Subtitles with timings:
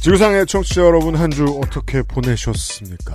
[0.00, 3.12] 지구상의 청취자 여러분 한 주 어떻게 보내셨습니까?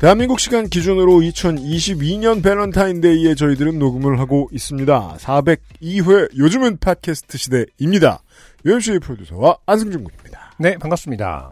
[0.00, 5.16] 대한민국 시간 기준으로 2022년 밸런타인데이에 저희들은 녹음을 하고 있습니다.
[5.18, 8.22] 402회 요즘은 팟캐스트 시대입니다.
[8.64, 10.52] UMC의 프로듀서와 안승준 군입니다.
[10.58, 11.50] 네, 반갑습니다.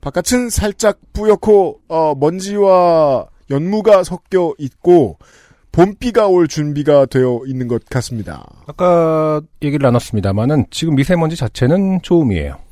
[0.00, 5.18] 바깥은 살짝 뿌옇고 어, 먼지와 연무가 섞여 있고
[5.72, 8.46] 봄비가 올 준비가 되어 있는 것 같습니다.
[8.66, 12.63] 아까 얘기를 나눴습니다만은 지금 미세먼지 자체는 좋음이에요.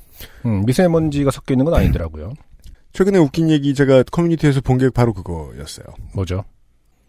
[0.46, 2.34] 음, 미세먼지가 섞여 있는 건 아니더라고요.
[2.92, 5.86] 최근에 웃긴 얘기 제가 커뮤니티에서 본 게 바로 그거였어요.
[6.14, 6.44] 뭐죠?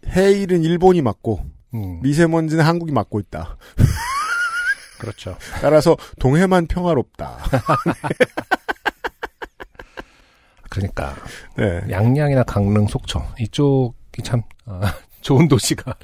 [0.06, 3.56] 해일은 일본이 맞고 음, 미세먼지는 한국이 맡고 있다.
[5.00, 5.36] 그렇죠.
[5.60, 7.38] 따라서 동해만 평화롭다.
[10.70, 11.14] 그러니까
[11.56, 11.82] 네.
[11.90, 15.94] 양양이나 강릉, 속초 이쪽이 참 아, 좋은 도시가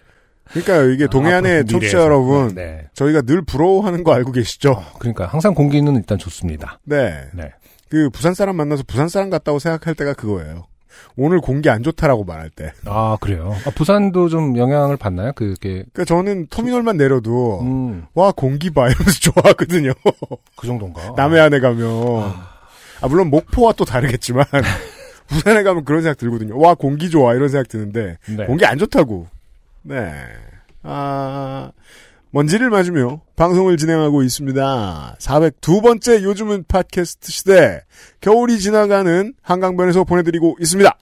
[0.52, 1.98] 그러니까 이게 동해안의 앞으로 청취자.
[1.98, 2.88] 여러분, 네.
[2.94, 4.82] 저희가 늘 부러워하는 거 알고 계시죠?
[4.98, 6.78] 그러니까 항상 공기는 일단 좋습니다.
[6.84, 7.24] 네.
[7.34, 7.52] 네.
[7.88, 10.66] 그 부산 사람 만나서 부산 사람 같다고 생각할 때가 그거예요.
[11.16, 12.72] 오늘 공기 안 좋다라고 말할 때.
[12.84, 13.54] 아 그래요.
[13.66, 15.32] 아, 부산도 좀 영향을 받나요?
[15.34, 19.92] 그게 그러니까 저는 터미널만 내려도 음, 와 공기 봐 이러면서 좋아하거든요.
[20.56, 21.14] 그 정도인가?
[21.16, 21.88] 남해안에 가면
[23.00, 24.44] 아 물론 목포와 또 다르겠지만
[25.28, 26.58] 부산에 가면 그런 생각 들거든요.
[26.58, 28.44] 와 공기 좋아 이런 생각 드는데 네.
[28.46, 29.26] 공기 안 좋다고.
[29.82, 30.12] 네.
[30.82, 31.72] 아,
[32.30, 35.16] 먼지를 맞으며 방송을 진행하고 있습니다.
[35.18, 37.80] 402번째 요즘은 팟캐스트 시대.
[38.20, 40.96] 겨울이 지나가는 한강변에서 보내드리고 있습니다.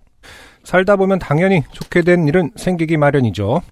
[0.65, 3.63] 살다 보면 당연히 좋게 된 일은 생기기 마련이죠.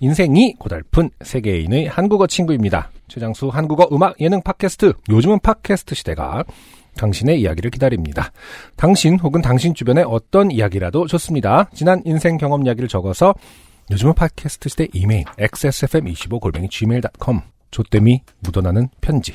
[0.00, 2.90] 인생이 고달픈 세계인의 한국어 친구입니다.
[3.08, 6.44] 최장수 한국어 음악 예능 팟캐스트 요즘은 팟캐스트 시대가
[6.96, 8.32] 당신의 이야기를 기다립니다.
[8.76, 11.68] 당신 혹은 당신 주변의 어떤 이야기라도 좋습니다.
[11.74, 13.34] 지난 인생 경험 이야기를 적어서
[13.90, 17.40] 요즘은 팟캐스트 시대 이메일 xsfm25골뱅이 gmail.com
[17.70, 19.34] 조땜이 묻어나는 편지.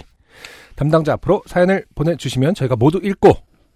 [0.75, 3.33] 담당자 앞으로 사연을 보내주시면 저희가 모두 읽고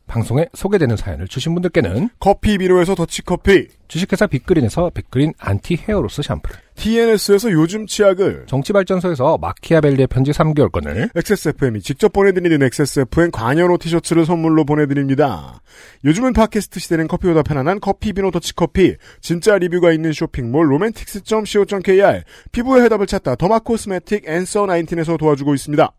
[0.08, 7.52] 방송에 소개되는 사연을 주신 분들께는 커피비노에서 더치커피, 주식회사 빅그린에서 빅그린 anti hair loss 샴푸를 TNS에서
[7.52, 15.62] 요즘 치약을, 정치발전소에서 마키아벨리의 편지 3개월권을 XSFM이 직접 보내드리는 XSFM 관여로 티셔츠를 선물로 보내드립니다.
[16.04, 23.08] 요즘은 팟캐스트 시대는 커피보다 편안한 커피 비노 더치커피, 진짜 리뷰가 있는 쇼핑몰 로맨틱스.co.kr, 피부의 해답을
[23.08, 25.92] 찾다 더마 코스메틱 앤서 19에서 도와주고 있습니다.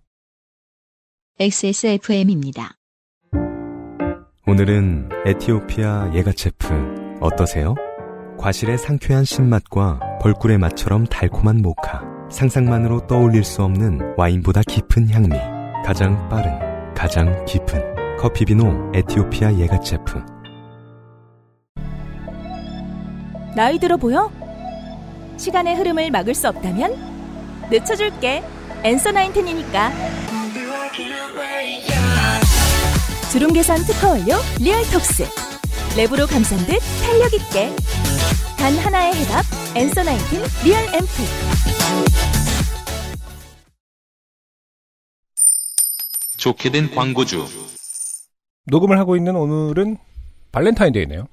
[1.41, 2.77] XSFM입니다.
[4.47, 7.75] 오늘은 에티오피아 예가체프 어떠세요?
[8.39, 15.31] 과실의 상쾌한 신맛과 벌꿀의 맛처럼 달콤한 모카 상상만으로 떠올릴 수 없는 와인보다 깊은 향미
[15.83, 16.53] 가장 빠른
[16.95, 20.23] 가장 깊은 커피비노 에티오피아 예가체프
[23.57, 24.31] 나이 들어 보여?
[25.39, 28.43] 시간의 흐름을 막을 수 없다면 늦춰줄게.
[28.83, 29.91] 엔서 나인텐이니까.
[33.35, 35.25] 주름 개선 특허 완료 리얼톡스.
[35.97, 37.75] 랩으로 감싼 듯 탄력 있게.
[38.57, 39.45] 단 하나의 해답.
[39.75, 41.07] 엔서 나인텐 리얼 앰프.
[46.37, 47.45] 좋게 된 광고주.
[48.67, 49.97] 녹음을 하고 있는 오늘은
[50.53, 51.27] 발렌타인데이네요.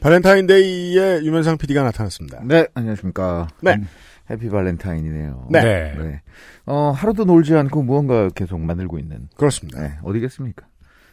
[0.00, 2.40] 발렌타인데이에 유면상 PD가 나타났습니다.
[2.44, 3.48] 네, 안녕하십니까.
[3.62, 3.74] 네.
[3.74, 3.88] 음,
[4.30, 5.48] 해피 발렌타인이네요.
[5.50, 6.22] 네.
[6.66, 9.28] 어, 하루도 놀지 않고 무언가 계속 만들고 있는.
[9.36, 9.80] 그렇습니다.
[9.80, 10.67] 네, 어디겠습니까?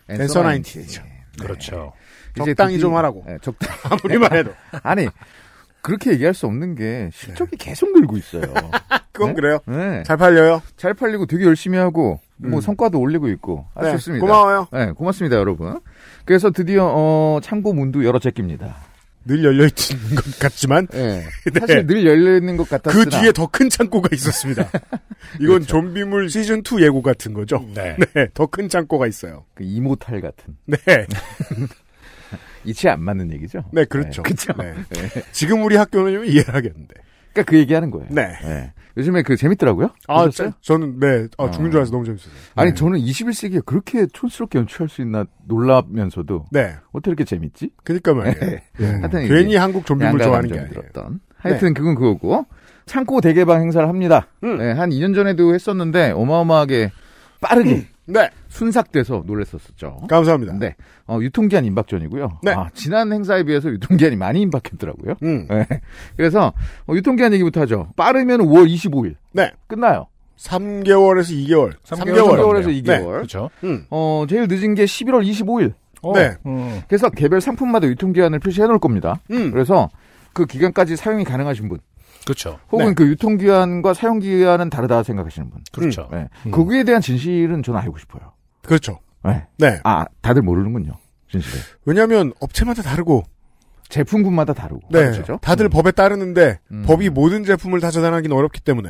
[0.09, 1.03] 앤서 나인틴이죠.
[1.39, 1.93] 그렇죠.
[2.35, 3.23] 이제 적당히 좀 하라고.
[3.25, 3.73] 네, 적당.
[3.91, 4.51] 아무리만 해도.
[4.83, 5.07] 아니,
[5.81, 8.43] 그렇게 얘기할 수 없는 게 실적이 계속 늘고 있어요.
[9.11, 9.35] 그건 네?
[9.35, 9.59] 그래요.
[9.65, 10.03] 네.
[10.03, 10.61] 잘 팔려요.
[10.75, 12.61] 잘 팔리고 되게 열심히 하고, 뭐 음.
[12.61, 13.65] 성과도 올리고 있고.
[13.81, 14.25] 네, 좋습니다.
[14.25, 14.67] 고마워요.
[14.73, 15.79] 네, 고맙습니다, 여러분.
[16.25, 18.75] 그래서 드디어, 어, 창고 문도 열어 제낍니다.
[19.25, 21.25] 늘 열려있는 것 같지만 네.
[21.59, 23.03] 사실 늘 열려있는 것 같았으나.
[23.03, 24.69] 그 뒤에 더 큰 창고가 있었습니다.
[25.41, 27.65] 이건 좀비물 시즌 2 예고 같은 거죠.
[27.73, 27.95] 네.
[28.13, 29.45] 네, 더 큰 창고가 있어요.
[29.55, 30.55] 그 이모탈 같은.
[30.65, 30.77] 네,
[32.65, 33.63] 이치에 안 맞는 얘기죠?
[33.71, 34.23] 네, 그렇죠.
[34.23, 34.53] 그쵸.
[34.57, 34.73] 네.
[35.31, 36.93] 지금 우리 학교는 이해를 하겠는데.
[37.35, 38.07] 그러니까 그 얘기하는 거예요.
[38.09, 38.37] 네.
[38.43, 38.73] 네.
[38.97, 39.89] 요즘에 그 재밌더라고요.
[40.07, 40.29] 아?
[40.29, 41.81] 저, 저는, 네, 아, 죽는 줄 어.
[41.81, 42.33] 알아서 너무 재밌었어요.
[42.55, 42.75] 아니 네.
[42.75, 47.71] 저는 21세기에 그렇게 촌스럽게 연출할 수 있나 놀라면서도 네, 어떻게 이렇게 재밌지?
[47.83, 48.39] 그니까 말이에요.
[48.39, 48.63] 네.
[48.77, 48.87] 네.
[48.87, 50.65] 하여튼 괜히 한국 좀비물 좋아하는 게.
[50.69, 51.19] 들었던.
[51.37, 52.45] 하여튼 그건 그거고
[52.85, 54.27] 창고 대개방 행사를 합니다.
[54.43, 54.57] 음.
[54.57, 56.91] 네, 한 2년 전에도 했었는데 어마어마하게
[57.41, 58.29] 빠르게 네.
[58.49, 60.07] 순삭돼서 놀랬었었죠.
[60.09, 60.53] 감사합니다.
[60.59, 60.75] 네.
[61.07, 62.39] 어, 유통기한 임박전이고요.
[62.43, 62.51] 네.
[62.51, 65.15] 아, 지난 행사에 비해서 유통기한이 많이 임박했더라고요.
[65.23, 65.47] 음.
[65.49, 65.65] 네.
[66.15, 66.53] 그래서
[66.87, 67.89] 어, 유통기한 얘기부터 하죠.
[67.95, 69.15] 빠르면 5월 25일.
[69.31, 69.51] 네.
[69.67, 70.07] 끝나요.
[70.37, 71.73] 3개월에서 2개월.
[71.83, 72.37] 3개월.
[72.37, 72.81] 3개월 에서 네.
[72.81, 73.05] 2개월.
[73.05, 73.49] 그렇죠.
[73.63, 73.85] 음.
[73.89, 75.73] 어, 제일 늦은 게 11월 25일.
[76.13, 76.35] 네.
[76.45, 76.81] 음.
[76.87, 79.19] 그래서 개별 상품마다 유통기한을 표시해 놓을 겁니다.
[79.31, 79.51] 음.
[79.51, 79.89] 그래서
[80.33, 81.79] 그 기간까지 사용이 가능하신 분,
[82.25, 82.59] 그렇죠.
[82.71, 82.93] 혹은 네.
[82.93, 85.61] 그 유통기한과 사용기한은 다르다 생각하시는 분.
[85.71, 86.09] 그렇죠.
[86.11, 86.27] 네.
[86.45, 86.51] 음.
[86.51, 88.33] 거기에 대한 진실은 저는 알고 싶어요.
[88.63, 88.99] 그렇죠.
[89.23, 89.45] 네.
[89.57, 89.79] 네.
[89.83, 90.93] 아, 다들 모르는군요.
[91.31, 91.59] 진실을.
[91.85, 93.23] 왜냐하면 업체마다 다르고,
[93.89, 94.81] 제품군마다 다르고.
[94.89, 95.11] 네.
[95.11, 95.37] 그렇죠?
[95.41, 96.83] 다들 법에 따르는데 음.
[96.85, 98.89] 법이 모든 제품을 다 저장하기는 어렵기 때문에.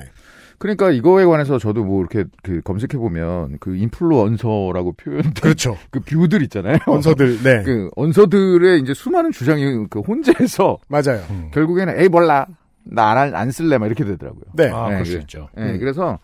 [0.57, 5.77] 그러니까 이거에 관해서 저도 뭐 이렇게 그 검색해 보면 그 인플루언서라고 표현된 그렇죠.
[5.91, 6.77] 그 뷰들 있잖아요.
[6.87, 7.43] 원서들.
[7.43, 7.63] 네.
[7.63, 11.23] 그 언서들의 이제 수많은 주장이 그 혼재해서 맞아요.
[11.29, 11.51] 음.
[11.53, 12.47] 결국에는 에이 몰라
[12.85, 14.43] 나 안 안 쓸래 막 이렇게 되더라고요.
[14.53, 14.69] 네.
[14.71, 15.21] 아, 네, 그럴 수 그래.
[15.21, 15.49] 있죠.
[15.57, 15.79] 예, 음.
[15.79, 16.19] 그래서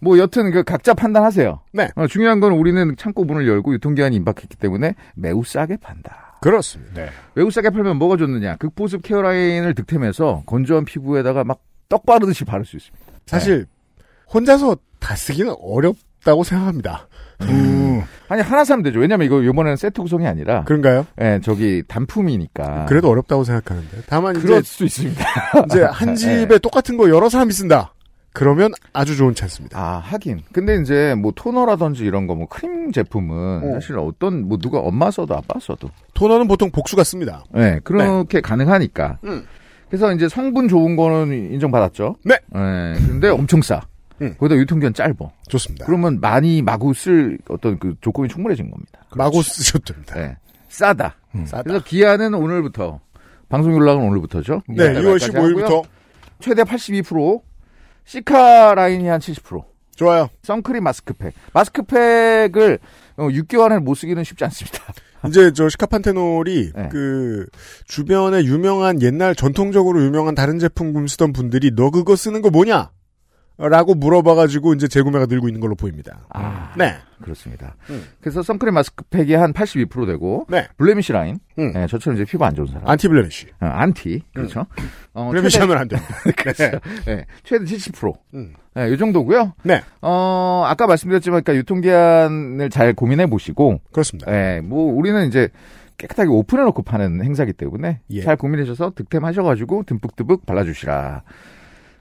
[0.00, 1.60] 뭐 여튼 그 각자 판단하세요.
[1.72, 1.88] 네.
[1.96, 6.38] 어, 중요한 건 우리는 창고 문을 열고 유통기한이 임박했기 때문에 매우 싸게 판다.
[6.42, 6.92] 그렇습니다.
[6.94, 7.08] 네.
[7.34, 8.56] 매우 싸게 팔면 뭐가 좋느냐?
[8.56, 13.06] 극보습 케어라인을 득템해서 건조한 피부에다가 막 떡 바르듯이 바를 수 있습니다.
[13.26, 13.64] 사실
[14.34, 17.06] 혼자서 다 쓰기는 어렵다고 생각합니다.
[17.42, 18.02] 음.
[18.28, 18.98] 아니 하나 사면 되죠.
[18.98, 21.06] 왜냐면 이거 이번에는 세트 구성이 아니라 그런가요?
[21.20, 22.86] 예, 저기 단품이니까.
[22.88, 23.98] 그래도 어렵다고 생각하는데.
[24.08, 25.24] 다만 그럴 이제 수 있습니다.
[25.66, 27.92] 이제 한 집에 똑같은 거 여러 사람이 쓴다.
[28.32, 29.78] 그러면 아주 좋은 찬스입니다.
[29.80, 30.40] 아, 하긴.
[30.52, 33.72] 근데 이제 뭐 토너라든지 이런 거 뭐 크림 제품은 어.
[33.74, 37.44] 사실 어떤 뭐 누가 엄마 써도 아빠 써도 토너는 보통 복수가 씁니다.
[37.54, 39.18] 네, 그렇게 가능하니까.
[39.24, 39.44] 음.
[39.88, 42.16] 그래서 이제 성분 좋은 거는 인정받았죠.
[42.24, 42.36] 네.
[42.52, 43.80] 근데 엄청 싸.
[44.22, 44.34] 음.
[44.38, 45.14] 거기다 유통기한 짧아.
[45.48, 45.86] 좋습니다.
[45.86, 49.00] 그러면 많이 마구 쓸 어떤 그 조건이 충분해진 겁니다.
[49.14, 50.14] 마구 쓰셔도 됩니다.
[50.14, 50.36] 네.
[50.68, 51.16] 싸다.
[51.44, 51.62] 싸다.
[51.62, 53.00] 그래서 기한은 오늘부터
[53.48, 54.62] 방송 연락은 오늘부터죠.
[54.68, 55.66] 네, 이달 6월 말까지 하고요.
[55.66, 55.82] 15일부터
[56.40, 57.42] 최대 82%,
[58.04, 59.64] 시카 라인이 한 70%.
[59.94, 60.28] 좋아요.
[60.42, 61.32] 선크림 마스크팩.
[61.54, 62.78] 마스크팩을
[63.16, 64.78] 어, 6개월을 못 쓰기는 쉽지 않습니다.
[65.26, 66.88] 이제 저 시카판테놀이 네.
[66.92, 67.46] 그
[67.86, 72.90] 주변에 유명한 옛날 전통적으로 유명한 다른 제품 쓰던 분들이 너 그거 쓰는 거 뭐냐?
[73.58, 76.18] 라고 물어봐가지고 이제 재구매가 늘고 있는 걸로 보입니다.
[76.28, 76.94] 아, 네.
[77.22, 77.74] 그렇습니다.
[77.88, 78.04] 음.
[78.20, 80.68] 그래서 선크림 마스크팩이 한 82% 되고 네.
[80.76, 81.72] blemish 라인, 음.
[81.72, 83.46] 네, 저처럼 이제 피부 안 좋은 사람, anti blemish.
[83.60, 84.66] 어, 안티, 그렇죠.
[85.14, 86.14] 어, 블레미쉬 최대- 하면 안 됩니다.
[86.36, 86.64] 그렇죠.
[87.06, 88.12] 네, 최대 70%.
[88.34, 88.52] 음.
[88.74, 89.54] 네, 이 정도고요.
[89.62, 89.80] 네.
[90.02, 94.30] 어, 아까 말씀드렸지만, 그러니까 유통기한을 잘 고민해 보시고, 그렇습니다.
[94.30, 95.48] 네, 뭐 우리는 이제
[95.96, 98.20] 깨끗하게 오픈해놓고 파는 행사기 때문에 예.
[98.20, 101.22] 잘 고민하셔서 득템하셔가지고 듬뿍듬뿍 발라주시라.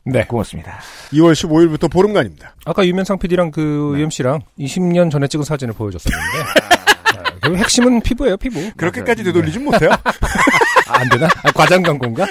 [0.06, 0.26] 네.
[0.26, 0.80] 고맙습니다.
[1.14, 2.56] 2월 15일부터 보름간입니다.
[2.66, 4.02] 아까 유면상 PD랑 그 네.
[4.02, 6.26] UMC랑 20년 전에 찍은 사진을 보여줬었는데
[7.42, 8.72] 아, 핵심은 피부예요, 피부.
[8.78, 9.90] 그렇게까지 되돌리진 못해요.
[10.88, 11.28] 아, 안 되나?
[11.44, 12.24] 아, 과장 광고인가?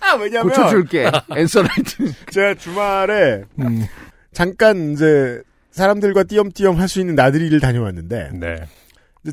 [0.00, 1.10] 아, 왜냐면 고쳐줄게.
[1.36, 2.12] 앤서라이트.
[2.30, 3.86] 제가 주말에 음,
[4.32, 5.40] 잠깐 이제
[5.70, 8.56] 사람들과 띄엄띄엄 할 수 있는 나들이를 다녀왔는데 네.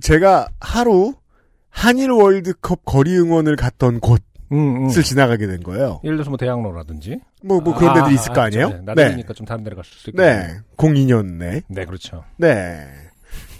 [0.01, 1.13] 제가 하루
[1.69, 4.89] 한일 월드컵 거리 응원을 갔던 곳을 음, 음.
[4.89, 5.99] 지나가게 된 거예요.
[6.03, 7.19] 예를 들어서 뭐 대학로라든지.
[7.43, 8.69] 뭐, 뭐 그런 아, 데도 아, 있을 거 아, 아니에요?
[8.69, 8.81] 네, 네.
[8.85, 10.37] 나들이니까 좀 다른 데를 갈수 있겠네요.
[10.47, 10.59] 네.
[10.77, 11.63] 02년에.
[11.67, 12.23] 네, 그렇죠.
[12.37, 12.85] 네.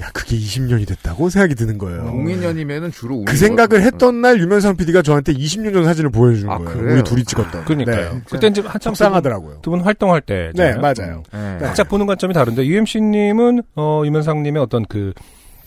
[0.01, 2.03] 야, 그게 20년이 됐다고 생각이 드는 거예요.
[2.03, 6.57] 02년이면은 주로 그 생각을 뭐- 했던 날 유면상 PD가 저한테 20년 전 사진을 보여주는 아,
[6.57, 6.73] 거예요.
[6.77, 6.93] 그래요?
[6.95, 7.63] 우리 둘이 찍었던.
[7.65, 8.13] 그러니까요.
[8.15, 8.21] 네.
[8.29, 9.59] 그때 이제 한참 속상하더라고요.
[9.61, 10.51] 두 분 활동할 때.
[10.55, 11.23] 네, 맞아요.
[11.31, 11.57] 네.
[11.61, 15.13] 각자 보는 관점이 다른데 UMC님은 어, 유면상님의 어떤 그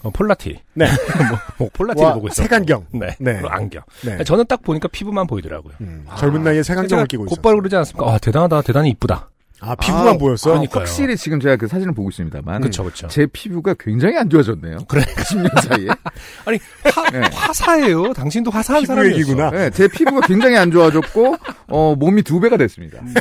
[0.04, 0.61] 어, 폴라티.
[0.75, 0.87] 네.
[1.28, 2.44] 뭐, 뭐 폴라티를 와, 보고 있어요.
[2.44, 2.87] 색안경.
[2.92, 3.16] 네.
[3.18, 3.40] 네.
[3.49, 3.82] 안경.
[4.04, 4.23] 네.
[4.23, 5.75] 저는 딱 보니까 피부만 보이더라고요.
[5.80, 7.34] 음, 젊은 나이에 색안경을 끼고 있어요.
[7.34, 8.12] 곧바로 그러지 않습니까?
[8.12, 8.62] 아, 대단하다.
[8.62, 9.30] 대단히 이쁘다.
[9.61, 10.50] 아, 피부만 아, 보였어?
[10.50, 10.80] 그러니까요.
[10.80, 13.06] 확실히 지금 제가 그 사진을 보고 있습니다만 그렇죠, 그렇죠.
[13.08, 14.78] 제 피부가 굉장히 안 좋아졌네요.
[14.88, 15.02] 그래.
[15.02, 15.88] 10년 사이에.
[16.44, 17.20] 아니, 화, 네.
[17.32, 18.12] 화사해요.
[18.12, 18.82] 당신도 화사한.
[19.06, 19.50] 얘기구나.
[19.50, 21.37] 네, 제 피부가 굉장히 안 좋아졌고
[21.68, 23.00] 어, 몸이 두 배가 됐습니다.
[23.02, 23.12] 네.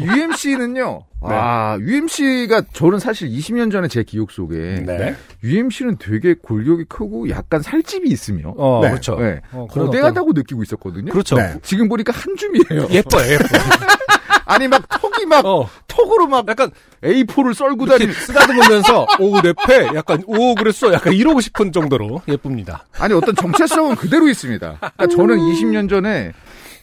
[0.00, 1.02] UMC는요.
[1.20, 5.14] 와, UMC가 저는 사실 20년 전에 제 기억 속에 네.
[5.44, 8.90] UMC는 되게 골격이 크고 약간 살집이 있으며 어, 네.
[8.90, 9.16] 그렇죠.
[9.16, 11.12] 네, 어, 거대하다고 느끼고 있었거든요.
[11.12, 11.36] 그렇죠.
[11.36, 11.54] 네.
[11.62, 12.88] 지금 보니까 한 줌이에요.
[12.90, 13.44] 예뻐요, 예뻐.
[14.44, 16.70] 아니 막 턱이 막 어, 턱으로 막 약간
[17.02, 18.12] A4를 썰고 이렇게 다니.
[18.12, 22.84] 쓰다듬으면서 오 랩해 약간 오 그랬어 약간 이러고 싶은 정도로 예쁩니다.
[22.98, 24.78] 아니 어떤 정체성은 그대로 있습니다.
[24.80, 26.32] 그러니까 저는 20년 전에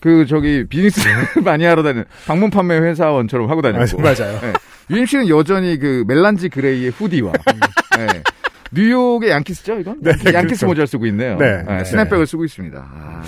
[0.02, 1.00] 그 저기 비즈니스
[1.44, 4.40] 많이 하러 다니는 방문 판매 회사원처럼 하고 다녔고 맞아요.
[4.42, 4.54] 네.
[4.90, 7.32] UMC는 여전히 그 멜란지 그레이의 후디와
[7.98, 8.24] 네.
[8.72, 10.00] 뉴욕의 양키스죠 이건?
[10.02, 10.66] 네, 양키스 그렇죠.
[10.68, 11.38] 모자를 쓰고 있네요.
[11.38, 11.64] 네.
[11.64, 12.78] 네, 스냅백을 쓰고 있습니다.
[12.80, 13.24] 아.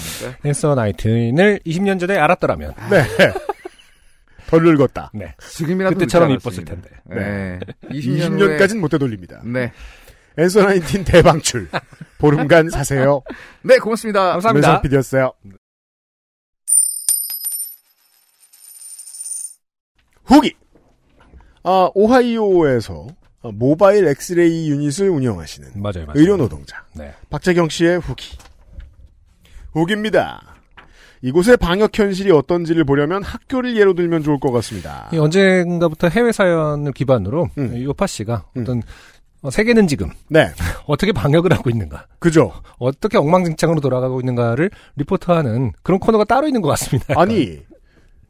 [0.45, 3.03] 앤서 나이트인을 20년 전에 알았더라면 네.
[4.47, 5.11] 덜 늙었다.
[5.13, 5.33] 네.
[5.39, 6.65] 지금이라도 그때처럼 이뻤을.
[6.65, 6.89] 텐데.
[7.05, 7.59] 네.
[7.89, 9.41] 20년 20년까지는 못 되돌립니다.
[9.43, 9.71] 네.
[10.37, 11.67] 앤서 나인틴 대방출.
[12.17, 13.21] 보름간 사세요.
[13.63, 14.31] 네, 고맙습니다.
[14.33, 14.67] 감사합니다.
[14.67, 15.33] 유면상 PD였어요.
[20.31, 20.53] 후기.
[21.63, 23.07] 아, 오하이오에서
[23.43, 26.13] 어, 모바일 엑스레이 유닛을 운영하시는 맞아요, 맞아요.
[26.15, 27.13] 의료 노동자 네.
[27.29, 28.37] 박재경 씨의 후기.
[29.73, 30.55] 후기입니다.
[31.23, 35.09] 이곳의 방역 현실이 어떤지를 보려면 학교를 예로 들면 좋을 것 같습니다.
[35.13, 37.77] 이 언젠가부터 해외 사연을 기반으로 음.
[37.77, 38.61] 이 요파 씨가 음.
[38.61, 38.81] 어떤
[39.43, 40.51] 어, 세계는 지금 네,
[40.85, 42.51] 어떻게 방역을 하고 있는가, 그죠.
[42.77, 47.19] 어떻게 엉망진창으로 돌아가고 있는가를 리포트하는 그런 코너가 따로 있는 것 같습니다.
[47.19, 47.59] 아니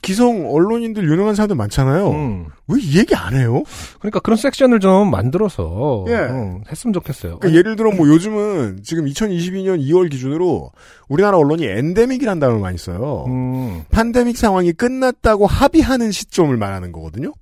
[0.01, 2.09] 기성 언론인들 유능한 사람들 많잖아요.
[2.11, 2.45] 음.
[2.67, 3.63] 왜이 얘기 안 해요?
[3.99, 6.13] 그러니까 그런 섹션을 좀 만들어서 예.
[6.13, 7.39] 음, 했으면 좋겠어요.
[7.39, 10.71] 그러니까 예를 들어 뭐 요즘은 지금 2022년 2월 기준으로
[11.07, 13.25] 우리나라 언론이 엔데믹이란 단어를 많이 써요.
[13.27, 17.33] 음, 팬데믹 상황이 끝났다고 합의하는 시점을 말하는 거거든요.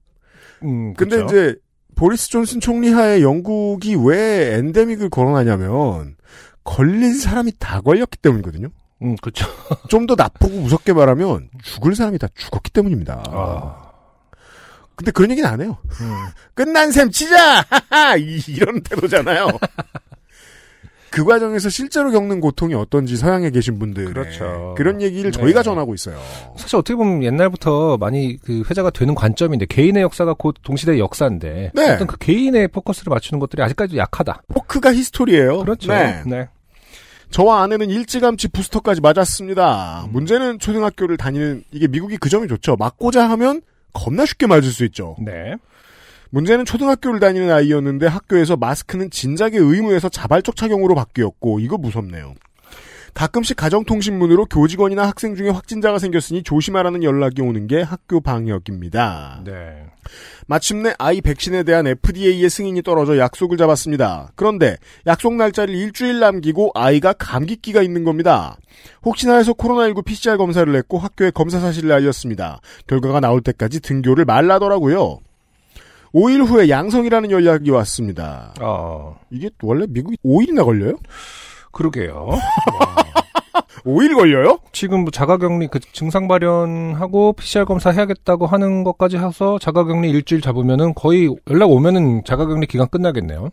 [0.63, 1.25] 음, 근데 그쵸?
[1.25, 1.55] 이제
[1.95, 6.15] 보리스 존슨 총리 하에 영국이 왜 엔데믹을 거론하냐면
[6.63, 8.69] 걸린 사람이 다 걸렸기 때문이거든요.
[9.01, 9.45] 음, 그렇죠.
[9.89, 13.23] 좀 더 나쁘고 무섭게 말하면 죽을 사람이 다 죽었기 때문입니다.
[13.27, 13.91] 아,
[14.95, 15.77] 근데 그런 얘기는 안 해요.
[16.01, 16.25] 음.
[16.55, 17.63] 끝난 셈 치자!
[18.47, 19.47] 이런 태도잖아요.
[21.11, 24.75] 그 과정에서 실제로 겪는 고통이 어떤지 서양에 계신 분들 그렇죠.
[24.77, 25.39] 그런 얘기를 네.
[25.39, 26.19] 저희가 전하고 있어요.
[26.55, 31.91] 사실 어떻게 보면 옛날부터 많이 그 회자가 되는 관점인데 개인의 역사가 곧 동시대의 역사인데 네.
[31.91, 34.43] 어떤 그 개인의 포커스를 맞추는 것들이 아직까지도 약하다.
[34.49, 35.61] folk가 history예요.
[35.61, 35.91] 그렇죠.
[35.91, 36.21] 네.
[36.27, 36.47] 네.
[37.29, 40.05] 저와 아내는 일찌감치 부스터까지 맞았습니다.
[40.05, 40.11] 음.
[40.11, 42.75] 문제는 초등학교를 다니는 이게 미국이 그 점이 좋죠.
[42.77, 43.61] 맞고자 하면
[43.93, 45.15] 겁나 쉽게 맞을 수 있죠.
[45.23, 45.55] 네.
[46.31, 52.35] 문제는 초등학교를 다니는 아이였는데 학교에서 마스크는 진작에 의무에서 자발적 착용으로 바뀌었고 이거 무섭네요.
[53.15, 59.41] 가끔씩 가정통신문으로 교직원이나 학생 중에 확진자가 생겼으니 조심하라는 연락이 오는 게 학교 방역입니다.
[59.45, 59.88] 네.
[60.47, 64.31] 마침내 아이 백신에 대한 FDA의 승인이 떨어져 약속을 잡았습니다.
[64.35, 64.77] 그런데
[65.07, 68.57] 약속 날짜를 일주일 남기고 아이가 감기기가 있는 겁니다.
[69.03, 72.59] 혹시나 해서 코로나19 PCR 검사를 했고 학교에 검사 사실을 알렸습니다.
[72.87, 75.19] 결과가 나올 때까지 등교를 말라더라고요.
[76.13, 78.53] 5일 후에 양성이라는 연락이 왔습니다.
[78.59, 80.97] 어, 이게 원래 미국이 5일이나 걸려요?
[81.71, 82.29] 그러게요.
[83.83, 84.59] 5일 걸려요?
[84.71, 90.93] 지금 뭐 자가격리 그 증상 발현하고 PCR 검사 해야겠다고 하는 것까지 해서 자가격리 일주일 잡으면은
[90.93, 93.49] 거의 연락 오면은 자가격리 기간 끝나겠네요.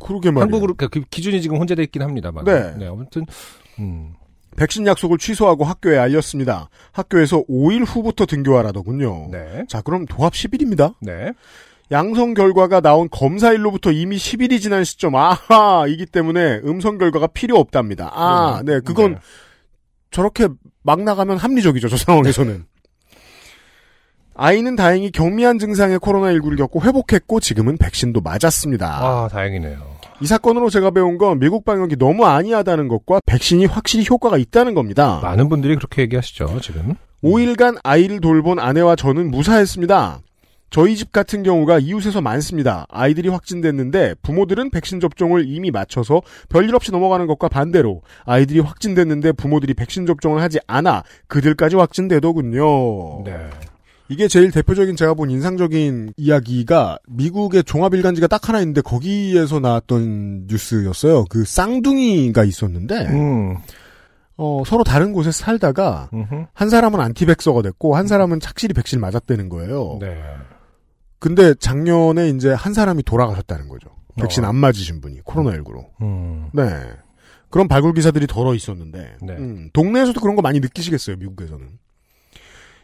[0.00, 0.42] 그러게 말이에요.
[0.44, 2.44] 한국으로 그 기준이 지금 혼재돼 있긴 합니다만.
[2.44, 2.74] 네.
[2.86, 3.26] 아무튼
[3.78, 4.14] 음.
[4.56, 6.68] 백신 약속을 취소하고 학교에 알렸습니다.
[6.92, 9.28] 학교에서 5일 후부터 등교하라더군요.
[9.30, 9.64] 네.
[9.68, 10.94] 자, 그럼 도합 10일입니다.
[11.00, 11.32] 네.
[11.90, 18.10] 양성 결과가 나온 검사일로부터 이미 10일이 지난 시점, 아하, 이기 때문에 음성 결과가 필요 없답니다.
[18.14, 19.18] 아, 네, 그건 네.
[20.14, 20.46] 저렇게
[20.84, 22.64] 막 나가면 합리적이죠, 저 상황에서는.
[24.36, 28.86] 아이는 다행히 경미한 증상의 코로나19를 겪고 회복했고 지금은 백신도 맞았습니다.
[28.86, 29.94] 아, 다행이네요.
[30.20, 35.18] 이 사건으로 제가 배운 건 미국 방역이 너무 아니하다는 것과 백신이 확실히 효과가 있다는 겁니다.
[35.20, 36.94] 많은 분들이 그렇게 얘기하시죠, 지금.
[37.24, 40.20] 5일간 아이를 돌본 아내와 저는 무사했습니다.
[40.74, 42.84] 저희 집 같은 경우가 이웃에서 많습니다.
[42.90, 49.74] 아이들이 확진됐는데 부모들은 백신 접종을 이미 마쳐서 별일 없이 넘어가는 것과 반대로 아이들이 확진됐는데 부모들이
[49.74, 53.22] 백신 접종을 하지 않아 그들까지 확진되더군요.
[53.22, 53.50] 네.
[54.08, 61.26] 이게 제일 대표적인 제가 본 인상적인 이야기가 미국의 종합일간지가 딱 하나 있는데 거기에서 나왔던 뉴스였어요.
[61.30, 63.58] 그 쌍둥이가 있었는데 음.
[64.36, 66.46] 어, 서로 다른 곳에 살다가 음흠.
[66.52, 69.98] 한 사람은 안티백서가 됐고 한 사람은 착실히 백신을 맞았다는 거예요.
[70.00, 70.20] 네.
[71.24, 73.88] 근데 작년에 이제 한 사람이 돌아가셨다는 거죠.
[74.16, 74.48] 백신 어.
[74.48, 75.86] 안 맞으신 분이 코로나19로.
[76.02, 76.50] 음.
[76.52, 76.64] 네.
[77.48, 79.32] 그런 발굴 기사들이 덜어 있었는데 네.
[79.32, 81.16] 음, 동네에서도 그런 거 많이 느끼시겠어요.
[81.16, 81.66] 미국에서는.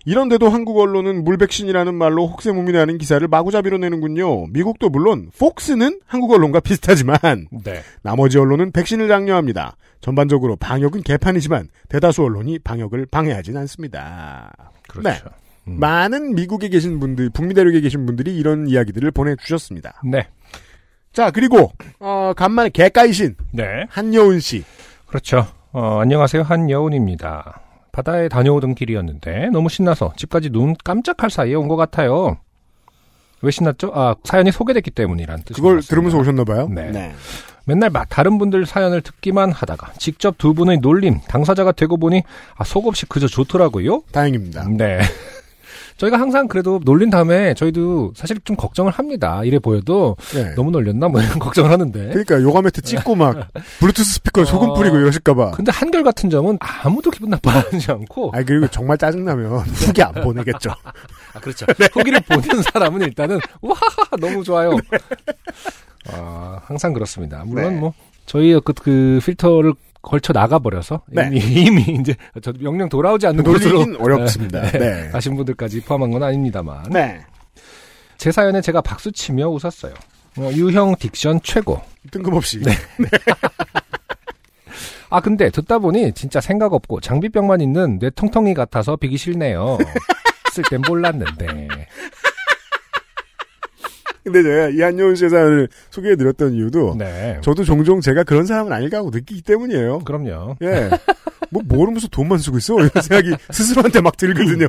[0.06, 4.46] 이런데도 한국 언론은 물백신이라는 말로 혹세무민하는 기사를 마구잡이로 내는군요.
[4.46, 7.18] 미국도 물론 폭스는 한국 언론과 비슷하지만
[7.62, 7.82] 네.
[8.02, 9.76] 나머지 언론은 백신을 장려합니다.
[10.00, 14.72] 전반적으로 방역은 개판이지만 대다수 언론이 방역을 방해하진 않습니다.
[14.88, 15.10] 그렇죠.
[15.10, 15.30] 네.
[15.68, 15.78] 음.
[15.78, 20.00] 많은 미국에 계신 분들, 북미 대륙에 계신 분들이 이런 이야기들을 보내주셨습니다.
[20.04, 20.26] 네.
[21.12, 23.64] 자, 그리고, 어, 간만에 개까이신 네.
[23.88, 24.64] 한여은 씨.
[25.06, 25.46] 그렇죠.
[25.72, 26.42] 어, 안녕하세요.
[26.42, 27.60] 한여운입니다.
[27.92, 32.38] 바다에 다녀오던 길이었는데 너무 신나서 집까지 눈 깜짝할 사이에 온 것 같아요.
[33.42, 33.90] 왜 신났죠?
[33.94, 35.88] 아, 사연이 소개됐기 때문이란 뜻인 그걸 것 같습니다.
[35.90, 36.68] 들으면서 오셨나봐요.
[36.68, 37.12] 네.
[37.66, 42.22] 맨날 마- 다른 분들 사연을 듣기만 하다가 직접 두 분의 놀림, 당사자가 되고 보니
[42.56, 44.02] 아, 속없이 그저 좋더라고요.
[44.12, 44.68] 다행입니다.
[44.68, 45.00] 네.
[46.00, 49.44] 저희가 항상 그래도 놀린 다음에 저희도 사실 좀 걱정을 합니다.
[49.44, 50.54] 이래 보여도 네.
[50.54, 51.08] 너무 놀렸나?
[51.08, 52.08] 뭐 이런 걱정을 하는데.
[52.08, 53.48] 그러니까 요가 매트 찍고 막
[53.80, 54.74] 블루투스 스피커에 소금 어.
[54.74, 55.50] 뿌리고 이러실까봐.
[55.50, 58.30] 근데 한결 같은 점은 아무도 기분 나빠하지 않고.
[58.32, 60.70] 아 그리고 정말 짜증나면 후기 안 보내겠죠.
[61.34, 61.66] 아, 그렇죠.
[61.92, 63.76] 후기를 보는 사람은 일단은, 와,
[64.18, 64.76] 너무 좋아요.
[66.08, 67.44] 아, 항상 그렇습니다.
[67.44, 67.78] 물론 네.
[67.78, 67.92] 뭐,
[68.24, 71.28] 저희 그, 그 필터를 걸쳐 나가버려서, 네.
[71.32, 73.44] 이미, 이미 이제, 저 명령 돌아오지 않는.
[73.44, 74.62] 놀리긴 어렵습니다.
[74.70, 75.08] 네, 네.
[75.10, 76.84] 가신 분들까지 포함한 건 아닙니다만.
[76.90, 77.20] 네.
[78.16, 79.94] 제 사연에 제가 박수치며 웃었어요.
[80.38, 81.80] 어, 유형 딕션 최고.
[82.10, 82.60] 뜬금없이.
[85.12, 89.76] 아 근데 듣다 보니 진짜 생각 없고 장비병만 있는 뇌 통통이 같아서 비기 싫네요.
[90.52, 91.46] 쓸 땐 몰랐는데.
[94.24, 97.38] 근데 제가 이 한여운 씨의 사연을 소개해드렸던 이유도 네.
[97.42, 100.00] 저도 종종 제가 그런 사람은 아닐까 하고 느끼기 때문이에요.
[100.00, 100.56] 그럼요.
[100.62, 100.90] 예.
[101.50, 102.74] 뭐 모르면서 돈만 쓰고 있어?
[102.74, 104.66] 이런 생각이 스스로한테 막 들거든요.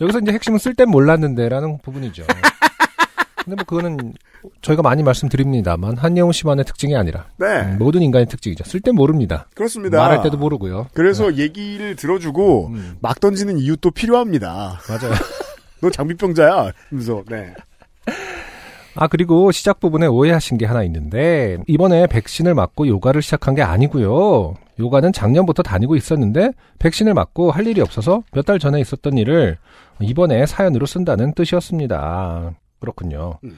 [0.00, 2.24] 여기서 이제 핵심은 쓸 땐 몰랐는데라는 부분이죠.
[3.44, 4.12] 근데 뭐 그거는
[4.62, 7.46] 저희가 많이 말씀드립니다만 한예웅 씨만의 특징이 아니라 네.
[7.62, 8.64] 음, 모든 인간의 특징이죠.
[8.64, 9.48] 쓸 땐 모릅니다.
[9.54, 9.98] 그렇습니다.
[9.98, 10.88] 말할 때도 모르고요.
[10.92, 14.80] 그래서 얘기를 들어주고 음, 막 던지는 이유도 필요합니다.
[14.88, 15.14] 맞아요.
[15.80, 16.72] 너 장비병자야.
[16.90, 17.54] 그래서 네.
[18.94, 24.54] 아 그리고 시작 부분에 오해하신 게 하나 있는데 이번에 백신을 맞고 요가를 시작한 게 아니고요.
[24.80, 29.58] 요가는 작년부터 다니고 있었는데 백신을 맞고 할 일이 없어서 몇 달 전에 있었던 일을
[30.00, 32.52] 이번에 사연으로 쓴다는 뜻이었습니다.
[32.80, 33.38] 그렇군요.
[33.44, 33.56] 음.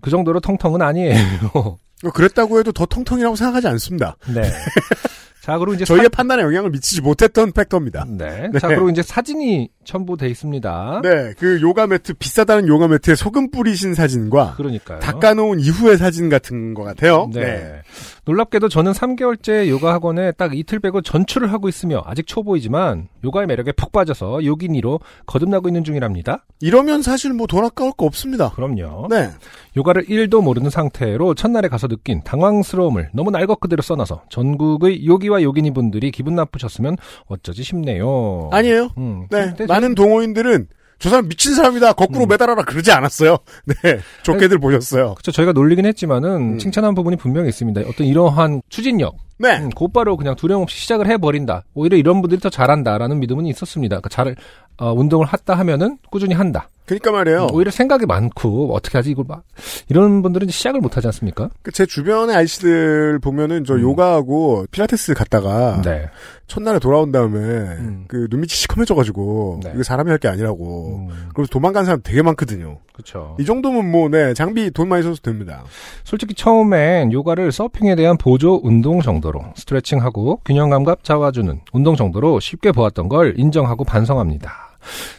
[0.00, 1.16] 그 정도로 통통은 아니에요.
[1.52, 4.16] 뭐 그랬다고 해도 더 통통이라고 생각하지 않습니다.
[4.32, 4.42] 네.
[5.48, 8.00] 자, 그리고 이제 저희의 판단에 영향을 미치지 못했던 팩터입니다.
[8.00, 8.06] 사...
[8.06, 8.50] 네.
[8.52, 8.58] 네.
[8.58, 11.00] 자, 그리고 이제 사진이 첨부돼 있습니다.
[11.02, 15.00] 네, 그 요가 매트 비싸다는 요가 매트에 소금 뿌리신 사진과 그러니까요.
[15.00, 17.30] 닦아놓은 이후의 사진 같은 것 같아요.
[17.32, 17.80] 네.
[18.28, 23.72] 놀랍게도 저는 3개월째 요가 학원에 딱 이틀 빼고 전출을 하고 있으며 아직 초보이지만 요가의 매력에
[23.72, 26.44] 푹 빠져서 요기니로 거듭나고 있는 중이랍니다.
[26.60, 28.50] 이러면 사실 뭐 돈 아까울 거 없습니다.
[28.50, 29.06] 그럼요.
[29.08, 29.30] 네.
[29.78, 35.42] 요가를 1도 모르는 상태로 첫날에 가서 느낀 당황스러움을 너무 날 것 그대로 써놔서 전국의 요기와
[35.42, 36.96] 요기니 분들이 기분 나쁘셨으면
[37.28, 38.50] 어쩌지 싶네요.
[38.52, 38.90] 아니에요.
[38.98, 39.54] 음, 네.
[39.66, 40.66] 많은 동호인들은
[40.98, 41.92] 저 사람 미친 사람이다.
[41.92, 42.28] 거꾸로 음.
[42.28, 42.64] 매달아라.
[42.64, 43.38] 그러지 않았어요.
[43.66, 44.00] 네.
[44.24, 45.14] 좋게들 보셨어요.
[45.14, 45.30] 그렇죠.
[45.30, 46.58] 저희가 놀리긴 했지만은 음.
[46.58, 47.82] 칭찬한 부분이 분명히 있습니다.
[47.82, 49.58] 어떤 이러한 추진력, 네.
[49.58, 51.64] 음, 곧바로 그냥 두려움 없이 시작을 해버린다.
[51.74, 54.00] 오히려 이런 분들이 더 잘한다라는 믿음은 있었습니다.
[54.00, 54.34] 그러니까 잘
[54.78, 56.68] 어, 운동을 했다 하면은 꾸준히 한다.
[56.88, 57.42] 그러니까 말이에요.
[57.44, 59.42] 음, 오히려 생각이 많고 어떻게 하지 이걸 막
[59.88, 61.50] 이런 분들은 시작을 못 하지 않습니까?
[61.62, 63.80] 그제 주변의 아이씨들 보면은 저 음.
[63.82, 66.08] 요가하고 필라테스 갔다가 네.
[66.46, 68.04] 첫날에 돌아온 다음에 음.
[68.08, 69.72] 그 눈밑이 시커매져가지고 네.
[69.74, 71.06] 이거 사람이 할 게 아니라고.
[71.10, 72.78] 음, 그래서 도망간 사람 되게 많거든요.
[72.92, 73.36] 그렇죠.
[73.38, 75.62] 이 정도면 뭐, 네, 장비 돈 많이 써도 됩니다.
[76.02, 82.72] 솔직히 처음엔 요가를 서핑에 대한 보조 운동 정도로 스트레칭하고 균형 감각 잡아주는 운동 정도로 쉽게
[82.72, 84.67] 보았던 걸 인정하고 반성합니다.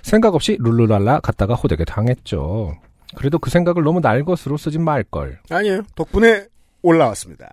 [0.02, 2.76] 생각 없이 룰루랄라 갔다가 호되게 당했죠.
[3.16, 5.40] 그래도 그 생각을 너무 날 것으로 쓰진 말걸.
[5.50, 5.82] 아니에요.
[5.96, 6.46] 덕분에
[6.82, 7.48] 올라왔습니다.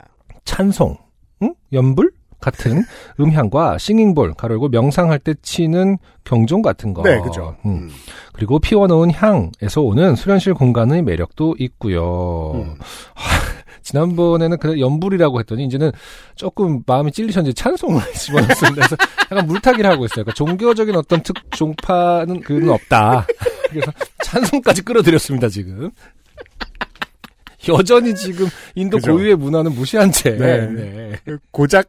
[0.45, 0.97] 찬송,
[1.43, 1.55] 응?
[1.73, 2.85] 연불 같은
[3.19, 7.03] 음향과 싱잉볼, 가로고 명상할 때 치는 경종 같은 거.
[7.03, 7.57] 네, 그죠.
[7.65, 7.71] 음.
[7.71, 7.91] 음.
[8.33, 12.53] 그리고 피워놓은 향에서 오는 수련실 공간의 매력도 있고요.
[12.55, 12.79] 음.
[13.87, 15.92] 지난번에는 그냥 연불이라고 했더니 이제는
[16.35, 18.75] 조금 마음이 찔리셨는지 찬송을 집어넣습니다.
[18.75, 18.96] 그래서
[19.31, 20.25] 약간 물타기를 하고 있어요.
[20.25, 23.27] 그러니까 종교적인 어떤 특 종파는 그는 없다.
[23.70, 23.92] 그래서
[24.25, 25.90] 찬송까지 끌어들였습니다 지금.
[27.68, 29.12] 여전히 지금 인도 그죠.
[29.12, 30.37] 고유의 문화는 무시한 채.
[30.37, 30.66] 네.
[30.66, 31.12] 네.
[31.51, 31.88] 고작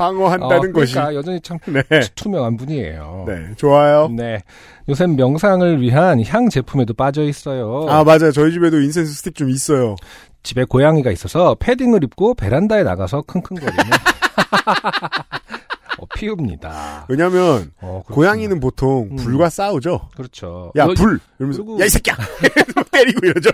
[0.00, 0.94] 방어한다는 어, 것이.
[0.94, 1.82] 그러니까 여전히 참 네.
[2.14, 3.24] 투명한 분이에요.
[3.28, 4.08] 네, 좋아요.
[4.08, 4.42] 네.
[4.88, 7.84] 요새 명상을 위한 향 제품에도 빠져 있어요.
[7.88, 8.32] 아, 맞아요.
[8.32, 9.96] 저희 집에도 incense stick 좀 있어요.
[10.42, 13.76] 집에 고양이가 있어서 패딩을 입고 베란다에 나가서 킁킁거리며
[15.98, 17.04] 어, 피웁니다.
[17.10, 18.02] 왜냐면, 어.
[18.06, 19.16] 고양이는 보통 음.
[19.16, 20.08] 불과 싸우죠.
[20.16, 20.72] 그렇죠.
[20.78, 21.20] 야, 여- 불!
[21.38, 22.16] 이러면서, 그리고- 야, 이 새끼야!
[22.90, 23.50] 때리고 이러죠.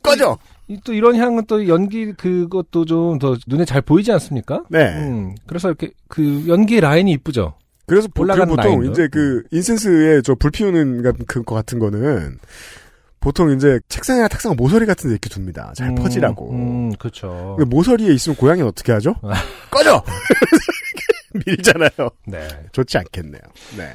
[0.00, 0.38] 꺼져!
[0.70, 4.62] 이- 또 이런 향은 또 연기 그것도 좀 더 눈에 잘 보이지 않습니까?
[4.70, 4.86] 네.
[4.96, 7.54] 음, 그래서 이렇게 그 연기 라인이 이쁘죠.
[7.86, 8.92] 그래서 보- 그 올라가는 보통 라인도.
[8.92, 12.38] 이제 그 인센스에 저 불 피우는 같은 그- 거 같은 거는
[13.18, 15.72] 보통 이제 책상이나 탁상 모서리 같은 데 이렇게 둡니다.
[15.76, 16.52] 잘 음, 퍼지라고.
[16.52, 17.58] 음, 그렇죠.
[17.68, 19.14] 모서리에 있으면 고양이는 어떻게 하죠?
[19.22, 19.34] 아.
[19.70, 20.02] 꺼져!
[21.46, 22.10] 밀잖아요.
[22.26, 22.48] 네.
[22.72, 23.40] 좋지 않겠네요.
[23.76, 23.92] 네.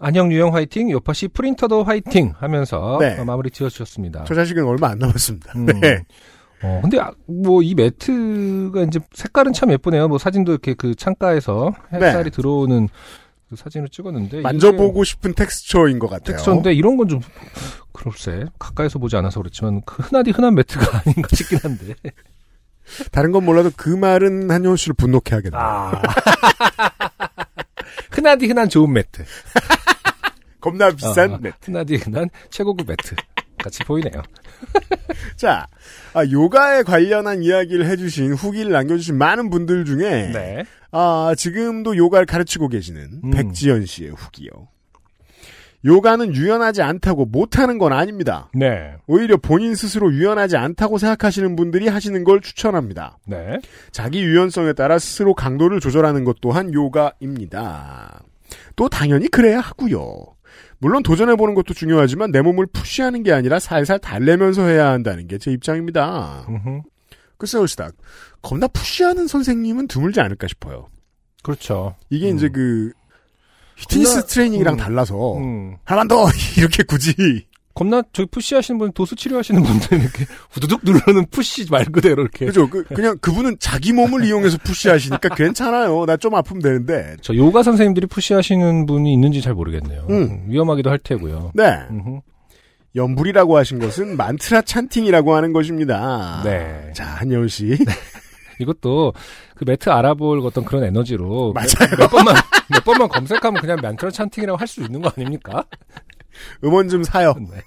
[0.00, 3.18] 안녕 유영 화이팅, 요파시 프린터도 화이팅 하면서 네.
[3.18, 4.24] 어, 마무리 지어주셨습니다.
[4.26, 5.52] 저 자식은 얼마 안 남았습니다.
[5.56, 5.66] 음.
[5.80, 6.02] 네.
[6.62, 10.08] 어, 근데, 뭐, 이 매트가 이제 색깔은 참 예쁘네요.
[10.08, 12.88] 뭐, 사진도 이렇게 그 창가에서 햇살이 들어오는
[13.48, 14.36] 그 사진을 찍었는데.
[14.38, 14.42] 네.
[14.42, 16.24] 만져보고 싶은 텍스처인 것 같아요.
[16.36, 17.20] 텍스처인데 이런 건 좀,
[17.92, 18.44] 그럴세.
[18.58, 21.94] 가까이서 보지 않아서 그렇지만, 그 흔하디 흔한 매트가 아닌가 싶긴 한데.
[23.10, 25.60] 다른 건 몰라도 그 말은 한효원 씨를 분노케 하겠네요.
[25.60, 26.02] 아.
[28.10, 29.24] 흔하디 흔한 좋은 매트.
[30.60, 31.56] 겁나 비싼 어, 매트.
[31.62, 33.16] 흔하디 흔한 최고급 매트.
[33.58, 34.22] 같이 보이네요.
[35.36, 35.66] 자,
[36.14, 40.64] 아, 요가에 관련한 이야기를 해주신 후기를 남겨주신 많은 분들 중에 네.
[40.92, 43.30] 아, 지금도 요가를 가르치고 계시는 음.
[43.30, 44.50] 백지연 씨의 후기요.
[45.84, 48.50] 요가는 유연하지 않다고 못하는 건 아닙니다.
[48.54, 48.94] 네.
[49.06, 53.18] 오히려 본인 스스로 유연하지 않다고 생각하시는 분들이 하시는 걸 추천합니다.
[53.26, 53.58] 네.
[53.90, 58.22] 자기 유연성에 따라 스스로 강도를 조절하는 것 또한 요가입니다.
[58.76, 60.24] 또 당연히 그래야 하고요.
[60.78, 65.50] 물론 도전해보는 것도 중요하지만 내 몸을 push하는 게 아니라 살살 달래면서 해야 한다는 게 제
[65.50, 66.44] 입장입니다.
[66.48, 66.82] 음흠.
[67.38, 67.94] 글쎄요, 시닥.
[68.42, 70.88] 겁나 push하는 선생님은 드물지 않을까 싶어요.
[71.42, 71.94] 그렇죠.
[72.10, 72.36] 이게 음.
[72.36, 72.92] 이제 그,
[73.80, 74.78] 피트니스 겁나- 트레이닝이랑 음.
[74.78, 75.76] 달라서, 음.
[75.84, 76.26] 하나만 더!
[76.58, 77.14] 이렇게 굳이.
[77.72, 82.46] 겁나 저기 push 하시는 분, 도수 치료하시는 분들 이렇게 후두둑 누르는 push 말 그대로 이렇게.
[82.46, 82.68] 그죠?
[82.68, 86.04] 그, 그냥 그분은 자기 몸을 이용해서 push 하시니까 괜찮아요.
[86.04, 87.16] 나 좀 아프면 되는데.
[87.22, 90.04] 저 요가 선생님들이 push 하시는 분이 있는지 잘 모르겠네요.
[90.10, 90.14] 음.
[90.14, 91.52] 음, 위험하기도 할 테고요.
[91.54, 91.64] 네.
[91.90, 92.20] 음흠.
[92.96, 96.42] 연불이라고 하신 것은 만트라 찬팅이라고 하는 것입니다.
[96.44, 96.92] 네.
[96.92, 97.78] 자, 한여울 씨.
[98.60, 99.12] 이것도
[99.56, 101.66] 그 매트 알아볼 어떤 그런 에너지로 맞아요.
[101.90, 102.34] 몇, 몇 번만
[102.70, 105.64] 몇 번만 검색하면 그냥 만트라 찬팅이라고 할 수 있는 거 아닙니까?
[106.64, 107.34] 음원 좀 사요.
[107.38, 107.62] 네.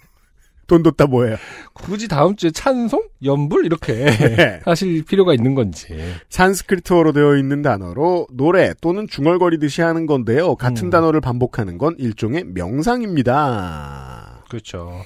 [0.66, 1.36] 돈 뒀다 뭐예요.
[1.74, 4.62] 굳이 다음 주에 찬송, 연불 이렇게 네.
[4.64, 5.88] 하실 필요가 있는 건지.
[6.30, 10.56] 산스크리트어로 되어 있는 단어로 노래 또는 중얼거리듯이 하는 건데요.
[10.56, 10.90] 같은 음.
[10.90, 14.44] 단어를 반복하는 건 일종의 명상입니다.
[14.50, 15.02] 그렇죠.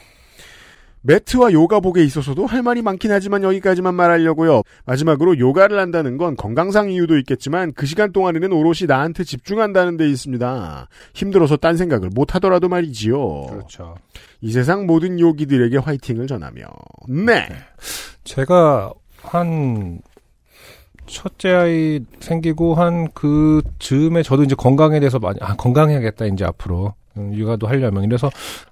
[1.08, 4.62] 매트와 요가복에 있어서도 할 말이 많긴 하지만 여기까지만 말하려고요.
[4.86, 10.90] 마지막으로 요가를 한다는 건 건강상 이유도 있겠지만 그 시간 동안에는 오롯이 나한테 집중한다는 데 있습니다.
[11.14, 13.46] 힘들어서 딴 생각을 못 하더라도 말이지요.
[13.48, 13.96] 그렇죠.
[14.42, 16.66] 이 세상 모든 요기들에게 화이팅을 전하며
[17.08, 17.48] 네.
[18.26, 18.92] 제가
[19.22, 20.02] 한
[21.06, 26.88] 첫째 아이 생기고 한 그 즈음에 저도 이제 건강에 대해서 많이 아 건강해야겠다 이제 앞으로
[26.88, 28.30] 음, 육아도 하려면 이래서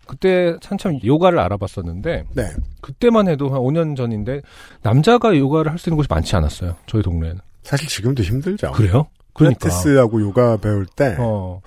[0.07, 2.51] 그때 한참 요가를 알아봤었는데 네.
[2.81, 4.41] 그때만 해도 한 5년 전인데
[4.81, 8.71] 남자가 요가를 할 수 있는 곳이 많지 않았어요 저희 동네에는 사실 지금도 힘들죠.
[8.73, 9.07] 그래요?
[9.33, 11.59] 그러니까 필라테스하고 요가 배울 때 어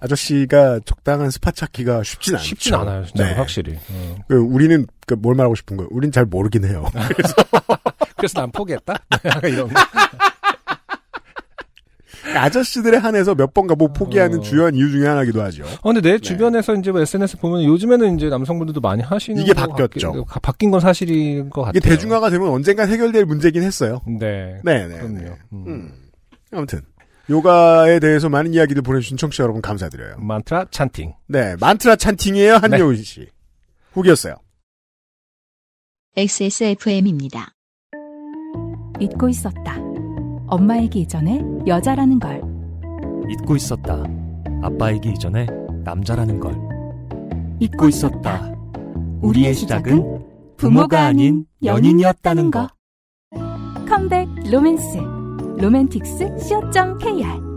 [0.00, 2.44] 아저씨가 적당한 스팟 찾기가 쉽진 않죠.
[2.44, 3.32] 쉽진 않아요 진짜 네.
[3.34, 4.16] 확실히 어.
[4.28, 5.88] 그 우리는 그 뭘 말하고 싶은 거예요?
[5.90, 6.84] 우린 잘 모르긴 해요.
[8.16, 8.94] 그래서 난 포기했다
[9.44, 9.80] 이런 거.
[12.36, 14.42] 아저씨들에 한해서 몇 번 가보고 포기하는 어.
[14.42, 15.64] 주요한 이유 중에 하나기도 하죠.
[15.82, 19.66] 어, 근데 내 주변에서 이제 뭐 SNS 보면 요즘에는 이제 남성분들도 많이 하시는 이게 거
[19.66, 20.12] 바뀌었죠.
[20.12, 21.78] 같기- 가- 바뀐 건 사실인 것 같아요.
[21.78, 24.00] 이게 대중화가 되면 언젠간 해결될 문제긴 했어요.
[24.06, 24.60] 네.
[24.64, 24.94] 네 네.
[24.98, 25.36] 그럼요.
[25.52, 25.64] 음.
[25.66, 25.92] 음.
[26.52, 26.80] 아무튼
[27.30, 30.16] 요가에 대해서 많은 이야기들 보내주신 청취자 여러분 감사드려요.
[30.18, 31.14] 만트라 찬팅.
[31.26, 33.26] 네, 만트라 찬팅이에요 한여운 씨.
[33.92, 34.34] 후기였어요.
[36.16, 37.52] XSFM입니다.
[39.00, 39.76] 잊고 있었다.
[40.48, 42.42] 엄마이기 이전에 여자라는 걸.
[43.30, 44.02] 잊고 있었다.
[44.62, 45.46] 아빠이기 이전에
[45.84, 46.56] 남자라는 걸.
[47.60, 48.50] 잊고 있었다.
[49.20, 50.24] 우리의 시작은
[50.56, 52.68] 부모가 아닌 연인이었다는 거.
[53.88, 54.98] 컴백 로맨스.
[55.58, 57.48] 로맨틱스 co.kr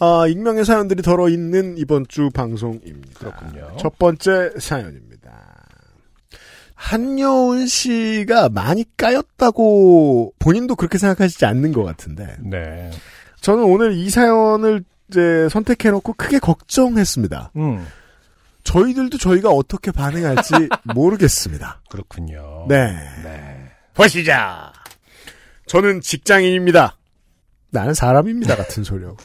[0.00, 3.18] 아, 익명의 사연들이 덜어 있는 이번 주 방송입니다.
[3.18, 3.76] 그렇군요.
[3.78, 5.07] 첫 번째 사연입니다.
[6.78, 12.92] 한여운 씨가 많이 까였다고 본인도 그렇게 생각하시지 않는 것 같은데 네.
[13.40, 17.50] 저는 오늘 이 사연을 이제 선택해놓고 크게 걱정했습니다.
[17.56, 17.84] 음.
[18.62, 20.54] 저희들도 저희가 어떻게 반응할지
[20.94, 21.82] 모르겠습니다.
[21.90, 22.66] 그렇군요.
[22.68, 22.92] 네.
[23.24, 23.70] 네.
[23.94, 24.32] 보시죠.
[25.66, 26.96] 저는 직장인입니다.
[27.70, 29.16] 나는 사람입니다 같은 소리하고.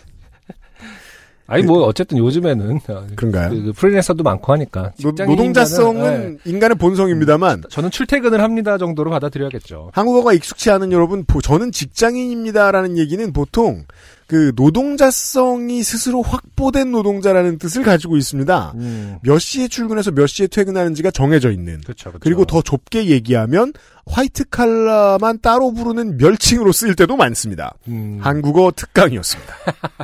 [1.53, 3.49] 아니 뭐 어쨌든 요즘에는 어, 그런가요?
[3.49, 6.51] 그, 그 프리랜서도 많고 하니까 노, 노동자성은 네.
[6.51, 9.91] 인간의 본성입니다만 저는 출퇴근을 합니다 정도로 받아들여야겠죠.
[9.93, 13.85] 한국어가 익숙치 않은 여러분, 보- 저는 직장인입니다라는 얘기는 보통
[14.25, 18.73] 그 노동자성이 스스로 확보된 노동자라는 뜻을 가지고 있습니다.
[18.75, 19.17] 음.
[19.21, 21.81] 몇 시에 출근해서 몇 시에 퇴근하는지가 정해져 있는.
[21.81, 22.09] 그렇죠.
[22.09, 22.19] 그렇죠.
[22.19, 23.73] 그리고 더 좁게 얘기하면
[24.07, 27.73] 화이트 칼라만 따로 부르는 멸칭으로 쓰일 때도 많습니다.
[27.89, 28.19] 음.
[28.21, 29.53] 한국어 특강이었습니다.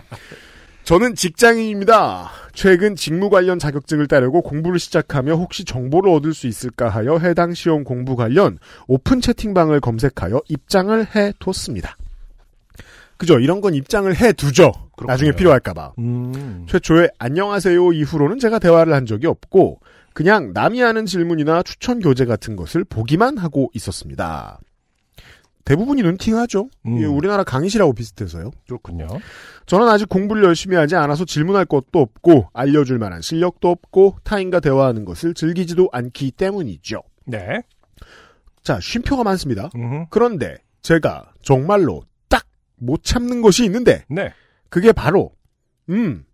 [0.89, 2.31] 저는 직장인입니다.
[2.55, 7.83] 최근 직무 관련 자격증을 따려고 공부를 시작하며 혹시 정보를 얻을 수 있을까 하여 해당 시험
[7.83, 11.95] 공부 관련 오픈 채팅방을 검색하여 입장을 해뒀습니다.
[13.17, 13.37] 그죠?
[13.37, 14.71] 이런 건 입장을 해두죠.
[14.97, 15.11] 그렇군요.
[15.11, 15.93] 나중에 필요할까봐.
[15.99, 16.65] 음.
[16.67, 19.81] 최초에 안녕하세요 이후로는 제가 대화를 한 적이 없고
[20.15, 24.59] 그냥 남이 하는 질문이나 추천 교재 같은 것을 보기만 하고 있었습니다.
[25.69, 26.69] 대부분이 눈팅하죠.
[26.85, 26.97] 음.
[26.97, 28.51] 이게 우리나라 강의실하고 비슷해서요.
[28.65, 29.07] 그렇군요.
[29.65, 35.05] 저는 아직 공부를 열심히 하지 않아서 질문할 것도 없고 알려줄 만한 실력도 없고 타인과 대화하는
[35.05, 37.01] 것을 즐기지도 않기 때문이죠.
[37.25, 37.61] 네.
[38.63, 39.69] 자, 쉼표가 많습니다.
[39.75, 40.05] 음.
[40.09, 42.43] 그런데 제가 정말로 딱
[42.79, 44.33] 못 참는 것이 있는데 네.
[44.69, 45.31] 그게 바로
[45.89, 46.25] 음,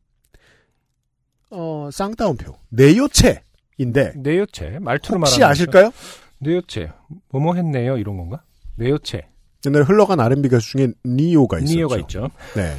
[1.49, 5.91] 어, 쌍따옴표 내요체인데 내요체 말투로 혹시 말하면 아실까요?
[6.39, 6.91] 내요체
[7.29, 8.43] 뭐뭐 했네요 이런 건가?
[8.75, 9.27] 내요체
[9.65, 11.75] 옛날에 흘러간 R&B 가수 중에 니오가 있었죠.
[11.75, 12.29] 니어가 있죠.
[12.55, 12.75] 네.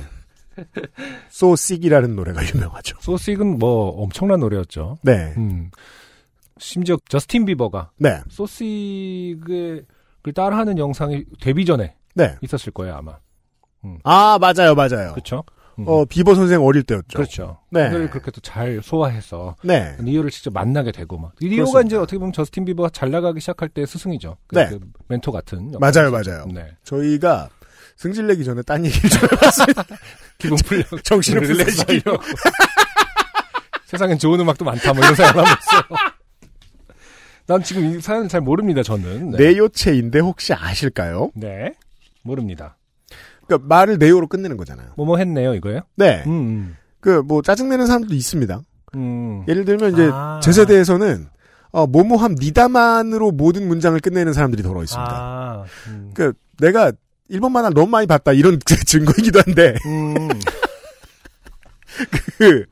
[1.31, 2.97] 소식이라는 노래가 유명하죠.
[3.01, 4.99] 소식은 뭐 엄청난 노래였죠.
[5.03, 5.35] 네.
[5.37, 5.71] 음.
[6.59, 8.21] 심지어 저스틴 비버가 네.
[8.29, 9.85] So Sick을
[10.35, 12.37] 따라하는 영상이 데뷔 전에 네.
[12.41, 13.19] 있었을 거예요 아마.
[14.03, 15.13] 아, 맞아요, 맞아요.
[15.13, 15.45] 그렇죠?
[15.79, 15.85] 음.
[15.87, 17.17] 어, 비버 선생 어릴 때였죠.
[17.17, 17.59] 그렇죠.
[17.71, 17.91] 네.
[17.91, 19.97] 그걸 그렇게 또 잘 소화해서 네.
[20.01, 21.87] 니요를 직접 만나게 되고 막 니요가 그렇습니다.
[21.87, 24.37] 이제 어떻게 보면 저스틴 비버가 잘 나가기 시작할 때 스승이죠.
[24.47, 24.69] 그, 네.
[24.69, 25.73] 그 멘토 같은.
[25.79, 26.11] 맞아요.
[26.11, 26.47] 맞아요.
[26.53, 26.67] 네.
[26.85, 27.49] 저희가
[27.97, 29.85] 승질 내기 전에 딴 얘기를 좀 해봤습니다.
[30.39, 30.83] 기분 풀려.
[31.05, 31.43] 정신을.
[31.89, 32.23] 하려고.
[33.87, 34.93] 세상엔 좋은 음악도 많다.
[34.93, 35.83] 뭐 이런 생각을 하고 있어요.
[37.47, 38.83] 난 지금 이 사연을 잘 모릅니다.
[38.83, 39.31] 저는.
[39.33, 39.39] 네.
[39.53, 41.31] 네요체인데 혹시 아실까요?
[41.35, 41.73] 네.
[42.23, 42.77] 모릅니다.
[43.47, 44.89] 그러니까 말을 네요로 끝내는 거잖아요.
[44.97, 45.81] 뭐뭐 했네요, 이거요?
[45.97, 46.25] 네.
[46.27, 46.77] 음.
[47.01, 48.61] 그뭐 짜증내는 사람들도 있습니다.
[48.97, 49.45] 음.
[49.49, 50.41] 예를 들면 이제 아.
[50.43, 51.29] 제 세대에서는
[51.73, 55.13] 어, 뭐뭐함 니다만으로 모든 문장을 끝내는 사람들이 더러 있습니다.
[55.13, 55.65] 아.
[55.89, 56.11] 음.
[56.15, 56.93] 그 내가
[57.29, 60.29] 일본 만화를 너무 많이 봤다 이런 증거이기도 한데 음.
[62.39, 62.65] 그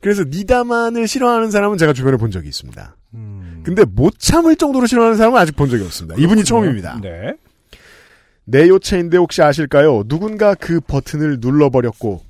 [0.00, 2.96] 그래서 니다만을 싫어하는 사람은 제가 주변에 본 적이 있습니다.
[3.14, 3.62] 음.
[3.64, 6.20] 근데 못 참을 정도로 싫어하는 사람은 아직 본 적이 없습니다.
[6.20, 7.00] 이분이 처음입니다.
[7.00, 7.34] 네.
[8.44, 10.04] 내 요체인데 혹시 아실까요?
[10.04, 12.22] 누군가 그 버튼을 눌러버렸고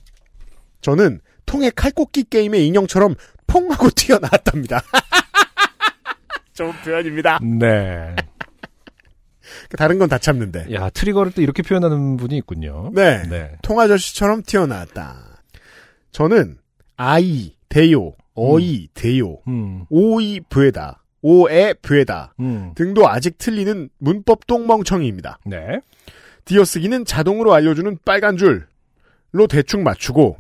[0.80, 3.14] 저는 통의 칼꽂기 게임의 인형처럼
[3.46, 4.82] 퐁 하고 튀어나왔답니다.
[6.54, 7.38] 좋은 표현입니다.
[7.42, 8.14] 네.
[9.76, 10.66] 다른 건 다 참는데.
[10.72, 12.90] 야, 트리거를 또 이렇게 표현하는 분이 있군요.
[12.94, 13.22] 네.
[13.28, 13.56] 네.
[13.62, 15.42] 통아저씨처럼 튀어나왔다.
[16.10, 16.58] 저는
[16.96, 19.86] 아이, 대요, 어이, 대요, 음.
[19.88, 22.72] 오이, 부에다, 오에, 부에다 음.
[22.74, 25.38] 등도 아직 틀리는 문법 똥멍청이입니다.
[25.46, 25.80] 네.
[26.44, 30.36] 띄어쓰기는 자동으로 알려주는 빨간 줄로 대충 맞추고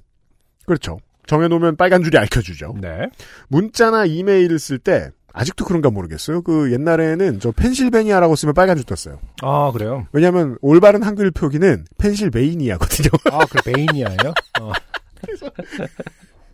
[0.66, 0.98] 그렇죠.
[1.26, 2.74] 정해놓으면 빨간 줄이 알려주죠.
[2.80, 3.08] 네.
[3.48, 6.42] 문자나 이메일을 쓸 때 아직도 그런가 모르겠어요.
[6.42, 9.18] 그 옛날에는 저 펜실베니아라고 쓰면 빨간 줄 떴어요.
[9.42, 10.06] 아, 그래요?
[10.12, 13.08] 왜냐하면 올바른 한글 표기는 펜실베이니아거든요.
[13.30, 14.34] 아, 그 메인이야예요?
[14.60, 14.72] 어.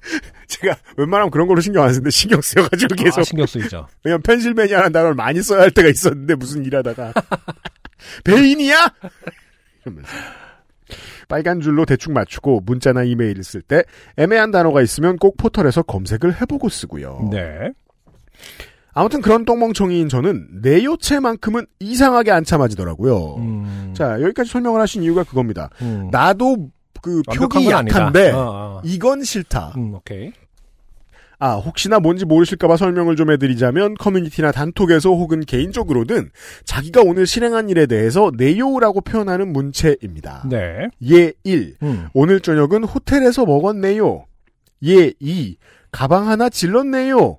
[0.47, 3.87] 제가 웬만하면 그런 걸로 신경 안 쓰는데 신경 쓰여가지고 계속 아, 신경 쓰이죠.
[4.05, 7.13] 왜냐면 펜실베니아라는 단어를 많이 써야 할 때가 있었는데 무슨 일하다가
[8.25, 8.95] 베인이야?
[9.85, 10.11] 이러면서
[11.29, 13.85] 빨간 줄로 대충 맞추고 문자나 이메일을 쓸때
[14.17, 17.29] 애매한 단어가 있으면 꼭 포털에서 검색을 해보고 쓰고요.
[17.31, 17.73] 네.
[18.95, 23.37] 아무튼 그런 똥멍청이인 저는 내 요체만큼은 이상하게 안 참아지더라고요.
[23.37, 23.95] 음.
[23.95, 25.71] 자 여기까지 설명을 하신 이유가 그겁니다.
[25.83, 26.09] 음.
[26.11, 26.71] 나도
[27.03, 27.69] 그 표기.
[27.71, 28.81] 약한데 어, 어.
[28.85, 29.73] 이건 싫다.
[29.77, 30.33] 음, 오케이.
[31.41, 36.31] 아, 혹시나 뭔지 모르실까봐 설명을 좀 해드리자면 커뮤니티나 단톡에서 혹은 개인적으로든
[36.65, 40.45] 자기가 오늘 실행한 일에 대해서 네요라고 표현하는 문체입니다.
[40.51, 40.89] 네.
[41.09, 41.77] 예 1.
[41.83, 42.09] 음.
[42.13, 44.25] 오늘 저녁은 호텔에서 먹었네요.
[44.87, 45.57] 예 2.
[45.93, 47.39] 가방 하나 질렀네요.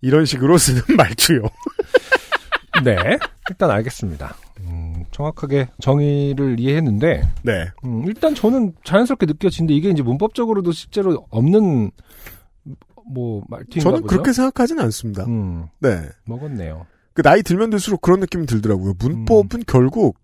[0.00, 1.42] 이런 식으로 쓰는 말투요.
[2.84, 2.96] 네.
[3.50, 4.34] 일단 알겠습니다.
[5.18, 7.66] 음, 정확하게 정의를 이해했는데, 네.
[7.84, 11.90] 음, 일단 저는 자연스럽게 느껴지는데 이게 이제 문법적으로도 실제로 없는
[13.10, 14.06] 뭐 말투인가 저는 보죠?
[14.06, 15.24] 그렇게 생각하진 않습니다.
[15.24, 16.02] 음, 네.
[16.24, 16.86] 먹었네요.
[17.14, 18.94] 그 나이 들면 들수록 그런 느낌이 들더라고요.
[18.98, 20.18] 문법은 결국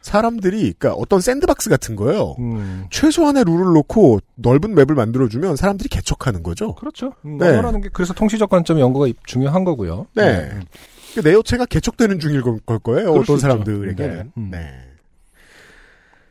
[0.00, 2.36] 사람들이, 그러니까 어떤 샌드박스 같은 거예요.
[2.38, 6.74] 음, 최소한의 룰을 놓고 넓은 맵을 만들어 주면 사람들이 개척하는 거죠.
[6.76, 7.12] 그렇죠.
[7.26, 7.48] 음, 네.
[7.48, 10.06] 언어라는 게 그래서 통시적 관점 연구가 중요한 거고요.
[10.14, 10.48] 네.
[10.48, 10.60] 그
[11.24, 13.12] 내요체가 개척되는 중일 걸- 걸 거예요.
[13.12, 13.38] 어떤.
[13.38, 14.16] 사람들에게는.
[14.16, 14.30] 네.
[14.36, 14.48] 음.
[14.50, 14.84] 네.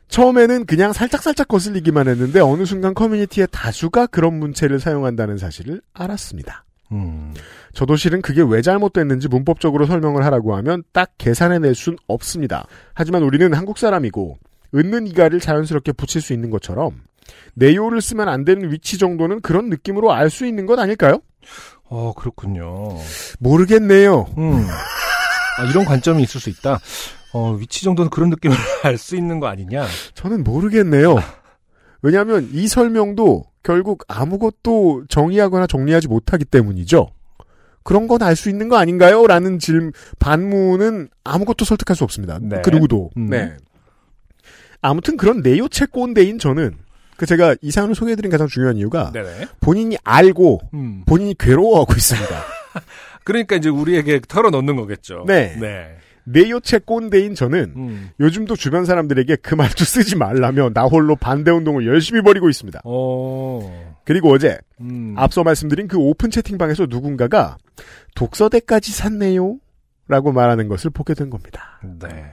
[0.08, 6.64] 처음에는 그냥 살짝살짝 거슬리기만 했는데 어느 순간 커뮤니티의 다수가 그런 문체를 사용한다는 사실을 알았습니다.
[6.94, 7.34] 음,
[7.74, 12.66] 저도 실은 그게 왜 잘못됐는지 문법적으로 설명을 하라고 하면 딱 계산해낼 순 없습니다.
[12.94, 14.38] 하지만 우리는 한국 사람이고
[14.74, 17.02] 은는 이가를 자연스럽게 붙일 수 있는 것처럼
[17.56, 21.20] 내요를 쓰면 안 되는 위치 정도는 그런 느낌으로 알 수 있는 것 아닐까요?
[21.90, 22.98] 어, 그렇군요.
[23.40, 24.26] 모르겠네요.
[24.38, 24.66] 음.
[25.58, 26.80] 아, 이런 관점이 있을 수 있다.
[27.34, 29.86] 어, 위치 정도는 그런 느낌을 알 수 있는 거 아니냐?
[30.14, 31.16] 저는 모르겠네요.
[32.02, 37.10] 왜냐하면 이 설명도 결국 아무것도 정의하거나 정리하지 못하기 때문이죠.
[37.84, 39.26] 그런 건 알 수 있는 거 아닌가요?
[39.28, 42.38] 라는 질, 반문은 아무것도 설득할 수 없습니다.
[42.42, 42.62] 네.
[42.64, 43.10] 그 누구도.
[43.18, 43.30] 음.
[43.30, 43.56] 네.
[44.82, 46.78] 아무튼 그런 내요체 꼰대인 저는
[47.18, 49.48] 그 제가 이 사연을 소개해드린 가장 중요한 이유가 네네.
[49.60, 51.04] 본인이 알고 음.
[51.06, 52.44] 본인이 괴로워하고 있습니다.
[53.24, 55.26] 그러니까 이제 우리에게 털어놓는 거겠죠.
[55.28, 55.58] 네.
[55.60, 55.98] 네.
[56.26, 58.10] 내요체 꼰대인 저는 음.
[58.20, 62.82] 요즘도 주변 사람들에게 그 말도 쓰지 말라며 나 홀로 반대 운동을 열심히 벌이고 있습니다.
[62.84, 63.98] 어.
[64.04, 65.16] 그리고 어제 음.
[65.18, 67.58] 앞서 말씀드린 그 오픈 채팅방에서 누군가가
[68.16, 69.58] 독서대까지 샀네요.
[70.10, 71.82] 라고 말하는 것을 보게 된 겁니다.
[71.84, 72.26] 네.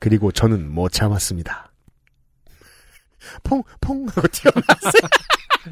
[0.00, 1.69] 그리고 저는 못 참았습니다.
[3.42, 5.08] 퐁, 퐁 하고 튀어나왔어요.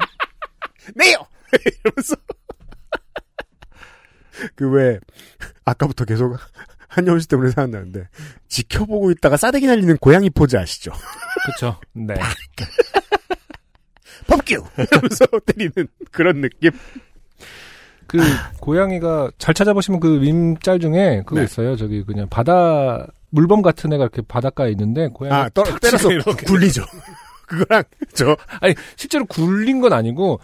[0.95, 1.17] 네요!
[1.51, 2.15] 이러면서.
[4.55, 4.99] 그 왜,
[5.65, 6.37] 아까부터 계속
[6.87, 8.07] 한여울 씨 때문에 생각나는데,
[8.47, 10.91] 지켜보고 있다가 싸대기 날리는 고양이 포즈 아시죠?
[11.45, 11.79] 그쵸.
[11.93, 12.15] 네.
[14.27, 14.63] 법규!
[14.77, 16.71] 이러면서 때리는 그런 느낌.
[18.07, 18.17] 그,
[18.59, 21.45] 고양이가, 잘 찾아보시면 그 밈짤 중에 그거 네.
[21.45, 21.75] 있어요.
[21.75, 25.35] 저기 그냥 바다, 물범 같은 애가 이렇게 바닷가에 있는데, 고양이.
[25.35, 26.09] 아, 떠, 때려서
[26.47, 26.83] 굴리죠.
[27.49, 27.83] 그거랑
[28.13, 30.39] 저 아니 실제로 굴린 건 아니고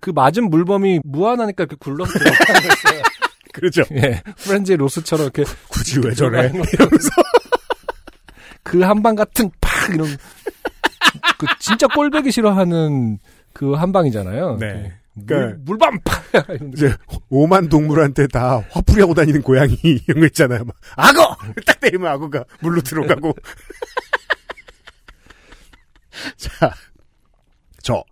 [0.00, 2.18] 그 맞은 물범이 무한하니까 이렇게 굴러서.
[3.52, 3.82] 그렇죠.
[3.92, 6.46] 예, 프렌즈의 로스처럼 이렇게 굳이 왜 저래?
[6.72, 7.08] 이러면서
[8.62, 10.06] 그 한방 같은 팍 이런
[11.38, 13.18] 그 진짜 꼴배기 싫어하는
[13.52, 14.58] 그 한방이잖아요.
[14.60, 14.92] 네.
[15.14, 16.24] 물, 그러니까 물밤 팍
[16.72, 16.94] 이제
[17.28, 20.64] 오만 동물한테 다 화풀이하고 다니는 고양이 이런 거 있잖아요.
[20.64, 21.36] 막 악어
[21.66, 23.34] 딱 때리면 악어가 물로 들어가고.
[26.36, 26.72] 자,
[27.82, 28.02] 저,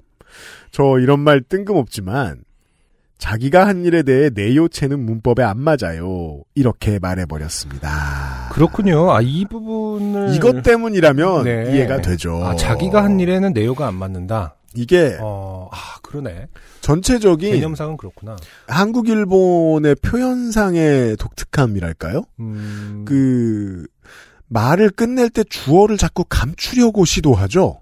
[0.71, 2.43] 저 이런 말 뜬금없지만
[3.19, 6.43] 자기가 한 일에 대해 내 요체는 문법에 안 맞아요.
[6.55, 8.51] 이렇게 말해버렸습니다.
[8.53, 9.11] 그렇군요.
[9.13, 11.73] 아 이 부분을 이것 때문이라면 네.
[11.75, 12.45] 이해가 되죠.
[12.45, 14.55] 아, 자기가 한 일에는 내요가 안 맞는다.
[14.77, 16.47] 이게 어, 아 그러네.
[16.81, 18.37] 전체적인 개념상은 그렇구나.
[18.69, 22.23] 한국 일본의 표현상의 독특함이랄까요?
[22.39, 23.87] 음, 그
[24.47, 27.81] 말을 끝낼 때 주어를 자꾸 감추려고 시도하죠.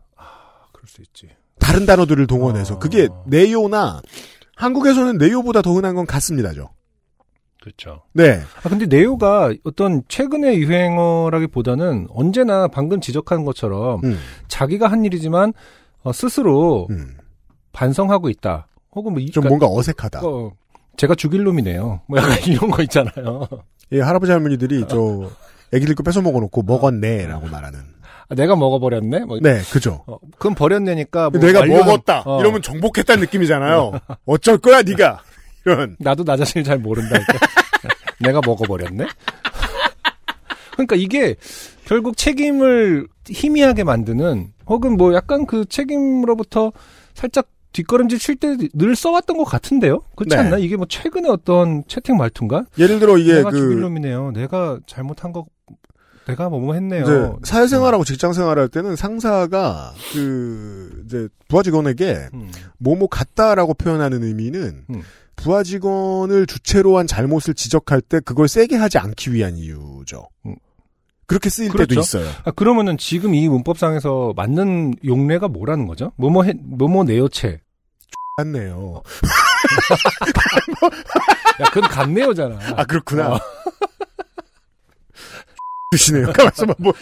[0.87, 1.29] 그럴 수 있지.
[1.59, 2.79] 다른 단어들을 동원해서 어.
[2.79, 4.01] 그게 네요나
[4.55, 6.71] 한국에서는 네요보다 더 흔한 건 같습니다죠.
[7.61, 8.03] 그렇죠.
[8.13, 15.53] 네, 아 근데 네요가 어떤 최근의 유행어라기보다는 언제나 방금 지적한 것처럼 음, 자기가 한 일이지만
[16.03, 17.17] 어, 스스로 음.
[17.73, 18.69] 반성하고 있다.
[18.93, 20.21] 혹은 뭐 이, 좀 뭔가 어색하다.
[20.23, 20.53] 어,
[20.97, 22.03] 제가 죽일 놈이네요.
[22.07, 23.49] 뭐 약간 이런 거 있잖아요.
[23.93, 25.29] 예, 할아버지 할머니들이 저
[25.73, 27.96] 애기들 거 뺏어 먹어놓고 먹었네라고 말하는.
[28.29, 29.21] 아, 내가 먹어버렸네.
[29.21, 30.03] 뭐, 네, 그죠.
[30.07, 32.23] 어, 그럼 버렸네니까 뭐 내가 완료한- 먹었다.
[32.27, 33.93] 어, 이러면 정복했다는 느낌이잖아요.
[34.27, 35.23] 어쩔 거야, 네가
[35.65, 35.97] 이런.
[36.01, 37.33] 나도 나 자신을 잘 모른다니까.
[38.21, 39.07] 내가 먹어버렸네.
[40.73, 41.37] 그러니까 이게
[41.85, 46.73] 결국 책임을 희미하게 만드는 혹은 뭐 약간 그 책임으로부터
[47.15, 50.03] 살짝 뒷걸음질 칠 때 늘 써왔던 것 같은데요.
[50.17, 50.43] 그렇지 네.
[50.43, 50.59] 않나?
[50.59, 52.65] 이게 뭐 최근에 어떤 채팅 말투인가?
[52.79, 54.33] 예를 들어 이게 내가 죽일 그 놈이네요.
[54.33, 55.45] 내가 잘못한 거
[56.27, 57.03] 내가 뭐뭐 했네요.
[57.03, 65.03] 이제 사회생활하고 직장생활할 때는 상사가 그 이제 부하 직원에게 음, 뭐뭐 같다라고 표현하는 의미는 음.
[65.37, 70.29] 부하 직원을 주체로 한 잘못을 지적할 때 그걸 세게 하지 않기 위한 이유죠.
[70.47, 70.57] 음.
[71.27, 71.89] 그렇게 쓰일 그렇죠.
[71.89, 72.29] 때도 있어요.
[72.45, 76.13] 아, 그러면은 지금 이 문법상에서 맞는 용례가 뭐라는 거죠?
[76.17, 77.61] 뭐뭐 해, 뭐뭐 내요체.
[78.39, 79.03] 맞네요.
[81.61, 82.59] 야, 그건 감내요잖아.
[82.77, 83.35] 아 그렇구나.
[83.35, 83.41] 어.
[85.97, 86.33] 드시네요.
[86.33, 86.75] 가만있어 봐.
[86.79, 86.93] 뭐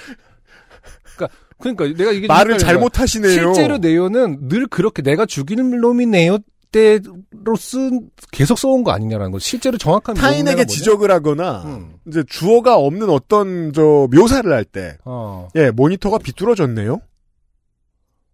[1.59, 2.59] 그러니까 내가 이게 말을.
[2.59, 3.30] 잘못하시네요.
[3.30, 6.38] 실제로 내요는 늘 그렇게 내가 죽이는 놈이 네요
[6.72, 9.38] 때로 쓴 계속 써온 거 아니냐라는 거.
[9.38, 10.66] 실제로 정확한 타인에게?
[10.66, 11.94] 지적을 하거나 음.
[12.09, 15.48] 이제 주어가 없는 어떤 저 묘사를 할 때, 어.
[15.54, 17.00] 예 모니터가 비뚤어졌네요.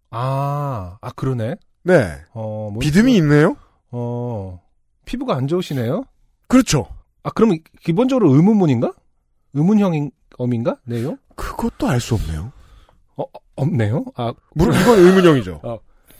[0.09, 1.55] 아, 아 그러네.
[1.83, 3.55] 네, 어, 뭐 비듬이 있네요.
[3.91, 4.59] 어.
[5.05, 6.03] 피부가 안 좋으시네요.
[6.47, 6.87] 그렇죠.
[7.23, 8.91] 아, 그럼 기본적으로 의문문인가?
[9.53, 10.77] 의문형 어민가?
[10.85, 11.17] 내요?
[11.35, 12.51] 그것도 알 수 없네요.
[13.15, 14.05] 어, 어, 없네요.
[14.15, 15.61] 아, 물론 이건 의문형이죠.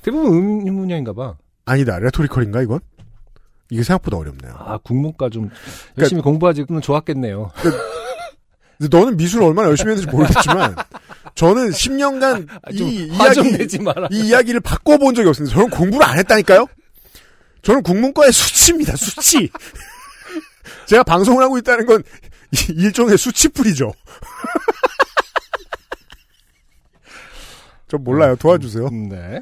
[0.02, 1.36] 대부분 의문형인가 봐.
[1.66, 2.00] 아니다.
[2.00, 2.80] 레토리컬인가 이건?
[3.70, 4.54] 이게 생각보다 어렵네요.
[4.58, 7.52] 아, 국문과 좀 그러니까 열심히 공부하지 는 좋았겠네요.
[8.78, 10.76] 근데 너는 미술 얼마나 열심히 했는지 모르겠지만
[11.36, 13.68] 저는 10년간 아, 좀이 이야기.
[14.12, 15.56] 이 이야기를 바꿔 본 적이 없습니다.
[15.56, 16.66] 저는 공부를 안 했다니까요.
[17.62, 18.96] 저는 국문과의 수치입니다.
[18.98, 19.50] 수치.
[20.88, 22.31] 제가 방송을 하고 있다는 건 이-
[22.76, 23.92] 일종의 수치풀이죠.
[27.88, 28.36] 전 몰라요.
[28.38, 28.90] 도와주세요.
[29.10, 29.42] 네.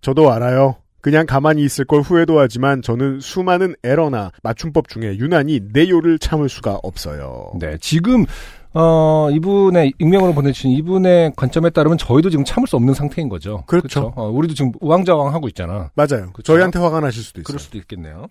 [0.00, 0.76] 저도 알아요.
[1.00, 6.80] 그냥 가만히 있을 걸 후회도 하지만 저는 수많은 에러나 맞춤법 중에 유난히 내요를 참을 수가
[6.82, 7.52] 없어요.
[7.60, 7.76] 네.
[7.80, 8.26] 지금,
[8.74, 13.62] 어, 이분의, 익명으로 보내주신 이분의 관점에 따르면 저희도 지금 참을 수 없는 상태인 거죠.
[13.66, 13.86] 그렇죠.
[13.86, 14.12] 그쵸?
[14.16, 15.92] 어, 우리도 지금 우왕좌왕 하고 있잖아.
[15.94, 16.32] 맞아요.
[16.32, 16.52] 그쵸?
[16.54, 17.44] 저희한테 화가 나실 수도 있어요.
[17.44, 18.26] 그럴 수도 있겠네요.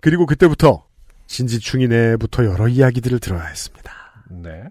[0.00, 0.84] 그리고 그때부터
[1.26, 3.92] 신지충이네부터 여러 이야기들을 들어야 했습니다.
[4.30, 4.64] 네.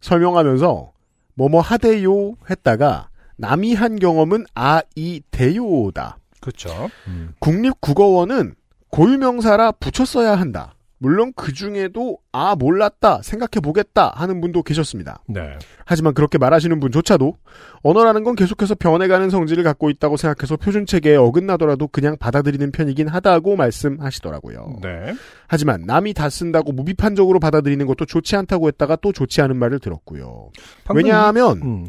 [0.00, 0.92] 설명하면서
[1.34, 6.18] 뭐뭐 하대요 했다가 남이 한 경험은 아이 대요다.
[6.40, 6.90] 그렇죠.
[7.38, 8.54] 국립국어원은
[8.90, 10.74] 고유명사라 붙였어야 한다.
[11.02, 15.22] 물론 그 중에도 아 몰랐다 생각해 보겠다 하는 분도 계셨습니다.
[15.26, 15.58] 네.
[15.86, 17.36] 하지만 그렇게 말하시는 분조차도
[17.82, 23.56] 언어라는 건 계속해서 변해가는 성질을 갖고 있다고 생각해서 표준 체계에 어긋나더라도 그냥 받아들이는 편이긴 하다고
[23.56, 24.76] 말씀하시더라고요.
[24.82, 25.14] 네.
[25.48, 30.50] 하지만 남이 다 쓴다고 무비판적으로 받아들이는 것도 좋지 않다고 했다가 또 좋지 않은 말을 들었고요.
[30.84, 31.86] 방금 왜냐하면 이- 음.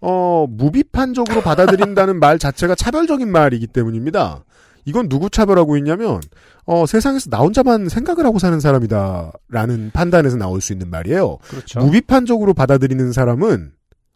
[0.00, 4.44] 어 무비판적으로 받아들인다는 말 자체가 차별적인 말이기 때문입니다.
[4.84, 6.20] 이건 누구 차별하고 있냐면
[6.66, 11.38] 어 세상에서 나 혼자만 생각을 하고 사는 사람이다라는 판단에서 나올 수 있는 말이에요.
[11.42, 11.80] 그렇죠.
[11.80, 13.72] 무비판적으로 받아들이는 사람은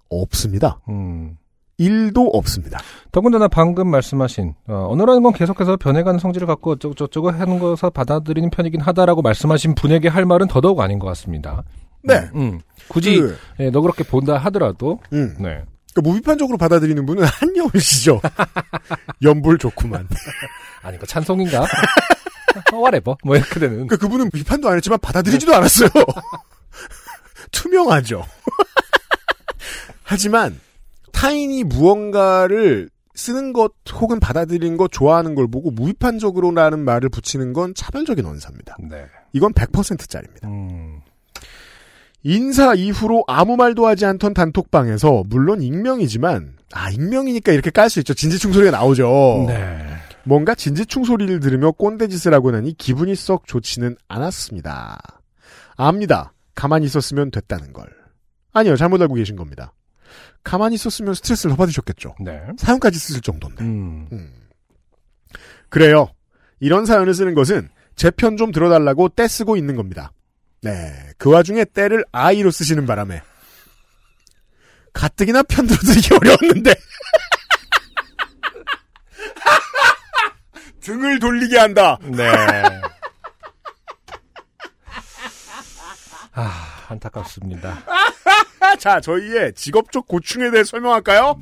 [0.09, 0.81] 없습니다.
[0.89, 1.37] 음.
[1.81, 2.81] 일도 없습니다.
[3.13, 8.51] 더군다나 방금 말씀하신 어, 언어라는 건 계속해서 변해가는 성질을 갖고 어쩌고 저쩌고 하는 것을 받아들이는
[8.51, 11.63] 편이긴 하다라고 말씀하신 분에게 할 말은 더더욱 아닌 것 같습니다.
[12.03, 12.29] 네.
[12.35, 12.61] 음, 음.
[12.89, 15.37] 굳이 그, 예, 너 그렇게 본다 하더라도 음.
[15.39, 15.63] 네.
[15.99, 18.21] 그러니까 무비판적으로 받아들이는 분은 한여울 씨죠.
[19.23, 20.09] 연볼 좋구만.
[20.83, 21.67] 아니, 이거 찬송인가?
[22.73, 23.17] whatever.
[23.25, 23.75] 뭐 이렇게 되는.
[23.75, 25.89] 그러니까 그분은 비판도 안 했지만 받아들이지도 않았어요.
[27.51, 28.25] 투명하죠.
[30.03, 30.59] 하지만
[31.13, 38.25] 타인이 무언가를 쓰는 것 혹은 받아들이는 것 좋아하는 걸 보고 무비판적으로라는 말을 붙이는 건 차별적인
[38.25, 38.77] 언사입니다.
[38.89, 39.07] 네.
[39.33, 40.49] 이건 100%짜리입니다.
[40.49, 41.01] 음,
[42.23, 48.13] 인사 이후로 아무 말도 하지 않던 단톡방에서 물론 익명이지만 아 익명이니까 이렇게 깔 수 있죠.
[48.15, 49.45] 진지충 소리가 나오죠.
[49.49, 49.87] 네.
[50.25, 54.99] 뭔가 진지충 소리를 들으며 꼰대짓을 하고 나니 기분이 썩 좋지는 않았습니다.
[55.77, 56.33] 압니다.
[56.55, 57.87] 가만히 있었으면 됐다는 걸.
[58.53, 59.73] 아니요, 잘못 알고 계신 겁니다.
[60.43, 62.17] 가만히 있었으면 스트레스를 더 받으셨겠죠.
[62.21, 62.41] 네.
[62.59, 63.63] 사연까지 쓰실 정도인데.
[63.65, 64.33] 음, 음.
[65.69, 66.09] 그래요.
[66.61, 70.13] 이런 사연을 쓰는 것은 제 편 좀 들어달라고 떼 쓰고 있는 겁니다.
[70.63, 71.11] 네.
[71.19, 73.23] 그 와중에 때를 아이로 쓰시는 바람에
[74.93, 76.75] 가뜩이나 편 들어드리기 어려웠는데
[80.81, 81.99] 등을 돌리게 한다.
[82.03, 82.25] 네.
[86.33, 87.85] 아, 안타깝습니다.
[88.79, 91.41] 자, 저희의 직업적 고충에 대해 설명할까요?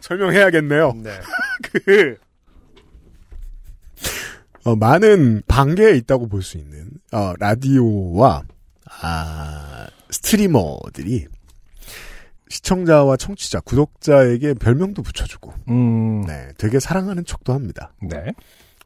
[0.00, 0.92] 설명해야겠네요.
[1.02, 1.20] 네.
[1.62, 2.16] 그,
[4.64, 8.42] 어, 많은 반개에 있다고 볼 수 있는, 어, 라디오와,
[9.02, 11.26] 아, 스트리머들이
[12.48, 17.92] 시청자와 청취자, 구독자에게 별명도 붙여주고, 음, 네, 되게 사랑하는 척도 합니다.
[18.02, 18.32] 네.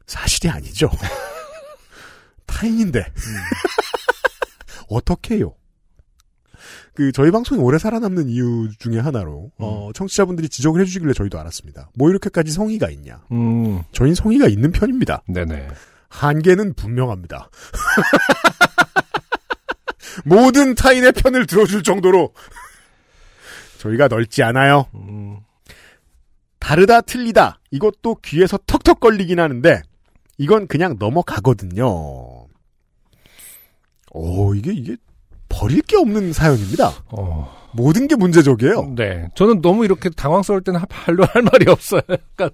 [0.07, 0.89] 사실이 아니죠.
[2.47, 3.05] 타인인데.
[4.89, 5.53] 어떻게 해요?
[6.99, 11.91] 그, 저희 방송이 오래 살아남는 이유 중에 하나로, 어, 청취자분들이 지적을 해주시길래 저희도 알았습니다.
[11.95, 13.23] 뭐 이렇게까지 성의가 있냐.
[13.31, 15.23] 음, 저희는 성의가 있는 편입니다.
[15.29, 15.69] 네네.
[16.09, 17.49] 한계는 분명합니다.
[20.25, 22.33] 모든 타인의 편을 들어줄 정도로
[23.79, 24.87] 저희가 넓지 않아요.
[24.93, 25.37] 음,
[26.59, 29.83] 다르다 틀리다 이것도 귀에서 턱턱 걸리긴 하는데
[30.37, 31.85] 이건 그냥 넘어가거든요.
[34.11, 34.97] 오 이게 이게
[35.49, 36.91] 버릴 게 없는 사연입니다.
[37.11, 38.93] 어, 모든 게 문제적이에요.
[38.95, 39.27] 네.
[39.35, 42.01] 저는 너무 이렇게 당황스러울 때는 발로 할 말이 없어요.
[42.07, 42.45] 그러니까,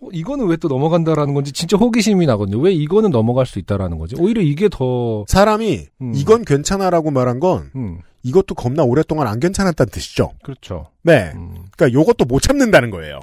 [0.00, 2.58] 어, 이거는 왜 또 넘어간다라는 건지 진짜 호기심이 나거든요.
[2.58, 4.16] 왜 이거는 넘어갈 수 있다라는 거지?
[4.18, 6.12] 오히려 이게 더, 사람이 음.
[6.14, 10.32] 이건 괜찮아라고 말한 건 음, 이것도 겁나 오랫동안 안 괜찮았다는 뜻이죠.
[10.42, 10.88] 그렇죠.
[11.02, 11.32] 네.
[11.34, 13.20] 음, 그러니까 요것도 못 참는다는 거예요.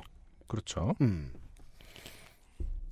[0.47, 0.93] 그렇죠.
[1.01, 1.31] 음.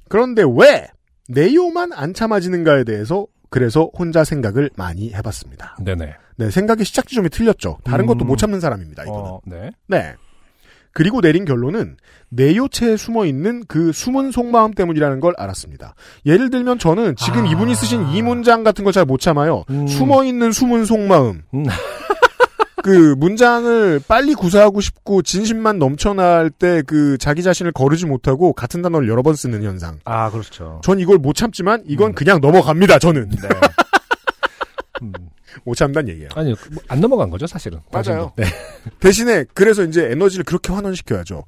[0.09, 0.88] 그런데 왜
[1.29, 5.77] 네요만 안 참아지는가에 대해서 그래서 혼자 생각을 많이 해봤습니다.
[5.84, 6.13] 네네.
[6.38, 7.77] 네, 생각의 시작 지점이 틀렸죠.
[7.84, 8.07] 다른 음.
[8.07, 9.03] 것도 못 참는 사람입니다.
[9.03, 9.21] 이거는.
[9.21, 9.71] 어, 네.
[9.88, 10.13] 네.
[10.95, 11.97] 그리고 내린 결론은
[12.29, 15.95] 내요체에 숨어 있는 그 숨은 속마음 때문이라는 걸 알았습니다.
[16.25, 17.49] 예를 들면 저는 지금 아.
[17.49, 19.63] 이분이 쓰신 이 문장 같은 걸 잘 못 참아요.
[19.71, 19.88] 음.
[19.88, 21.41] 숨어 있는 숨은 속마음.
[21.53, 21.63] 음.
[22.84, 29.07] 그 문장을 빨리 구사하고 싶고 진심만 넘쳐날 때 그 자기 자신을 거르지 못하고 같은 단어를
[29.07, 29.99] 여러 번 쓰는 현상.
[30.03, 30.81] 아, 그렇죠.
[30.84, 32.13] 전 이걸 못 참지만 이건 음.
[32.13, 32.99] 그냥 넘어갑니다.
[32.99, 33.47] 저는 네.
[35.03, 35.11] 음,
[35.65, 36.29] 못 참단 얘기예요.
[36.35, 37.79] 아니, 뭐안 넘어간 거죠, 사실은.
[37.91, 38.31] 맞아요.
[38.35, 38.45] 네.
[38.99, 41.43] 대신에 그래서 이제 에너지를 그렇게 환원시켜야죠.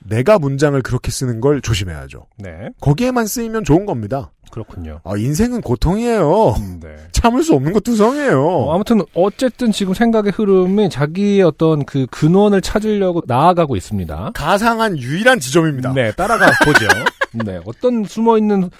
[0.00, 2.26] 내가 문장을 그렇게 쓰는 걸 조심해야죠.
[2.38, 2.70] 네.
[2.80, 4.30] 거기에만 쓰이면 좋은 겁니다.
[4.50, 5.00] 그렇군요.
[5.04, 6.54] 아, 인생은 고통이에요.
[6.58, 6.96] 음, 네.
[7.12, 8.42] 참을 수 없는 것 두성이에요.
[8.42, 14.32] 어, 아무튼 어쨌든 지금 생각의 흐름이 자기의 어떤 그 근원을 찾으려고 나아가고 있습니다.
[14.34, 15.92] 가상한 유일한 지점입니다.
[15.92, 16.86] 네, 따라가 보죠.
[17.32, 18.70] 네, 어떤 숨어 있는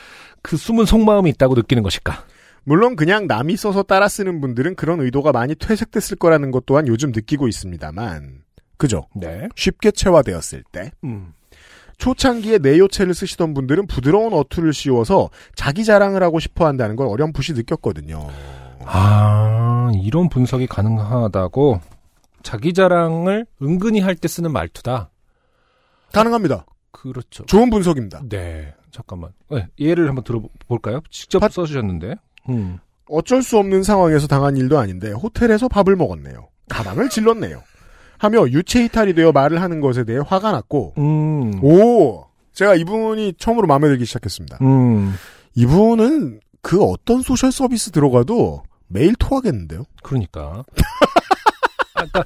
[0.41, 2.25] 그 숨은 속마음이 있다고 느끼는 것일까?
[2.69, 7.13] 물론 그냥 남이 써서 따라 쓰는 분들은 그런 의도가 많이 퇴색됐을 거라는 것 또한 요즘
[7.13, 8.43] 느끼고 있습니다만.
[8.77, 9.07] 그죠?
[9.17, 9.49] 네.
[9.57, 10.93] 쉽게 체화되었을 때.
[11.03, 11.33] 음.
[11.97, 18.29] 초창기에 내요체를 쓰시던 분들은 부드러운 어투를 씌워서 자기 자랑을 하고 싶어 한다는 걸 어렴풋이 느꼈거든요.
[18.85, 21.81] 아, 이런 분석이 가능하다고
[22.43, 25.11] 자기 자랑을 은근히 할 때 쓰는 말투다.
[26.13, 26.67] 가능합니다.
[26.93, 27.45] 그렇죠.
[27.47, 28.23] 좋은 분석입니다.
[28.29, 29.31] 네, 잠깐만.
[29.51, 31.01] 네, 예를 한번 들어볼까요?
[31.11, 32.15] 직접 팟- 써주셨는데.
[32.49, 32.79] 음.
[33.09, 36.49] 어쩔 수 없는 상황에서 당한 일도 아닌데 호텔에서 밥을 먹었네요.
[36.69, 37.63] 가방을 질렀네요.
[38.19, 41.63] 하며 유체 이탈이 되어 말을 하는 것에 대해 화가 났고 음.
[41.63, 44.59] 오 제가 이분이 처음으로 마음에 들기 시작했습니다.
[44.63, 45.15] 음.
[45.55, 49.85] 이분은 그 어떤 소셜 서비스 들어가도 매일 토하겠는데요.
[50.03, 50.65] 그러니까.
[51.95, 52.25] 아, 그러니까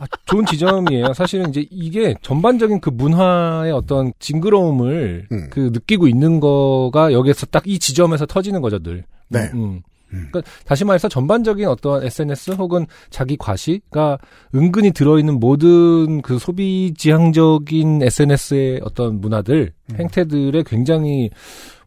[0.00, 1.12] 아, 좋은 지점이에요.
[1.14, 5.50] 사실은 이제 이게 전반적인 그 문화의 어떤 징그러움을 음.
[5.50, 9.04] 그 느끼고 있는 거가 여기에서 딱 이 지점에서 터지는 거죠, 늘.
[9.28, 9.50] 네.
[9.54, 9.82] 음.
[10.12, 10.28] 음.
[10.30, 14.18] 그러니까 다시 말해서 전반적인 어떤 SNS 혹은 자기 과시가
[14.54, 19.96] 은근히 들어있는 모든 그 소비 지향적인 SNS의 어떤 문화들, 음.
[19.96, 21.30] 행태들에 굉장히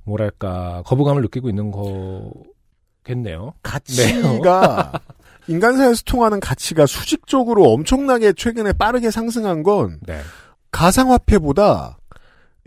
[0.04, 3.54] 뭐랄까 거부감을 느끼고 있는 거겠네요.
[3.64, 4.92] 가치가
[5.48, 10.20] 인간사에서 통하는 가치가 수직적으로 엄청나게 최근에 빠르게 상승한 건 네.
[10.72, 11.98] 가상화폐보다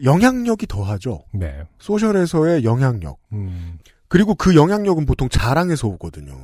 [0.02, 1.24] 영향력이 더하죠.
[1.34, 1.62] 네.
[1.78, 3.18] social에서의 영향력.
[3.32, 3.78] 음.
[4.10, 6.36] 그리고 그 영향력은 보통 자랑에서 오거든요.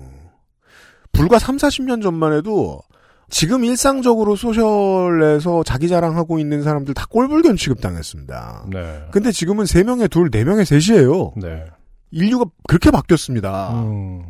[1.12, 2.80] 불과 3, 40년 전만 해도
[3.28, 8.66] 지금 일상적으로 social에서 자기 자랑하고 있는 사람들 다 꼴불견 취급당했습니다.
[8.72, 9.02] 네.
[9.10, 11.32] 근데 지금은 3명에 둘, 4명에 셋이에요.
[11.36, 11.64] 네.
[12.12, 13.72] 인류가 그렇게 바뀌었습니다.
[13.74, 14.26] 음.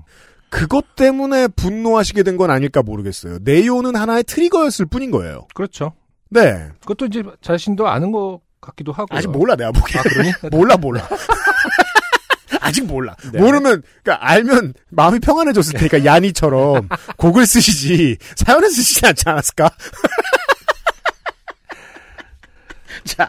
[0.48, 3.38] 그것 때문에 분노하시게 된 건 아닐까 모르겠어요.
[3.42, 5.46] 네요는 하나의 트리거였을 뿐인 거예요.
[5.54, 5.92] 그렇죠.
[6.30, 6.68] 네.
[6.80, 9.14] 그것도 이제 자신도 아는 것 같기도 하고.
[9.14, 10.00] 아직 몰라, 내가 보기에.
[10.00, 10.48] 아?
[10.50, 11.06] 몰라, 몰라.
[12.60, 13.14] 아직 몰라.
[13.32, 13.40] 네.
[13.40, 19.70] 모르면, 그니까 알면 마음이 평안해졌을 테니까, 야니처럼 곡을 쓰시지, 사연을 쓰시지 않지 않았을까?
[23.04, 23.28] 자.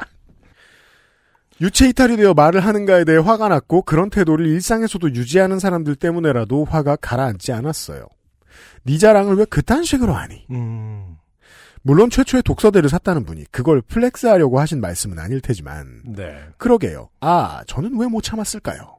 [1.60, 6.98] 유체 이탈이 되어 말을 하는가에 대해 화가 났고, 그런 태도를 일상에서도 유지하는 사람들 때문에라도 화가
[6.98, 8.06] 가라앉지 않았어요.
[8.84, 10.46] 네 자랑을 왜 그딴 식으로 하니?
[10.52, 11.16] 음.
[11.82, 16.38] 물론 최초의 독서대를 샀다는 분이 그걸 플렉스하려고 하신 말씀은 아닐 테지만, 네.
[16.58, 17.10] 그러게요.
[17.22, 18.97] 아, 저는 왜 못 참았을까요?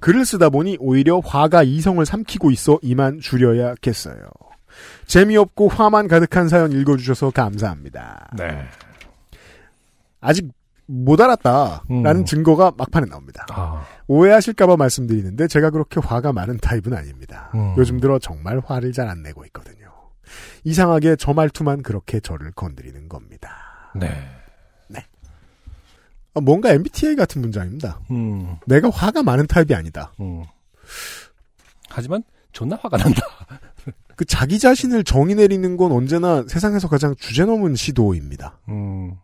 [0.00, 4.22] 글을 쓰다 보니 오히려 화가 이성을 삼키고 있어 이만 줄여야겠어요.
[5.06, 8.28] 재미없고 화만 가득한 사연 읽어주셔서 감사합니다.
[8.36, 8.64] 네.
[10.20, 10.48] 아직
[10.86, 12.24] 못 알았다라는 음.
[12.24, 13.46] 증거가 막판에 나옵니다.
[13.50, 13.84] 아.
[14.06, 17.50] 오해하실까봐 말씀드리는데 제가 그렇게 화가 많은 타입은 아닙니다.
[17.54, 17.74] 음.
[17.76, 19.90] 요즘 들어 정말 화를 잘 안 내고 있거든요.
[20.64, 23.92] 이상하게 저 말투만 그렇게 저를 건드리는 겁니다.
[23.94, 24.08] 네.
[24.08, 25.00] 아,
[26.40, 28.00] 뭔가 MBTI 같은 문장입니다.
[28.10, 28.56] 음.
[28.66, 30.12] 내가 화가 많은 타입이 아니다.
[30.20, 30.44] 음.
[31.88, 32.22] 하지만
[32.52, 33.22] 존나 화가 난다.
[34.16, 38.58] 그 자기 자신을 정의 내리는 건 언제나 세상에서 가장 주제넘은 시도입니다.
[38.68, 39.16] 음.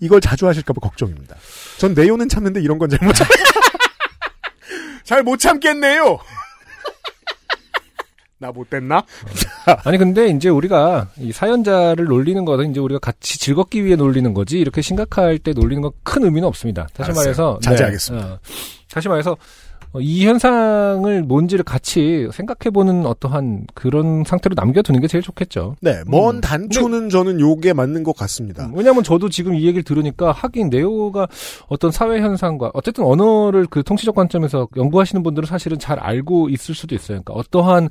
[0.00, 1.36] 이걸 자주 하실까봐 걱정입니다.
[1.78, 3.26] 전 내요는 참는데 이런 건 잘못 참.
[5.04, 6.18] 잘못 참겠네요.
[8.42, 9.02] 나 못됐나?
[9.84, 14.58] 아니 근데 이제 우리가 이 사연자를 놀리는 거는 이제 우리가 같이 즐겁기 위해 놀리는 거지
[14.58, 16.88] 이렇게 심각할 때 놀리는 건 큰 의미는 없습니다.
[16.94, 17.22] 다시 알았어요.
[17.24, 18.26] 말해서 자제하겠습니다.
[18.26, 18.38] 네, 어,
[18.92, 19.36] 다시 말해서
[19.92, 25.76] 어, 이 현상을 뭔지를 같이 생각해보는 어떠한 그런 상태로 남겨두는 게 제일 좋겠죠.
[25.80, 26.40] 네, 먼 음.
[26.40, 28.70] 단초는 저는 요게 맞는 것 같습니다.
[28.74, 31.28] 왜냐하면 저도 지금 이 얘기를 들으니까 하긴 네오가
[31.68, 36.94] 어떤 사회 현상과 어쨌든 언어를 그 통치적 관점에서 연구하시는 분들은 사실은 잘 알고 있을 수도
[36.94, 37.22] 있어요.
[37.22, 37.90] 그러니까 어떠한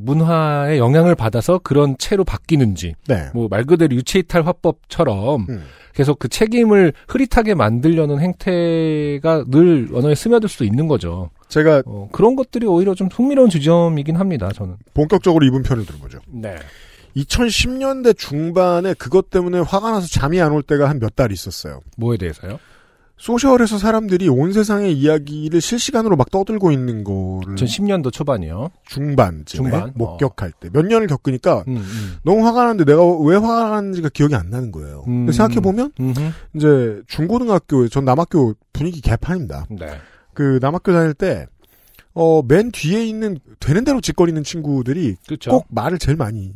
[0.00, 3.28] 문화의 영향을 받아서 그런 채로 바뀌는지 네.
[3.34, 5.64] 뭐말 그대로 유체이탈 화법처럼 음.
[5.94, 11.30] 계속 그 책임을 흐릿하게 만들려는 행태가 늘 언어에 스며들 수도 있는 거죠.
[11.48, 14.50] 제가 어, 그런 것들이 오히려 좀 흥미로운 주점이긴 합니다.
[14.54, 14.76] 저는.
[14.94, 16.18] 본격적으로 이분 편을 들어보죠.
[16.28, 16.56] 네.
[17.16, 21.80] 2010년대 중반에 그것 때문에 화가 나서 잠이 안 올 때가 한 몇 달 있었어요.
[21.96, 22.58] 뭐에 대해서요?
[23.18, 28.70] 소셜에서 사람들이 온 세상의 이야기를 실시간으로 막 떠들고 있는 거를 2010년도 초반이요.
[28.86, 29.92] 중반쯤에 중반?
[29.94, 32.16] 목격할 때 몇 년을 겪으니까 음, 음.
[32.24, 35.04] 너무 화가 나는데 내가 왜 화가 나는지가 기억이 안 나는 거예요.
[35.06, 35.24] 음.
[35.26, 36.20] 근데 생각해 보면 음흠.
[36.54, 39.66] 이제 중고등학교 전 남학교 분위기 개판입니다.
[39.70, 39.98] 네.
[40.34, 41.46] 그 남학교 다닐 때
[42.12, 45.50] 어, 맨 뒤에 있는 되는 대로 짓거리는 친구들이 그렇죠.
[45.50, 46.52] 꼭 말을 제일 많이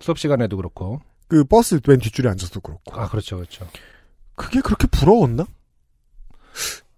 [0.00, 1.00] 수업 시간에도 그렇고.
[1.28, 3.66] 그 버스 맨 뒷줄에 앉아서도 그렇고 아, 그렇죠, 그렇죠.
[4.34, 5.44] 그게 그렇게 부러웠나?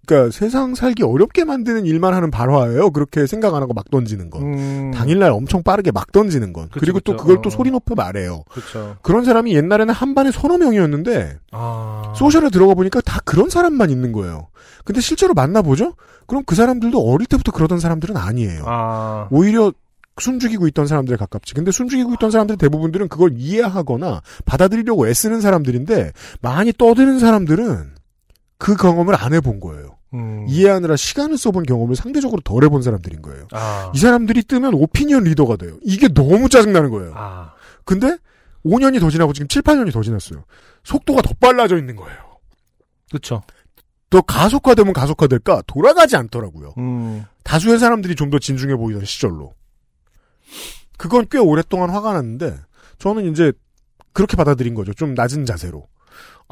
[0.06, 2.90] 그러니까 세상 살기 어렵게 만드는 일만 하는 발화예요.
[2.90, 4.42] 그렇게 생각 안 하고 막 던지는 건.
[4.42, 6.68] 음, 당일날 엄청 빠르게 막 던지는 건.
[6.68, 7.22] 그쵸, 그리고 또 그쵸.
[7.22, 7.50] 그걸 또 어.
[7.50, 8.42] 소리 높여 말해요.
[8.50, 8.96] 그렇죠.
[9.02, 12.12] 그런 사람이 옛날에는 한 반에 서너 명이었는데 아.
[12.16, 14.48] 소셜에 들어가 보니까 다 그런 사람만 있는 거예요.
[14.84, 15.94] 근데 실제로 만나보죠?
[16.26, 18.64] 그럼 그 사람들도 어릴 때부터 그러던 사람들은 아니에요.
[18.66, 19.28] 아.
[19.30, 19.72] 오히려
[20.20, 21.54] 숨죽이고 있던 사람들에 가깝지.
[21.54, 28.01] 근데 숨죽이고 있던 사람들 대부분들은 그걸 이해하거나 받아들이려고 애쓰는 사람들인데 많이 떠드는 사람들은
[28.62, 29.98] 그 경험을 안 해본 거예요.
[30.14, 30.46] 음.
[30.48, 33.48] 이해하느라 시간을 써본 경험을 상대적으로 덜 해본 사람들인 거예요.
[33.50, 33.90] 아.
[33.92, 35.78] 이 사람들이 뜨면 오피니언 리더가 돼요.
[35.82, 37.12] 이게 너무 짜증나는 거예요.
[37.16, 37.54] 아.
[37.84, 38.16] 근데
[38.64, 40.44] 5년이 더 지나고 지금 7, 8년이 더 지났어요.
[40.84, 42.16] 속도가 더 빨라져 있는 거예요.
[43.10, 43.42] 그렇죠.
[44.10, 45.62] 더 가속화되면 가속화될까?
[45.66, 46.74] 돌아가지 않더라고요.
[46.78, 47.24] 음.
[47.42, 49.54] 다수의 사람들이 좀 더 진중해 보이던 시절로.
[50.98, 52.54] 그건 꽤 오랫동안 화가 났는데,
[52.98, 53.52] 저는 이제
[54.12, 54.94] 그렇게 받아들인 거죠.
[54.94, 55.88] 좀 낮은 자세로.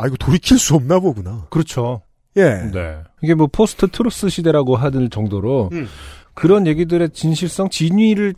[0.01, 1.47] 아, 이거 돌이킬 수 없나 보구나.
[1.51, 2.03] 그렇죠.
[2.37, 2.71] 예.
[2.73, 2.99] 네.
[3.23, 5.87] 이게 뭐 post-truth 시대라고 하는 정도로 음.
[6.35, 8.35] 그런 얘기들의 진실성, 진위를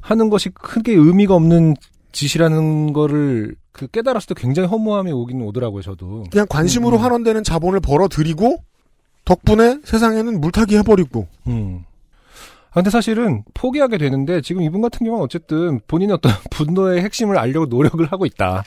[0.00, 1.74] 하는 것이 크게 의미가 없는
[2.12, 6.24] 짓이라는 거를 그 깨달았을 때 굉장히 허무함이 오긴 오더라고요, 저도.
[6.30, 7.02] 그냥 관심으로 음.
[7.02, 8.58] 환원되는 자본을 벌어들이고,
[9.24, 11.84] 덕분에 세상에는 물타기 해버리고, 음.
[12.70, 17.66] 아, 근데 사실은 포기하게 되는데 지금 이분 같은 경우는 어쨌든 본인의 어떤 분노의 핵심을 알려고
[17.66, 18.64] 노력을 하고 있다.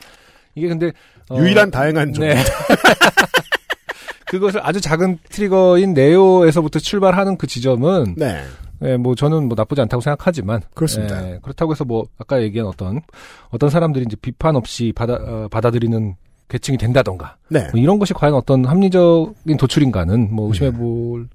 [0.55, 0.91] 이게 근데
[1.29, 2.25] 어, 유일한 다행한 점.
[2.25, 2.35] 네.
[4.27, 8.43] 그것을 아주 작은 트리거인 네오에서부터 출발하는 그 지점은 네.
[8.81, 11.25] 예, 뭐 저는 뭐 나쁘지 않다고 생각하지만 그렇습니다.
[11.29, 13.01] 예, 그렇다고 해서 뭐 아까 얘기한 어떤
[13.49, 16.15] 어떤 사람들이 이제 비판 없이 받아 어, 받아들이는
[16.49, 17.67] 계층이 된다던가 네.
[17.71, 21.27] 뭐 이런 것이 과연 어떤 합리적인 도출인가는 뭐 의심해 볼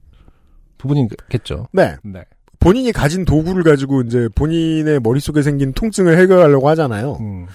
[0.77, 1.69] 부분이겠죠.
[1.73, 1.97] 네.
[2.03, 2.25] 네.
[2.61, 7.19] 본인이 가진 도구를 가지고 이제 본인의 머릿속에 생긴 통증을 해결하려고 하잖아요.
[7.21, 7.47] 음.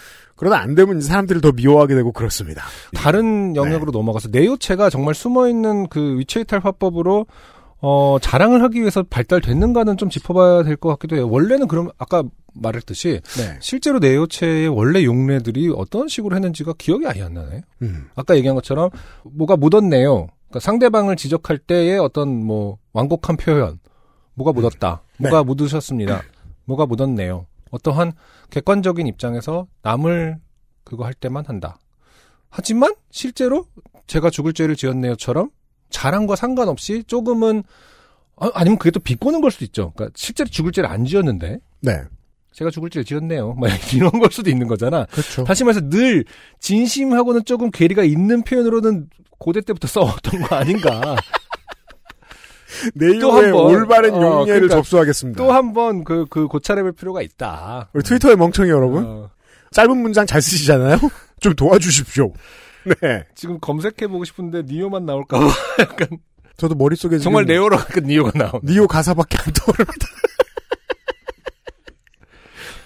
[0.44, 2.64] 그러다 안 되면 이제 사람들을 더 미워하게 되고 그렇습니다.
[2.94, 7.26] 다른 영역으로 넘어가서 내요체가 정말 숨어 있는 그 위치이탈 화법으로
[7.86, 11.30] 어, 자랑을 하기 위해서 발달됐는가는 좀 짚어봐야 될 것 같기도 해요.
[11.30, 12.24] 원래는 그럼 아까
[12.54, 13.58] 말했듯이 네.
[13.62, 17.62] 실제로 내요체의 원래 용례들이 어떤 식으로 했는지가 기억이 아예 안 나네.
[17.82, 18.10] 음.
[18.16, 18.90] 아까 얘기한 것처럼
[19.24, 20.28] 뭐가 묻었네요.
[20.50, 23.80] 그러니까 상대방을 지적할 때의 어떤 뭐 완곡한 표현,
[24.36, 25.30] 뭐가 묻었다, 네.
[25.30, 26.22] 뭐가 묻으셨습니다,
[26.66, 27.46] 뭐가 묻었네요.
[27.74, 28.14] 어떠한
[28.52, 30.38] 객관적인 입장에서 남을
[30.84, 31.78] 그거 할 때만 한다.
[32.50, 33.66] 하지만 실제로
[34.06, 35.50] 제가 죽을 죄를 지었네요처럼
[35.90, 37.64] 자랑과 상관없이 조금은
[38.36, 39.92] 아, 아니면 그게 또 비꼬는 걸 수도 있죠.
[39.96, 42.04] 그러니까 실제로 죽을 죄를 안 지었는데 네.
[42.52, 43.54] 제가 죽을 죄를 지었네요.
[43.56, 45.06] 막 이런 걸 수도 있는 거잖아.
[45.06, 45.44] 그렇죠.
[45.44, 46.26] 다시 말해서 늘
[46.60, 49.10] 진심하고는 조금 괴리가 있는 표현으로는
[49.40, 51.16] 고대 때부터 써왔던 거 아닌가.
[53.52, 53.76] 번.
[53.76, 55.44] 올바른 어, 용례를 그러니까 접수하겠습니다.
[55.44, 57.90] 또 한 번 그, 그 고찰해볼 필요가 있다.
[57.94, 59.30] 우리 트위터의 멍청이 여러분, 어,
[59.72, 60.98] 짧은 문장 잘 쓰시잖아요?
[61.40, 62.32] 좀 도와주십시오.
[63.02, 63.24] 네.
[63.36, 65.46] 지금 검색해보고 싶은데 니오만 나올까봐
[65.80, 66.08] 약간
[66.58, 68.60] 저도 머릿속에 정말 네오로 약간 니오가 나오.
[68.64, 70.08] 니오 가사밖에 안 떠오릅니다.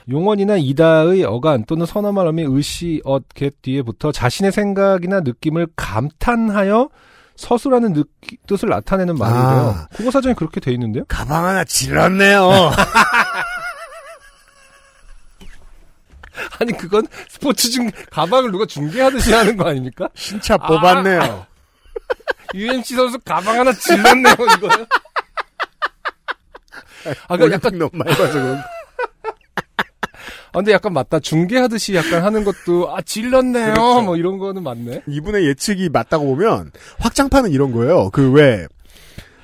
[0.09, 6.89] 용언이나 이다의 어간 또는 선어말 어미 의시, 엇, 겟 뒤에 붙어 자신의 생각이나 느낌을 감탄하여
[7.37, 9.75] 서술하는 느끼, 뜻을 나타내는 말인데요.
[9.77, 9.87] 아.
[9.93, 11.05] 국어 사전에 그렇게 돼 있는데요?
[11.07, 12.49] 가방 하나 질렀네요.
[16.59, 20.09] 아니 그건 스포츠 중 가방을 누가 중계하듯이 하는 거 아닙니까?
[20.15, 21.45] 신차 뽑았네요.
[22.55, 24.69] UMC 선수 가방 하나 질렀네요 이거.
[27.27, 28.61] 아, 그 약간 너무 많이 봐서 그런
[30.57, 31.19] 아, 근데 약간 맞다.
[31.19, 33.73] 중계하듯이 약간 하는 것도 아 질렀네요.
[33.73, 34.01] 그렇죠.
[34.01, 35.03] 뭐 이런 거는 맞네.
[35.07, 38.09] 이분의 예측이 맞다고 보면 확장판은 이런 거예요.
[38.11, 38.67] 그 왜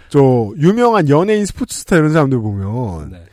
[0.09, 3.23] 저 유명한 연예인 스포츠 스타 이런 사람들 보면 네.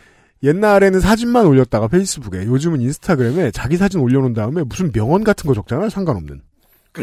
[0.42, 5.90] 옛날에는 사진만 올렸다가 페이스북에 요즘은 인스타그램에 자기 사진 올려놓은 다음에 무슨 명언 같은 거 적잖아요.
[5.90, 6.40] 상관없는.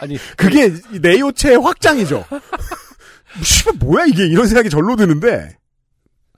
[0.00, 2.24] 아니 그게 이 네요체의 확장이죠.
[3.42, 5.54] 씨발 뭐야 이게 이런 생각이 절로 드는데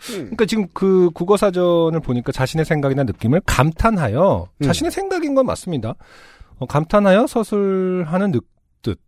[0.06, 4.64] 그러니까 지금 그 국어 사전을 보니까 자신의 생각이나 느낌을 감탄하여 음.
[4.64, 5.94] 자신의 생각인 건 맞습니다.
[6.58, 8.38] 어, 감탄하여 서술하는 느,
[8.82, 8.98] 뜻.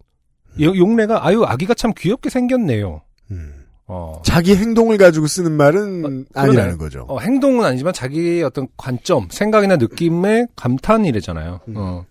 [0.60, 3.02] 요- 용례가 아유 아기가 참 귀엽게 생겼네요.
[3.30, 3.54] 음.
[3.88, 4.22] 어.
[4.24, 6.78] 자기 행동을 가지고 쓰는 말은 어, 아니라는.
[6.78, 7.04] 거죠.
[7.08, 11.60] 어, 행동은 아니지만 자기의 어떤 관점, 생각이나 느낌의 감탄이래잖아요.
[11.68, 11.74] 음.
[11.76, 12.04] 어.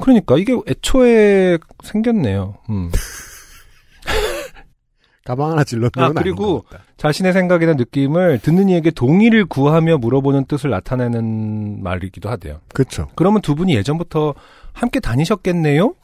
[0.00, 2.56] 그러니까 이게 애초에 생겼네요.
[2.70, 2.90] 음.
[5.28, 6.06] 가방 하나 질렀네요.
[6.06, 6.64] 아, 그리고
[6.96, 12.60] 자신의 생각이나 느낌을 듣는 이에게 동의를 구하며 물어보는 뜻을 나타내는 말이기도 하대요.
[12.72, 13.08] 그렇죠.
[13.14, 14.34] 그러면 두 분이 예전부터
[14.72, 15.94] 함께 다니셨겠네요?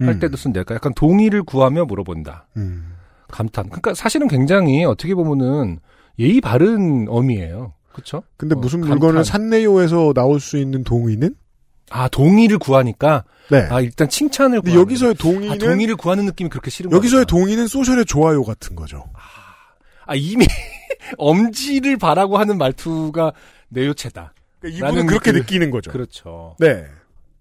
[0.00, 0.64] 할 때도 쓴대요.
[0.70, 2.46] 약간 동의를 구하며 물어본다.
[2.56, 2.94] 음.
[3.28, 3.66] 감탄.
[3.66, 5.78] 그러니까 사실은 굉장히 어떻게 보면은
[6.18, 7.74] 예의 바른 어미예요.
[7.92, 8.22] 그렇죠?
[8.38, 8.98] 근데 어, 무슨 감탄.
[8.98, 11.34] 물건을 산내요에서 나올 수 있는 동의는?
[11.90, 13.66] 아 동의를 구하니까 네.
[13.70, 15.30] 아 일단 칭찬을 구하는 여기서의 거죠.
[15.30, 17.40] 동의는 아, 동의를 구하는 느낌이 그렇게 싫은 여기서의 거구나.
[17.42, 19.04] 동의는 소셜의 좋아요 같은 거죠.
[20.06, 20.46] 아 이미
[21.18, 23.32] 엄지를 바라고 하는 말투가
[23.68, 24.32] 내 요체다.
[24.60, 25.90] 그러니까 나는 이분은 그렇게 그- 느끼는 거죠.
[25.90, 26.56] 그렇죠.
[26.58, 26.84] 네.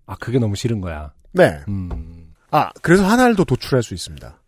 [0.05, 1.13] 아 그게 너무 싫은 거야.
[1.31, 1.59] 네.
[1.67, 2.33] 음.
[2.51, 4.39] 아, 그래서 하나를 더 도출할 수 있습니다.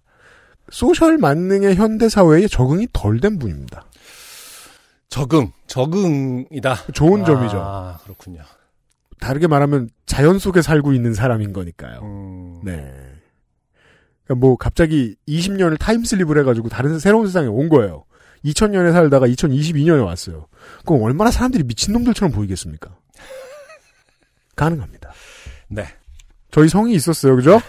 [0.71, 3.85] 소셜 만능의 현대 사회에 적응이 덜 된 분입니다.
[5.09, 6.75] 적응, 적응이다.
[6.93, 7.97] 좋은 아, 점이죠.
[8.05, 8.41] 그렇군요.
[9.21, 11.99] 다르게 말하면 자연 속에 살고 있는 사람인 거니까요.
[12.01, 12.59] 음.
[12.63, 12.73] 네.
[14.25, 18.03] 그러니까 뭐 갑자기 20년을 타임슬립을 해가지고 다른 새로운 세상에 온 거예요.
[18.43, 20.47] 2000년에 살다가 2022년에 왔어요.
[20.85, 22.97] 그럼 얼마나 사람들이 미친놈들처럼 보이겠습니까?
[24.57, 25.13] 가능합니다.
[25.69, 25.85] 네.
[26.49, 27.61] 저희 성이 있었어요, 그죠?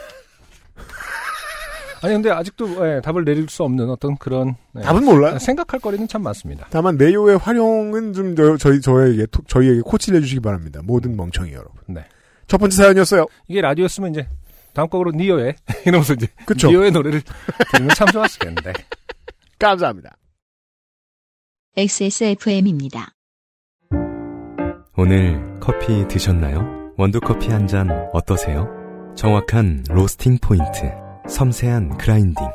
[2.03, 5.38] 아니 근데 아직도 예, 답을 내릴 수 없는 어떤 그런 예, 답은 몰라요.
[5.38, 6.66] 생각할 거리는 참 많습니다.
[6.70, 10.80] 다만 내요의 활용은 좀 저, 저희 저에게 토- 저희에게 코치를 해주시기 바랍니다.
[10.82, 11.72] 모든 멍청이 여러분.
[11.86, 12.05] 네.
[12.48, 13.26] 첫 번째 사연이었어요.
[13.48, 14.26] 이게 라디오였으면 이제
[14.74, 15.55] 다음 곡으로 니오의
[15.86, 16.68] 이러면서 이제 그쵸.
[16.68, 17.22] 니오의 노래를
[17.72, 18.72] 들으면 참 좋았겠는데.
[19.61, 20.16] 감사합니다.
[21.76, 23.09] XSFM입니다.
[24.96, 26.92] 오늘 커피 드셨나요?
[26.98, 28.68] 원두 커피 한 잔 어떠세요?
[29.16, 30.90] 정확한 로스팅 포인트,
[31.29, 32.47] 섬세한 그라인딩,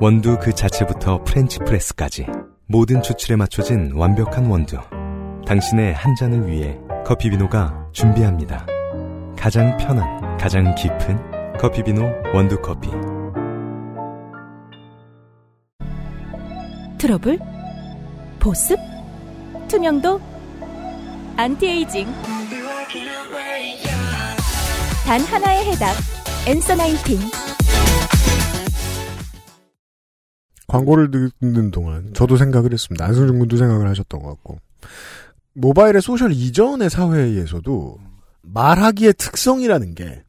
[0.00, 2.26] 원두 그 자체부터 French press까지
[2.66, 4.78] 모든 추출에 맞춰진 완벽한 원두.
[5.46, 8.66] 당신의 한 잔을 위해 커피비노가 준비합니다.
[9.38, 12.02] 가장 편한, 가장 깊은 커피비노
[12.34, 12.90] 원두커피.
[16.98, 17.38] 트러블?
[18.40, 18.78] 보습?
[19.68, 20.20] 투명도?
[21.36, 22.06] 안티에이징.
[25.06, 25.94] 단 하나의 해답.
[26.46, 27.18] 엔서 나인틴.
[30.74, 31.10] 광고를
[31.40, 33.04] 듣는 동안 저도 생각을 했습니다.
[33.04, 34.58] 안승준 군도 생각을 하셨던 것 같고.
[35.52, 37.98] 모바일의 소셜 이전의 사회에서도
[38.42, 40.24] 말하기의 특성이라는 게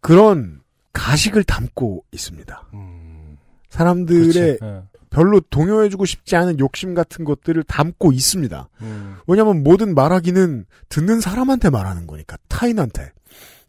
[0.00, 0.60] 그런
[0.92, 2.68] 가식을 담고 있습니다.
[2.74, 3.38] 음,
[3.70, 4.58] 사람들의 그렇지.
[4.62, 4.82] 예.
[5.08, 8.68] 별로 동요해주고 싶지 않은 욕심 같은 것들을 담고 있습니다.
[8.82, 13.12] 음, 왜냐하면 모든 말하기는 듣는 사람한테 말하는 거니까 타인한테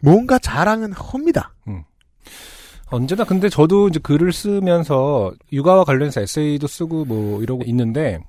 [0.02, 1.54] 뭔가 자랑은 헙니다.
[2.92, 8.20] 언제나 근데 저도 이제 글을 쓰면서 육아와 관련해서 에세이도 쓰고 뭐 이러고 있는데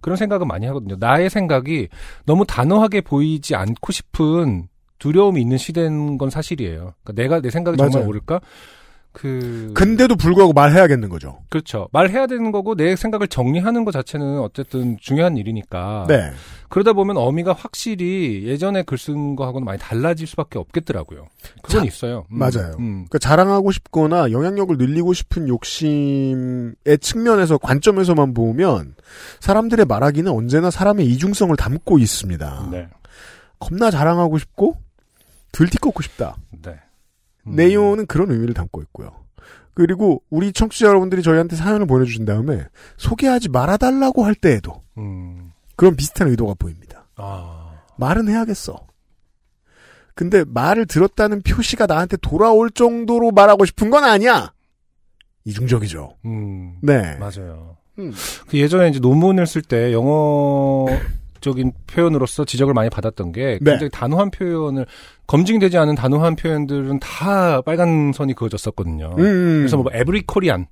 [0.00, 0.96] 그런 생각은 많이 하거든요.
[0.98, 1.88] 나의 생각이
[2.24, 6.94] 너무 단호하게 보이지 않고 싶은 두려움이 있는 시대인 건 사실이에요.
[7.02, 8.08] 그러니까 내가 내 생각이 정말 맞아요.
[8.08, 8.40] 옳을까?
[9.12, 11.38] 그 근데도 불구하고 말해야겠는 거죠.
[11.48, 11.88] 그렇죠.
[11.92, 16.06] 말해야 되는 거고 내 생각을 정리하는 것 자체는 어쨌든 중요한 일이니까.
[16.08, 16.30] 네.
[16.68, 21.26] 그러다 보면 어미가 확실히 예전에 글 쓴 거하고는 많이 달라질 수밖에 없겠더라고요.
[21.62, 22.26] 그건 자, 있어요.
[22.30, 22.76] 음, 맞아요.
[22.78, 23.06] 음.
[23.08, 28.94] 그러니까 자랑하고 싶거나 영향력을 늘리고 싶은 욕심의 측면에서 관점에서만 보면
[29.40, 32.68] 사람들의 말하기는 언제나 사람의 이중성을 담고 있습니다.
[32.70, 32.88] 네.
[33.58, 34.76] 겁나 자랑하고 싶고
[35.52, 36.36] 들티꽂고 싶다.
[36.62, 36.76] 네.
[37.46, 37.56] 음.
[37.56, 39.12] 네이오는 그런 의미를 담고 있고요.
[39.74, 42.66] 그리고 우리 청취자 여러분들이 저희한테 사연을 보내주신 다음에
[42.96, 45.52] 소개하지 말아달라고 할 때에도 음.
[45.76, 47.06] 그런 비슷한 의도가 보입니다.
[47.16, 47.72] 아.
[47.96, 48.86] 말은 해야겠어.
[50.14, 54.52] 근데 말을 들었다는 표시가 나한테 돌아올 정도로 말하고 싶은 건 아니야.
[55.44, 56.16] 이중적이죠.
[56.26, 56.76] 음.
[56.82, 57.16] 네.
[57.16, 57.76] 맞아요.
[57.98, 58.12] 음.
[58.48, 60.86] 그 예전에 이제 논문을 쓸 때 영어
[61.40, 63.70] 적인 표현으로서 지적을 많이 받았던 게 네.
[63.72, 64.86] 굉장히 단호한 표현을
[65.26, 69.14] 검증되지 않은 단호한 표현들은 다 빨간 선이 그어졌었거든요.
[69.18, 69.58] 음.
[69.60, 70.66] 그래서 뭐 에브리 코리안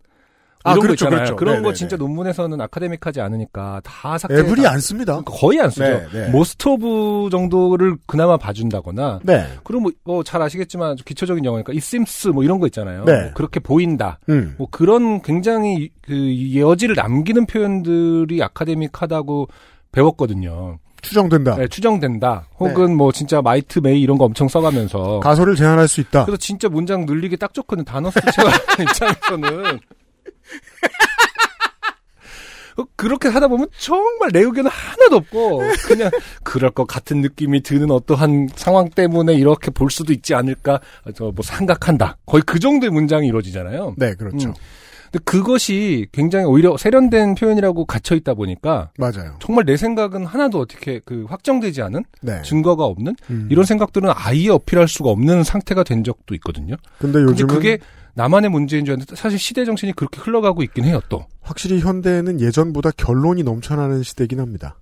[0.65, 1.19] 아, 이런 거 그렇죠, 있잖아요.
[1.19, 1.37] 그렇죠.
[1.37, 1.75] 그런 거 네네네.
[1.75, 4.39] 진짜 논문에서는 아카데믹하지 않으니까 다 삭제.
[4.39, 5.21] every 안 씁니다.
[5.25, 5.85] 거의 안 쓰죠.
[5.85, 6.29] 네, 네.
[6.31, 9.21] most of 정도를 그나마 봐준다거나.
[9.23, 9.47] 네.
[9.63, 13.05] 그럼 뭐잘 아시겠지만 기초적인 영어니까 it seems 뭐 이런 거 있잖아요.
[13.05, 13.31] 네.
[13.35, 14.19] 그렇게 보인다.
[14.29, 14.57] 음.
[14.59, 19.49] 뭐 그런 굉장히 그 여지를 남기는 표현들이 아카데믹하다고
[19.99, 20.79] 배웠거든요.
[21.03, 21.57] 추정된다.
[21.57, 22.49] 네, 추정된다.
[22.59, 25.21] 혹은 뭐 진짜 might may 이런 거 엄청 써가면서.
[25.21, 26.25] 가설을 제안할 수 있다.
[26.25, 27.85] 그래서 진짜 문장 늘리기 딱 좋거든.
[27.85, 28.51] 단어 수치가
[28.83, 29.79] 입장에서는.
[32.79, 36.11] 어, 그렇게 하다 보면 정말 내 의견은 하나도 없고 그냥
[36.45, 40.79] 그럴 것 같은 느낌이 드는 어떠한 상황 때문에 이렇게 볼 수도 있지 않을까
[41.17, 43.95] 저뭐 생각한다 거의 그 정도의 문장이 이루어지잖아요.
[43.97, 44.51] 네, 그렇죠.
[44.51, 44.55] 음.
[45.11, 49.37] 근데 그것이 굉장히 오히려 세련된 표현이라고 갇혀 있다 보니까 맞아요.
[49.41, 52.43] 정말 내 생각은 하나도 어떻게 그 확정되지 않은 네.
[52.43, 53.49] 증거가 없는 음.
[53.51, 56.77] 이런 생각들은 아예 어필할 수가 없는 상태가 된 적도 있거든요.
[56.99, 57.79] 근데 요즘은 그게
[58.15, 61.25] 나만의 문제인 줄 알았는데 사실 시대 정신이 그렇게 흘러가고 있긴 해요 또.
[61.41, 64.77] 확실히 현대는 예전보다 결론이 넘쳐나는 시대긴 합니다.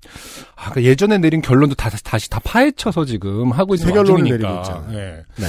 [0.56, 4.86] 아, 그러니까 예전에 내린 결론도 다, 다시 다 파헤쳐서 지금 하고 있는 와중이니까.
[4.92, 5.22] 예.
[5.36, 5.46] 네.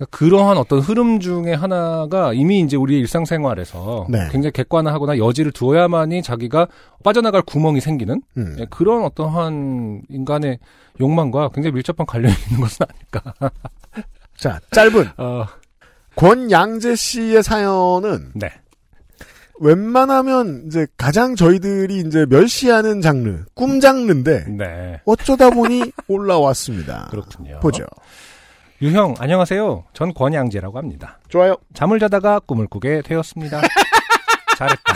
[0.00, 4.28] 그러니까 그러한 어떤 흐름 중에 하나가 이미 이제 우리 일상생활에서 네.
[4.30, 6.68] 굉장히 객관화하거나 여지를 두어야만이 자기가
[7.04, 8.56] 빠져나갈 구멍이 생기는 음.
[8.58, 10.58] 예, 그런 어떠한 인간의
[11.00, 13.34] 욕망과 굉장히 밀접한 관련이 있는 것은 아닐까.
[14.38, 15.44] 자, 짧은 어,
[16.16, 18.48] 권양재 씨의 사연은 네.
[19.60, 25.00] 웬만하면 이제 가장 저희들이 이제 멸시하는 장르, 꿈 장르인데 네.
[25.04, 27.08] 어쩌다 보니 올라왔습니다.
[27.10, 27.60] 그렇군요.
[27.60, 27.84] 보죠.
[28.82, 29.84] 유형, 안녕하세요.
[29.92, 31.18] 전 권양재라고 합니다.
[31.28, 31.56] 좋아요.
[31.74, 33.60] 잠을 자다가 꿈을 꾸게 되었습니다.
[34.56, 34.94] 잘했다.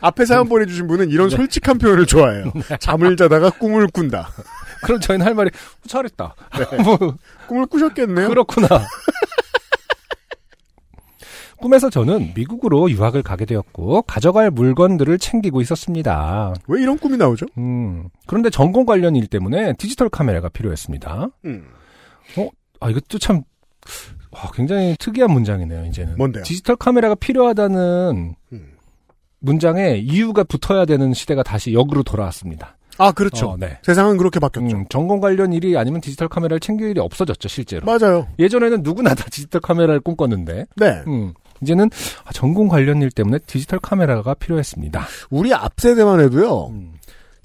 [0.00, 1.36] 앞에 사연 보내주신 분은 이런 네.
[1.36, 2.52] 솔직한 표현을 좋아해요.
[2.80, 4.28] 잠을 자다가 꿈을 꾼다.
[4.82, 6.34] 그럼 저희는 할 말이, 어, 잘했다.
[6.58, 6.76] 네.
[6.82, 6.98] 뭐,
[7.46, 8.28] 꿈을 꾸셨겠네요.
[8.28, 8.68] 그렇구나.
[11.56, 16.52] 꿈에서 저는 미국으로 유학을 가게 되었고, 가져갈 물건들을 챙기고 있었습니다.
[16.66, 17.46] 왜 이런 꿈이 나오죠?
[17.58, 21.28] 음, 그런데 전공 관련 일 때문에 디지털 카메라가 필요했습니다.
[21.44, 21.64] 음.
[22.84, 23.42] 아, 이것도 참,
[24.30, 26.18] 와, 굉장히 특이한 문장이네요, 이제는.
[26.18, 26.44] 뭔데요?
[26.44, 28.72] 디지털 카메라가 필요하다는 음.
[29.38, 32.76] 문장에 이유가 붙어야 되는 시대가 다시 역으로 돌아왔습니다.
[32.98, 33.50] 아, 그렇죠.
[33.50, 33.78] 어, 네.
[33.82, 34.76] 세상은 그렇게 바뀌었죠.
[34.76, 37.86] 음, 전공 관련 일이 아니면 디지털 카메라를 챙길 일이 없어졌죠, 실제로.
[37.86, 38.28] 맞아요.
[38.38, 41.02] 예전에는 누구나 다 디지털 카메라를 꿈꿨는데, 네.
[41.06, 41.32] 음,
[41.62, 41.88] 이제는
[42.24, 45.06] 아, 전공 관련 일 때문에 디지털 카메라가 필요했습니다.
[45.30, 46.92] 우리 앞 세대만 해도요, 음,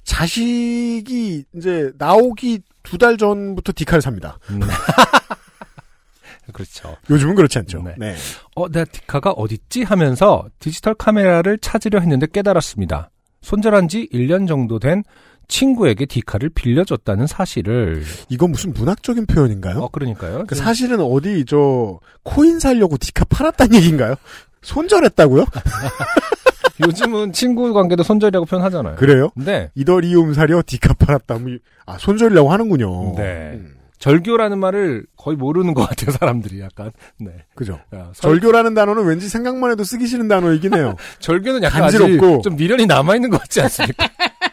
[0.04, 2.60] 자식이 이제 나오기
[2.90, 4.40] 두 달 전부터 디카를 삽니다.
[4.50, 4.60] 음.
[6.54, 6.96] 그렇죠.
[7.10, 7.84] 요즘은 그렇지 않죠.
[7.84, 7.94] 네.
[7.98, 8.16] 네.
[8.56, 9.84] 어, 내 디카가 어딨지?
[9.84, 13.12] 하면서 디지털 카메라를 찾으려 했는데 깨달았습니다.
[13.42, 15.04] 손절한 지 1년 정도 된
[15.48, 18.04] 친구에게 디카를 빌려줬다는 사실을.
[18.30, 19.80] 이건 무슨 문학적인 표현인가요?
[19.80, 20.46] 어, 그러니까요.
[20.48, 24.16] 그 사실은 어디 저 코인 살려고 디카 팔았다는 얘기인가요?
[24.64, 25.46] 손절했다고요?
[26.86, 28.96] 요즘은 친구 관계도 손절이라고 표현하잖아요.
[28.96, 29.30] 그래요?
[29.36, 31.40] 근데 이더리움 사려 디카파랐다.
[31.40, 33.16] 뭐, 아, 손절이라고 하는군요.
[33.18, 33.52] 네.
[33.56, 36.92] 음, 절교라는 말을 거의 모르는 것 같아요, 사람들이 약간.
[37.20, 37.32] 네.
[37.56, 37.80] 그죠.
[37.94, 40.96] 야, 설- 절교라는 단어는 왠지 생각만 해도 쓰기 싫은 단어이긴 해요.
[41.20, 42.42] 절교는 약간 간지럽고.
[42.42, 44.08] 좀 미련이 남아 있는 것 같지 않습니까?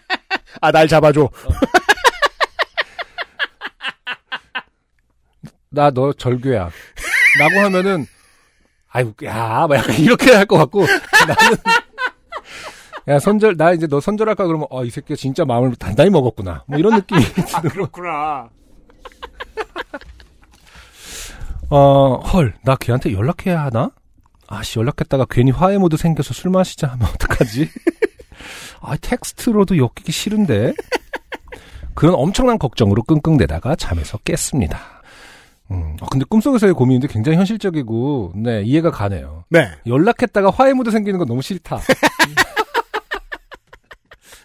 [0.61, 1.29] 아, 날 잡아줘.
[5.71, 6.71] 나너 절교야.
[7.39, 8.07] 라고 하면은
[8.91, 10.87] 아유, 야, 막 약간 이렇게 할 것 같고
[11.27, 11.57] 나는
[13.09, 16.65] 야, 선절 나 이제 너 선절할까 그러면 어, 이 새끼가 진짜 마음을 단단히 먹었구나.
[16.67, 18.49] 뭐 이런 느낌이 드는 그렇구나.
[21.71, 23.91] 어, 헐, 나 걔한테 연락해야 하나?
[24.49, 27.69] 아씨, 연락했다가 괜히 화해 모드 생겨서 술 마시자 하면 어떡하지?
[28.81, 30.75] 아, 텍스트로도 엮이기 싫은데?
[31.95, 34.79] 그런 엄청난 걱정으로 끙끙대다가 잠에서 깼습니다.
[35.73, 39.45] 음, 아, 근데 꿈속에서의 고민인데 굉장히 현실적이고, 네, 이해가 가네요.
[39.49, 39.69] 네.
[39.87, 41.81] 연락했다가 화해 모드 생기는 건 너무 싫다.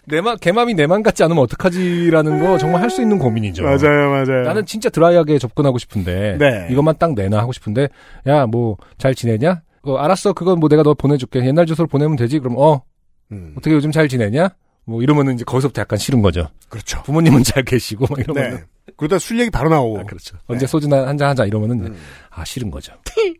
[0.06, 3.62] 내 맘, 걔 맘이 내맘 같지 않으면 어떡하지라는 거 정말 할 수 있는 고민이죠.
[3.62, 4.42] 맞아요, 맞아요.
[4.42, 6.66] 나는 진짜 드라이하게 접근하고 싶은데 네.
[6.70, 7.88] 이것만 딱 내놔 하고 싶은데
[8.26, 9.62] 야 뭐 잘 지내냐?
[9.84, 12.82] 어, 알았어 그건 뭐 내가 너 보내줄게 옛날 주소로 보내면 되지 그럼 어
[13.30, 14.50] 음, 어떻게 요즘 잘 지내냐?
[14.84, 16.48] 뭐 이러면은 이제 거기서부터 약간 싫은 거죠.
[16.68, 17.00] 그렇죠.
[17.04, 18.92] 부모님은 잘 계시고 막 이러면은 네.
[18.96, 20.00] 그러다 술 얘기 바로 나오고.
[20.00, 20.36] 아, 그렇죠.
[20.48, 21.96] 언제 소주나 한잔 하자 이러면은 음.
[22.30, 22.92] 아 싫은 거죠.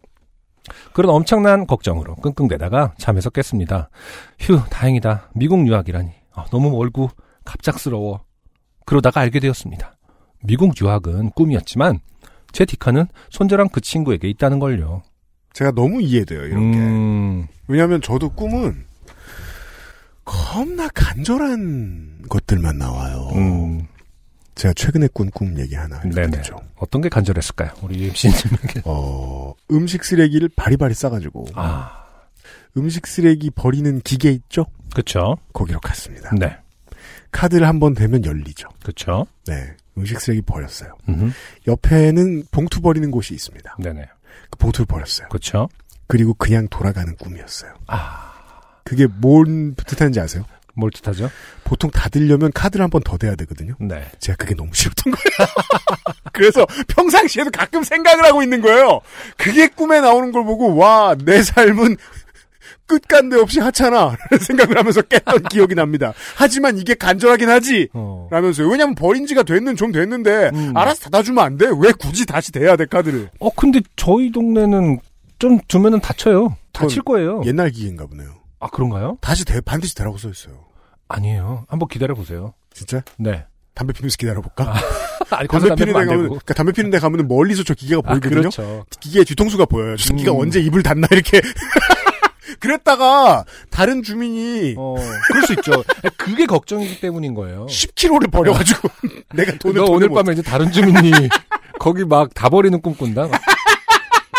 [0.93, 3.91] 그런 엄청난 걱정으로 끙끙대다가 잠에서 깼습니다.
[4.39, 7.11] 휴 다행이다 미국 유학이라니 아, 너무 멀고
[7.45, 8.21] 갑작스러워.
[8.87, 9.97] 그러다가 알게 되었습니다.
[10.45, 12.01] 미국 유학은 꿈이었지만
[12.53, 15.03] 제 디카는 손절한 그 친구에게 있다는 걸요.
[15.53, 16.79] 제가 너무 이해돼요, 이런 게.
[16.79, 18.85] 음, 왜냐하면 저도 꿈은
[20.25, 23.29] 겁나 간절한 것들만 나와요.
[23.35, 23.87] 음,
[24.55, 26.23] 제가 최근에 꾼 꿈 얘기 하나 네네.
[26.23, 26.57] 해드리죠.
[26.77, 27.71] 어떤 게 간절했을까요?
[27.83, 28.83] 우리 MC님에게.
[28.85, 32.05] 어, 음식 쓰레기를 바리바리 싸가지고 아,
[32.77, 34.67] 음식 쓰레기 버리는 기계 있죠?
[34.95, 35.37] 그쵸.
[35.53, 36.31] 거기로 갔습니다.
[36.39, 36.57] 네,
[37.31, 38.69] 카드를 한 번 대면 열리죠.
[38.85, 39.27] 그쵸.
[39.47, 39.75] 네.
[39.99, 40.95] 음식 쓰레기 버렸어요.
[41.11, 41.33] 음,
[41.67, 43.77] 옆에는 봉투 버리는 곳이 있습니다.
[43.79, 44.09] 네네.
[44.51, 45.29] 그 봉투를 버렸어요.
[45.29, 45.69] 그쵸.
[46.07, 47.75] 그리고 그냥 돌아가는 꿈이었어요.
[47.89, 48.33] 아,
[48.85, 50.45] 그게 뭔 뜻하는지 아세요?
[50.75, 51.31] 뭘 뜻하죠?
[51.65, 53.75] 보통 닫으려면 카드를 한 번 더 대야 되거든요.
[53.79, 54.11] 네.
[54.19, 55.51] 제가 그게 너무 싫었던 거예요.
[56.33, 59.01] 그래서 평상시에도 가끔 생각을 하고 있는 거예요.
[59.37, 61.97] 그게 꿈에 나오는 걸 보고 와 내 삶은
[62.99, 66.13] 끝간데 없이 하찮아 생각을 하면서 깼던 기억이 납니다.
[66.37, 68.29] 하지만 이게 간절하긴 하지 어.
[68.31, 68.69] 라면서요.
[68.69, 70.77] 왜냐면 버린 지가 됐는 좀 됐는데 음.
[70.77, 71.67] 알아서 닫아주면 안 돼?
[71.79, 73.31] 왜 굳이 다시 대야 돼 카드를?
[73.41, 75.01] 어, 근데 저희 동네는
[75.39, 76.57] 좀 두면은 다쳐요.
[76.73, 77.43] 다칠 거예요.
[77.47, 78.31] 옛날 기계인가 보네요.
[78.61, 79.19] 아, 그런가요?
[79.21, 80.55] 다시 대, 반드시 대라고 써 있어요.
[81.09, 81.67] 아니에요.
[81.69, 82.55] 한번 기다려 보세요.
[82.73, 83.03] 진짜?
[83.19, 83.45] 네.
[83.75, 84.73] 담배 피면서 기다려볼까?
[85.31, 86.23] 아니, 담배 피는 데 가면.
[86.25, 88.41] 그러니까 담배 피는 데 가면은 멀리서 저 기계가 아, 보이거든요.
[88.41, 88.85] 그렇죠.
[89.01, 89.97] 기계의 뒤통수가 보여요.
[89.97, 90.41] 저 새끼가 음.
[90.41, 91.41] 언제 입을 닫나 이렇게.
[92.61, 94.95] 그랬다가 다른 주민이 어,
[95.29, 95.85] 그럴 수 있죠.
[96.17, 97.67] 그게 걱정이기 때문인 거예요.
[97.67, 98.89] 10kg를 버려가지고
[99.35, 101.11] 내가 돈을 너 오늘 못- 밤에 이제 다른 주민이
[101.79, 103.29] 거기 막 다 버리는 꿈 꾼다.
[103.29, 103.41] 막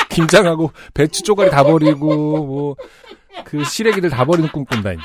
[0.10, 2.76] 김장하고 배추 쪼가리 다 버리고 뭐
[3.46, 5.02] 그 시래기들 다 버리는 꿈 꾼다 이제.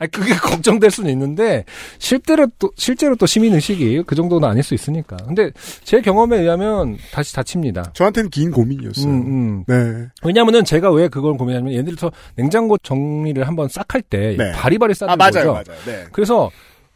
[0.00, 1.64] 아니 그게 걱정될 수는 있는데
[1.98, 5.16] 실제로 또 실제로 또 시민 의식이 그 정도는 아닐 수 있으니까.
[5.18, 5.50] 근데
[5.84, 7.92] 제 경험에 의하면 다시 다칩니다.
[7.92, 9.06] 저한테는 긴 고민이었어요.
[9.06, 9.64] 음, 음.
[9.68, 10.08] 네.
[10.24, 14.52] 왜냐면은 제가 왜 그걸 고민하냐면 예를 들어서 냉장고 정리를 한번 싹 할 때 네.
[14.52, 15.52] 바리바리 싸는 아 맞아요, 거죠.
[15.52, 15.80] 맞아요.
[15.84, 16.04] 네.
[16.12, 16.50] 그래서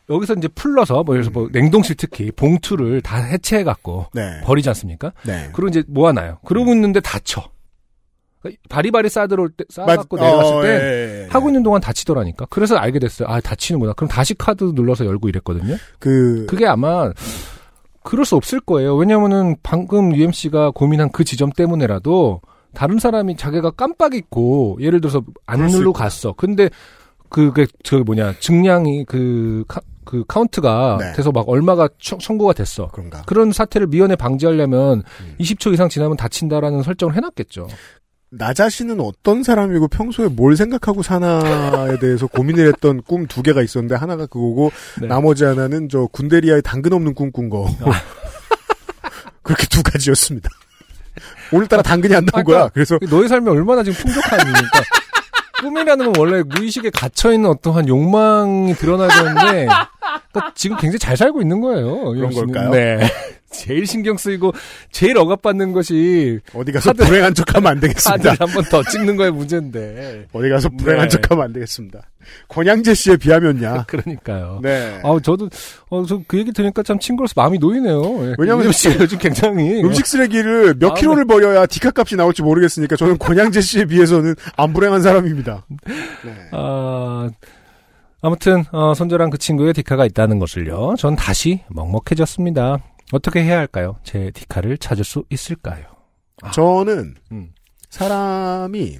[0.08, 4.40] 여기서 이제 풀러서 뭐 예를 들어서 뭐 냉동실 특히 봉투를 다 해체해 갖고 네.
[4.44, 5.12] 버리지 않습니까?
[5.24, 5.50] 네.
[5.52, 6.38] 그리고 이제 모아놔요.
[6.44, 7.42] 그러고 있는데 다쳐.
[8.44, 11.28] 그러니까 바리바리 싸들어올 때 싸갖고 맞- 내려갔을 어, 때 예, 예.
[11.30, 12.46] 하고 있는 동안 닫히더라니까.
[12.50, 13.28] 그래서 알게 됐어요.
[13.28, 13.94] 아 닫히는구나.
[13.94, 15.76] 그럼 다시 카드 눌러서 열고 이랬거든요.
[15.98, 17.10] 그 그게 아마
[18.02, 18.94] 그럴 수 없을 거예요.
[18.96, 22.40] 왜냐면은 방금 UMC가 고민한 그 지점 때문에라도
[22.74, 25.92] 다른 사람이 자기가 깜빡 잊고 예를 들어서 안 누르고 있고.
[25.94, 26.32] 갔어.
[26.34, 26.68] 근데
[27.30, 31.12] 그게 저 뭐냐 증량이 그, 카, 그 카운트가 네.
[31.14, 32.88] 돼서 막 얼마가 청- 청구가 됐어.
[32.88, 33.22] 그런가.
[33.22, 35.34] 그런 사태를 미연에 방지하려면 음.
[35.40, 37.68] 20초 이상 지나면 닫힌다라는 설정을 해놨겠죠.
[38.36, 43.94] 나 자신은 어떤 사람이고 평소에 뭘 생각하고 사나에 대해서 고민을 했던 꿈 두 개가 있었는데
[43.94, 44.70] 하나가 그거고
[45.00, 45.06] 네.
[45.06, 47.66] 나머지 하나는 저 군대리아의 당근 없는 꿈 꾼 거.
[49.42, 50.48] 그렇게 두 가지였습니다.
[51.52, 52.68] 오늘따라 당근이 안 나온 거야.
[52.68, 54.42] 그래서 너의 삶이 얼마나 지금 풍족하니.
[54.44, 54.80] 그러니까
[55.60, 59.66] 꿈이라는 건 원래 무의식에 갇혀있는 어떠한 욕망이 드러나야 되는데
[60.32, 62.12] 그러니까 지금 굉장히 잘 살고 있는 거예요.
[62.12, 62.30] 그런.
[62.32, 62.70] 걸까요?
[62.70, 63.00] 네.
[63.54, 64.52] 제일 신경 쓰이고
[64.90, 68.30] 제일 억압받는 것이 어디 가서 카드- 불행한 척하면 안 되겠습니다.
[68.30, 70.26] 카드를 한번 더 찍는 거에 문제인데.
[70.32, 71.16] 어디 가서 불행한 네.
[71.20, 72.00] 척하면 안 되겠습니다.
[72.48, 73.84] 권양재 씨에 비하면야.
[73.88, 74.60] 그러니까요.
[74.62, 75.00] 네.
[75.04, 75.48] 아, 저도
[75.90, 78.02] 어, 저 그 얘기 들으니까 참 친구로서 마음이 놓이네요.
[78.30, 78.34] 예.
[78.38, 82.96] 왜냐면 이재명 씨가 요즘 굉장히 음식 쓰레기를 몇 마음에- 킬로를 버려야 디카 값이 나올지 모르겠으니까
[82.96, 85.66] 저는 권양재 씨에 비해서는 안 불행한 사람입니다.
[86.24, 86.32] 네.
[86.52, 87.28] 아,
[88.22, 90.94] 아무튼 어, 손절한 그 친구의 디카가 있다는 것을요.
[90.96, 92.78] 전 다시 먹먹해졌습니다.
[93.14, 93.96] 어떻게 해야 할까요?
[94.02, 95.84] 제 디카를 찾을 수 있을까요?
[96.52, 97.52] 저는 음.
[97.88, 98.98] 사람이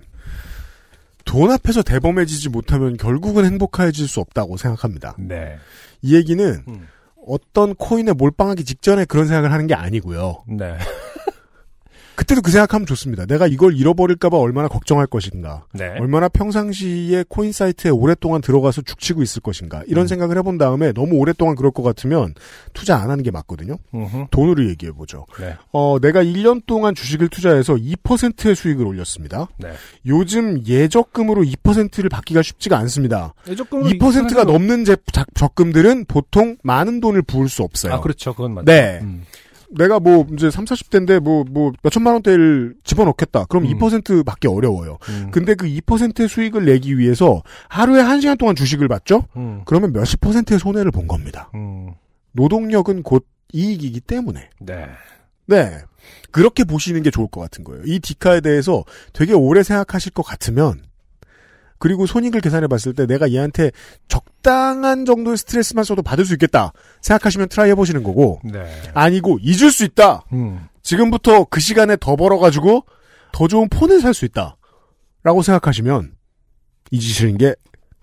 [1.25, 5.17] 돈 앞에서 대범해지지 못하면 결국은 행복해질 수 없다고 생각합니다.
[5.19, 5.57] 네.
[6.01, 6.87] 이 얘기는 음.
[7.27, 10.45] 어떤 코인에 몰빵하기 직전에 그런 생각을 하는 게 아니고요.
[10.47, 10.79] 네.
[12.17, 13.27] 그때도 그 생각하면 좋습니다.
[13.27, 15.65] 내가 이걸 잃어버릴까봐 얼마나 걱정할 것인가.
[15.73, 15.87] 네.
[15.99, 19.83] 얼마나 평상시에 코인 사이트에 오랫동안 들어가서 죽치고 있을 것인가.
[19.87, 20.07] 이런 음.
[20.07, 22.35] 생각을 해본 다음에 너무 오랫동안 그럴 것 같으면
[22.73, 23.77] 투자 안 하는 게 맞거든요.
[23.95, 24.27] 음흠.
[24.31, 25.27] 돈으로 얘기해보죠.
[25.41, 25.57] 네.
[25.73, 29.49] 어, 내가 1년 동안 주식을 투자해서 2%의 수익을 올렸습니다.
[29.59, 29.73] 네.
[30.07, 33.35] 요즘 예적금으로 2%를 받기가 쉽지가 않습니다.
[33.49, 37.95] 예적금으로 2%가 넘는 제, 자- 적금들은 보통 많은 돈을 부을 수 없어요.
[37.95, 38.33] 아, 그렇죠.
[38.35, 38.65] 그건 맞죠.
[38.67, 39.01] 네.
[39.03, 39.25] 음.
[39.77, 43.45] 내가 뭐 이제 3, 40대인데 뭐 뭐 몇천만 원대를 집어넣겠다.
[43.47, 43.79] 그럼 음.
[43.79, 44.99] 2% 받기 어려워요.
[45.09, 45.31] 음.
[45.31, 49.25] 근데 그 2%의 수익을 내기 위해서 하루에 1시간 동안 주식을 받죠?
[49.37, 49.63] 음.
[49.65, 51.51] 그러면 몇십 퍼센트의 손해를 본 겁니다.
[51.55, 51.93] 음.
[52.33, 54.51] 노동력은 곧 이익이기 때문에.
[54.61, 54.87] 네.
[55.47, 55.79] 네.
[56.31, 57.83] 그렇게 보시는 게 좋을 것 같은 거예요.
[57.87, 60.83] 이 디카에 대해서 되게 오래 생각하실 것 같으면
[61.79, 63.71] 그리고 손익을 계산해 봤을 때 내가 얘한테
[64.09, 66.73] 적당한 정도의 스트레스만 써도 받을 수 있겠다
[67.03, 68.65] 생각하시면 try 해보시는 거고 네.
[68.95, 70.23] 아니고 잊을 수 있다.
[70.33, 70.67] 음.
[70.83, 72.85] 지금부터 그 시간에 더 벌어가지고
[73.33, 74.57] 더 좋은 폰을 살 수 있다.
[75.23, 76.13] 라고 생각하시면
[76.91, 77.55] 잊으시는 게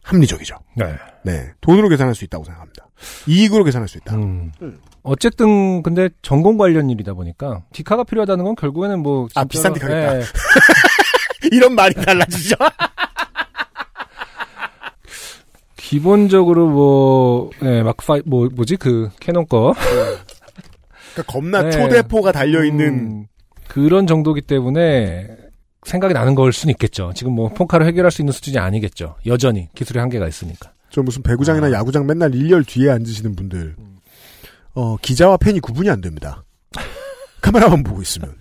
[0.03, 0.55] 합리적이죠.
[0.75, 0.95] 네.
[1.23, 1.51] 네.
[1.61, 2.87] 돈으로 계산할 수 있다고 생각합니다.
[3.27, 4.15] 이익으로 계산할 수 있다.
[4.15, 4.51] 음.
[4.61, 4.79] 음.
[5.03, 10.13] 어쨌든 근데 전공 관련 일이다 보니까 디카가 필요하다는 건 결국에는 뭐 아, 진짜- 비싼 디카겠다.
[10.13, 10.23] 네.
[11.51, 12.55] 이런 말이 달라지죠.
[15.91, 19.73] 기본적으로 뭐, 네, 마크파이, 뭐, 뭐지, 그, 캐논 거.
[21.11, 21.71] 그러니까 겁나 네.
[21.71, 23.25] 초대포가 달려있는 음,
[23.67, 25.27] 그런 정도기 때문에
[25.83, 27.11] 생각이 나는 걸 수는 있겠죠.
[27.13, 29.15] 지금 뭐, 폰카로 해결할 수 있는 수준이 아니겠죠.
[29.25, 30.71] 여전히 기술의 한계가 있으니까.
[30.91, 31.71] 저 무슨 배구장이나 아.
[31.73, 33.75] 야구장 맨날 일렬 뒤에 앉으시는 분들
[34.73, 36.45] 어 기자와 팬이 구분이 안 됩니다.
[37.41, 38.35] 카메라만 보고 있으면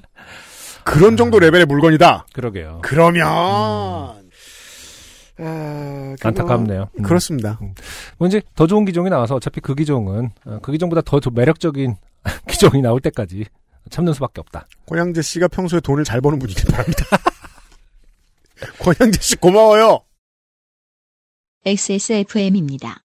[0.85, 2.27] 그런 정도 레벨의 물건이다.
[2.33, 2.81] 그러게요.
[2.83, 4.20] 그러면
[5.43, 6.91] 아, 안타깝네요.
[6.99, 7.03] 음.
[7.03, 7.59] 그렇습니다.
[8.19, 11.97] 뭐 이제 더 좋은 기종이 나와서 어차피 그 기종은, 어, 그 기종보다 더좀 매력적인
[12.49, 13.47] 기종이 나올 때까지
[13.89, 14.67] 참는 수밖에 없다.
[14.87, 17.05] 권양재 씨가 평소에 돈을 잘 버는 분이길 바랍니다.
[18.81, 20.01] 권양재 씨 고마워요.
[21.65, 23.03] XSFM입니다.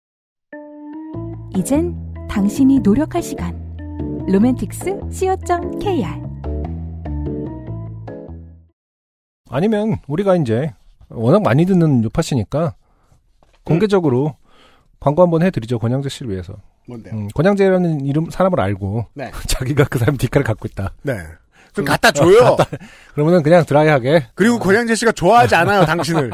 [1.56, 1.94] 이젠
[2.28, 3.64] 당신이 노력할 시간.
[4.26, 6.24] 로맨틱스 co.kr
[9.50, 10.72] 아니면 우리가 이제
[11.08, 12.74] 워낙 많이 듣는 요파시니까
[13.64, 14.36] 공개적으로
[15.00, 15.78] 광고 한번 해드리죠.
[15.78, 16.54] 권양재 씨를 위해서.
[16.86, 17.14] 뭔데요?
[17.14, 19.30] 음, 권양재라는 이름 사람을 알고 네.
[19.48, 20.92] 자기가 그 사람 디카를 갖고 있다.
[21.02, 21.14] 네.
[21.72, 22.56] 좀 갖다 줘요.
[23.14, 26.30] 그러면은 그냥 드라이하게 그리고 권양재 씨가 좋아하지 않아요, 당신을.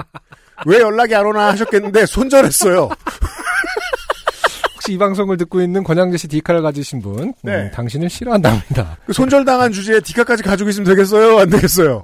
[0.66, 2.90] 왜 연락이 안 오나 하셨겠는데 손절했어요.
[4.74, 7.70] 혹시 이 방송을 듣고 있는 권양재 씨 디카를 가지신 분, 음, 네.
[7.70, 8.98] 당신을 싫어한답니다.
[9.06, 11.38] 그 손절당한 주제에 디카까지 가지고 있으면 되겠어요?
[11.38, 12.02] 안 되겠어요?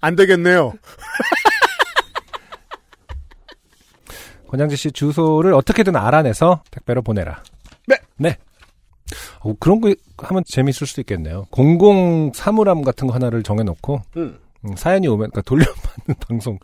[0.00, 0.72] 안 되겠네요.
[4.56, 7.42] 권양재 씨 주소를 어떻게든 알아내서 택배로 보내라.
[7.86, 7.96] 네.
[8.16, 8.36] 네.
[9.40, 11.46] 어, 그런 거 하면 재밌을 수도 있겠네요.
[11.50, 14.38] 공공 사물함 같은 거 하나를 정해놓고 음.
[14.64, 16.58] 음, 사연이 오면 그러니까 돌려받는 방송을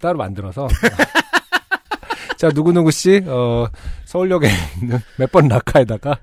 [0.00, 0.68] 따로 만들어서
[2.36, 3.66] 자 누구누구 씨 어,
[4.04, 4.48] 서울역에
[4.80, 6.18] 있는 몇번 라카에다가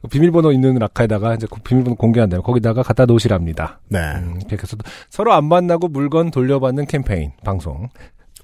[0.10, 3.80] 비밀번호 있는 라카에다가 이제 그 비밀번호 공개한다면 거기다가 갖다 놓으시랍니다.
[3.88, 3.98] 네.
[4.16, 4.76] 음, 이렇게 해서
[5.10, 7.88] 서로 안 만나고 물건 돌려받는 캠페인 방송.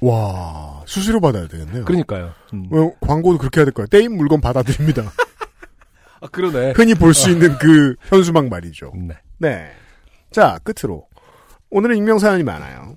[0.06, 1.84] 와, 수수료 받아야 되겠네요.
[1.84, 2.32] 그러니까요.
[2.52, 2.68] 음.
[2.72, 3.86] 어, 광고도 그렇게 해야 될 거예요.
[3.88, 5.10] 떼인 물건 받아드립니다.
[6.20, 6.72] 아 그러네.
[6.76, 8.92] 흔히 볼 수 있는 그 현수막 말이죠.
[8.96, 9.14] 네.
[9.38, 9.70] 네.
[10.30, 11.06] 자, 끝으로.
[11.70, 12.96] 오늘은 익명 사연이 많아요.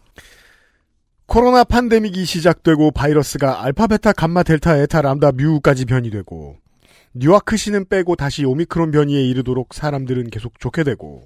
[1.26, 6.56] 코로나 팬데믹이 시작되고 바이러스가 알파, 베타, 감마, 델타, 에타, 람다, 뮤까지 변이되고
[7.16, 11.24] 뉴아크시는 빼고 다시 오미크론 변이에 이르도록 사람들은 계속 좋게 되고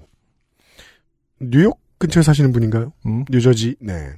[1.40, 2.94] 뉴욕 근처에 사시는 분인가요?
[3.06, 3.26] 음.
[3.30, 3.76] 뉴저지.
[3.80, 4.14] 네.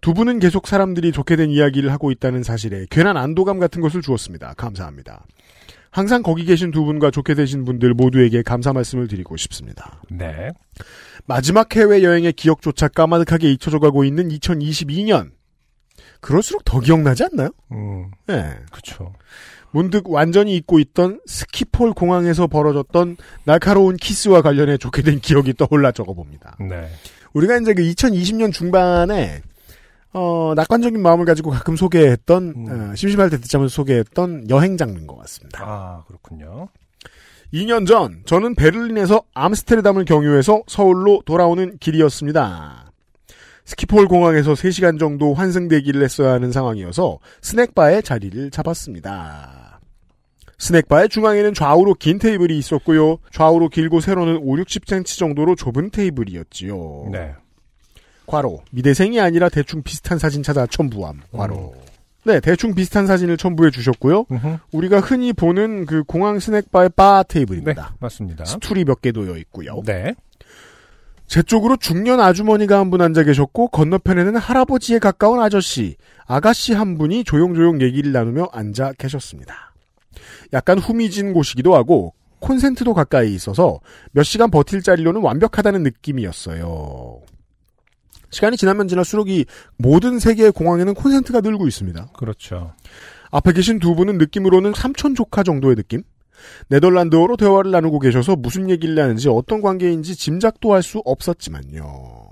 [0.00, 4.54] 두 분은 계속 사람들이 좋게 된 이야기를 하고 있다는 사실에 괜한 안도감 같은 것을 주었습니다.
[4.56, 5.24] 감사합니다.
[5.90, 10.02] 항상 거기 계신 두 분과 좋게 되신 분들 모두에게 감사 말씀을 드리고 싶습니다.
[10.10, 10.50] 네.
[11.26, 15.30] 마지막 해외 여행의 기억조차 까마득하게 잊혀져 가고 있는 2022년.
[16.20, 17.50] 그럴수록 더 기억나지 않나요?
[17.72, 18.10] 음.
[18.26, 18.54] 네.
[18.70, 19.12] 그렇죠.
[19.70, 26.56] 문득 완전히 잊고 있던 스키폴 공항에서 벌어졌던 날카로운 키스와 관련해 좋게 된 기억이 떠올라 적어봅니다.
[26.60, 26.88] 네.
[27.34, 29.42] 우리가 이제 그 2020년 중반에
[30.18, 32.90] 어, 낙관적인 마음을 가지고 가끔 소개했던 음.
[32.90, 35.62] 어, 심심할 때 듣자면 소개했던 여행 장르인 것 같습니다.
[35.64, 36.68] 아, 그렇군요.
[37.54, 42.92] 2년 전 저는 베를린에서 암스테르담을 경유해서 서울로 돌아오는 길이었습니다.
[43.64, 49.80] 스키폴 공항에서 3시간 정도 환승 대기를 했어야 하는 상황이어서 스낵바에 자리를 잡았습니다.
[50.58, 53.18] 스낵바의 중앙에는 좌우로 긴 테이블이 있었고요.
[53.32, 57.10] 좌우로 길고 세로는 5, 60cm 정도로 좁은 테이블이었지요.
[57.12, 57.34] 네.
[58.28, 61.22] 괄호 미대생이 아니라 대충 비슷한 사진 찾아 첨부함.
[61.32, 61.74] 괄호.
[62.24, 64.26] 네, 대충 비슷한 사진을 첨부해 주셨고요.
[64.30, 64.56] 음흠.
[64.72, 67.94] 우리가 흔히 보는 그 공항 스낵바의 바 네, 테이블입니다.
[67.98, 68.44] 맞습니다.
[68.44, 69.80] 스툴이 몇 개 놓여 있고요.
[69.86, 70.14] 네.
[71.26, 77.24] 제 쪽으로 중년 아주머니가 한 분 앉아 계셨고 건너편에는 할아버지에 가까운 아저씨, 아가씨 한 분이
[77.24, 79.72] 조용조용 얘기를 나누며 앉아 계셨습니다.
[80.52, 83.80] 약간 후미진 곳이기도 하고 콘센트도 가까이 있어서
[84.12, 87.20] 몇 시간 버틸 자리로는 완벽하다는 느낌이었어요.
[88.30, 89.44] 시간이 지나면 지날수록 이
[89.76, 92.08] 모든 세계의 공항에는 콘센트가 늘고 있습니다.
[92.16, 92.72] 그렇죠.
[93.30, 96.02] 앞에 계신 두 분은 느낌으로는 삼촌 조카 정도의 느낌?
[96.68, 102.26] 네덜란드어로 대화를 나누고 계셔서 무슨 얘기를 하는지 어떤 관계인지 짐작도 할 수 없었지만요.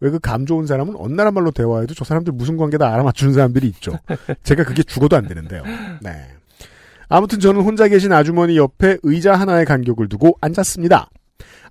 [0.00, 3.66] 왜 그 감 좋은 사람은 어느 나라 말로 대화해도 저 사람들 무슨 관계다 알아맞추는 사람들이
[3.68, 3.92] 있죠.
[4.42, 5.62] 제가 그게 죽어도 안 되는데요.
[6.00, 6.10] 네.
[7.08, 11.10] 아무튼 저는 혼자 계신 아주머니 옆에 의자 하나에 간격을 두고 앉았습니다.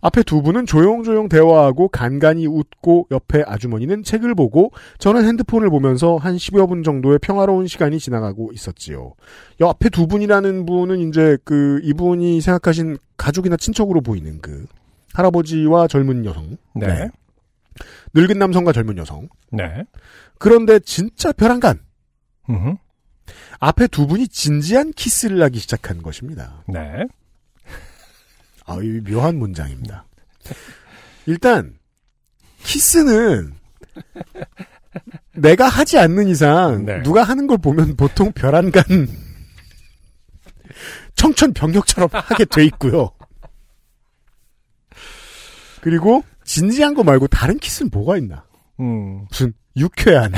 [0.01, 6.35] 앞에 두 분은 조용조용 대화하고 간간히 웃고 옆에 아주머니는 책을 보고 저는 핸드폰을 보면서 한
[6.35, 9.13] 10여 분 정도의 평화로운 시간이 지나가고 있었지요.
[9.59, 14.65] 옆에 두 분이라는 분은 이제 그 이분이 생각하신 가족이나 친척으로 보이는 그
[15.13, 16.57] 할아버지와 젊은 여성.
[16.75, 17.09] 네.
[18.13, 19.27] 늙은 남성과 젊은 여성.
[19.51, 19.83] 네.
[20.37, 21.79] 그런데 진짜 벼랑간.
[22.49, 22.75] 음흠.
[23.59, 26.63] 앞에 두 분이 진지한 키스를 하기 시작한 것입니다.
[26.67, 27.05] 네.
[28.69, 30.05] 아, 이 묘한 문장입니다.
[31.25, 31.79] 일단
[32.59, 33.55] 키스는
[35.33, 37.01] 내가 하지 않는 이상 네.
[37.01, 38.83] 누가 하는 걸 보면 보통 벼란간
[41.15, 43.11] 청천벽력처럼 하게 돼 있고요.
[45.81, 48.45] 그리고 진지한 거 말고 다른 키스는 뭐가 있나?
[48.79, 49.25] 음.
[49.29, 50.31] 무슨 유쾌한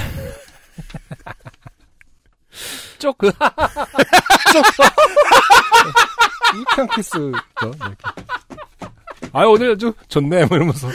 [3.02, 4.64] 쪽, 그, 쪽.
[6.62, 7.10] 이칸 키스.
[7.60, 7.72] 죠
[9.34, 10.88] 아, 오늘 아주 좋네, 뭐 이러면서.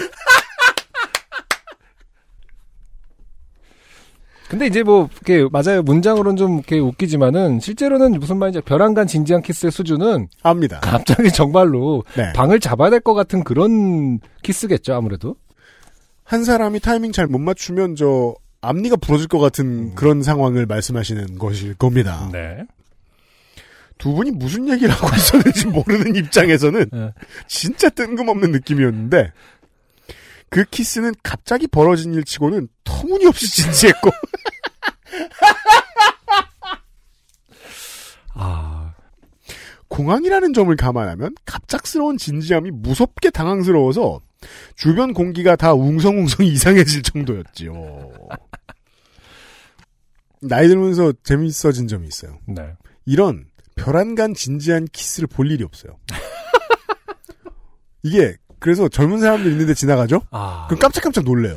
[4.49, 5.83] 근데 이제 뭐, 이렇게, 맞아요.
[5.83, 10.79] 문장으로는 좀 이렇게 웃기지만은, 실제로는 무슨 말인지, 별안간 진지한 키스의 수준은, 압니다.
[10.81, 12.33] 갑자기 정말로, 네.
[12.33, 15.35] 방을 잡아야 될 것 같은 그런 키스겠죠, 아무래도.
[16.23, 18.35] 한 사람이 타이밍 잘 못 맞추면 저
[18.67, 22.29] 앞니가 부러질 것 같은 그런 상황을 말씀하시는 것일 겁니다.
[22.33, 22.67] 네.
[23.99, 27.13] 두 분이 무슨 얘기를 하고 있었는지 모르는 입장에서는 네.
[27.47, 29.33] 진짜 뜬금없는 느낌이었는데
[30.51, 34.11] 그 키스는 갑자기 벌어진 일 치고는 터무니없이 진지했고
[38.35, 38.93] 아,
[39.89, 44.21] 공항이라는 점을 감안하면 갑작스러운 진지함이 무섭게 당황스러워서
[44.77, 48.13] 주변 공기가 다 웅성웅성 이상해질 정도였지요.
[50.43, 52.39] 나이 들면서 재밌어진 점이 있어요.
[52.47, 52.75] 네.
[53.05, 55.97] 이런 벼란간 진지한 키스를 볼 일이 없어요.
[58.03, 60.23] 이게 그래서 젊은 사람들 있는데 지나가죠?
[60.31, 60.67] 아.
[60.69, 61.57] 그럼 깜짝깜짝 놀래요.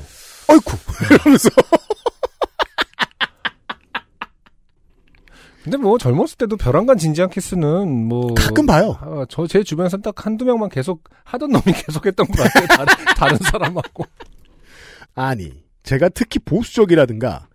[0.49, 0.77] 어이쿠
[1.15, 1.49] 이러면서
[5.63, 8.97] 근데 뭐 젊었을 때도 벼랑간 진지한 키스는 뭐 가끔 봐요.
[9.01, 12.67] 아, 저제 주변에서 딱 한두 명만 계속 하던 놈이 계속 했던 것 같아요.
[12.67, 14.05] 다른, 다른 사람하고.
[15.15, 17.47] 아니 제가 특히 보수적이라든가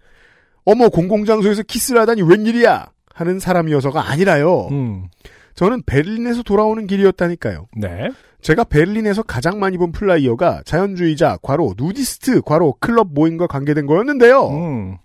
[0.64, 4.68] 어머 공공장소에서 키스를 하다니 웬일이야 하는 사람이어서가 아니라요.
[4.70, 5.08] 음.
[5.54, 7.68] 저는 베를린에서 돌아오는 길이었다니까요.
[7.76, 8.10] 네.
[8.42, 14.48] 제가 베를린에서 가장 많이 본 flyer가 자연주의자, 괄호, 누디스트, 괄호, 클럽 모임과 관계된 거였는데요.
[14.48, 14.98] 음.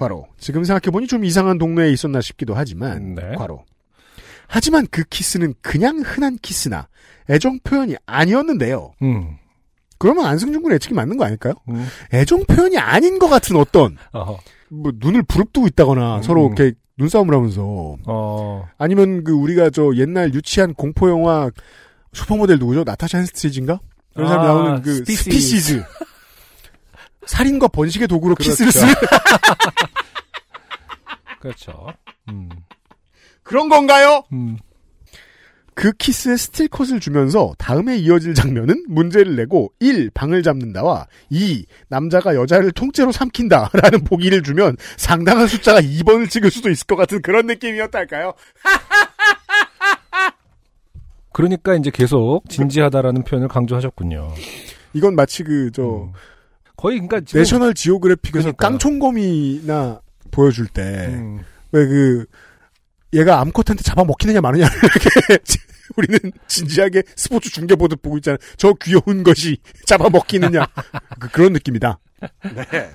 [0.00, 0.26] 괄호.
[0.38, 3.34] 지금 생각해보니 좀 이상한 동네에 있었나 싶기도 하지만, 네.
[3.36, 3.64] 괄호.
[4.48, 6.88] 하지만 그 키스는 그냥 흔한 키스나
[7.28, 8.92] 애정 표현이 아니었는데요.
[9.02, 9.36] 음.
[9.98, 11.54] 그러면 안승준 군 예측이 맞는 거 아닐까요?
[11.68, 11.86] 음.
[12.12, 14.38] 애정 표현이 아닌 것 같은 어떤, 어허.
[14.70, 16.22] 뭐, 눈을 부릅뜨고 있다거나 음.
[16.22, 18.66] 서로 이렇게 눈싸움을 하면서, 어.
[18.78, 21.50] 아니면 그 우리가 저 옛날 유치한 공포영화
[22.12, 22.82] 슈퍼모델 누구죠?
[22.84, 23.78] 나타샤 헨스트리지인가?
[24.14, 25.22] 그런 사람이 아, 나오는 그 스피시즈.
[25.24, 25.82] 스피시즈.
[27.26, 28.50] 살인과 번식의 도구로 그렇죠.
[28.50, 28.94] 키스를 쓰는
[31.40, 31.86] 그렇죠.
[32.28, 32.48] 음.
[33.42, 34.22] 그런 건가요?
[34.32, 34.56] 음.
[35.74, 40.10] 그 키스에 스틸컷을 주면서 다음에 이어질 장면은 문제를 내고 1.
[40.10, 41.64] 방을 잡는다와 2.
[41.88, 47.22] 남자가 여자를 통째로 삼킨다 라는 보기를 주면 상당한 숫자가 2번을 찍을 수도 있을 것 같은
[47.22, 48.34] 그런 느낌이었달까요?
[51.32, 54.34] 그러니까 이제 계속 진지하다라는 표현을 강조하셨군요.
[54.92, 56.12] 이건 마치 그 저 음.
[56.80, 58.70] 거의 그러니까 지금 내셔널 지오그래픽에서 그러니까요.
[58.70, 60.00] 깡총검이나
[60.30, 62.24] 보여줄 때 음, 왜그
[63.12, 65.10] 얘가 암컷 한테 잡아먹히느냐 마느냐 이렇게
[65.96, 68.38] 우리는 진지하게 스포츠 중계 보듯 보고 있잖아요.
[68.56, 70.66] 저 귀여운 것이 잡아먹히느냐
[71.18, 71.98] 그, 그런 느낌이다.
[72.54, 72.90] 네.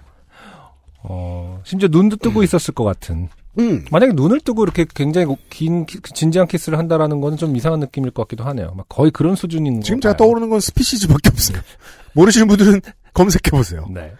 [1.03, 3.30] 어, 심지어 눈도 뜨고 있었을 것 같은.
[3.60, 3.86] 음.
[3.91, 8.23] 만약에 눈을 뜨고 이렇게 굉장히 긴 키- 진지한 키스를 한다라는 거는 좀 이상한 느낌일 것
[8.23, 8.73] 같기도 하네요.
[8.76, 10.18] 막 거의 그런 수준인 지금 것 제가 봐요.
[10.27, 11.57] 떠오르는 건 스피시즈밖에 없어요.
[12.14, 12.82] 모르시는 분들은
[13.14, 13.88] 검색해 보세요.
[13.94, 14.11] 네.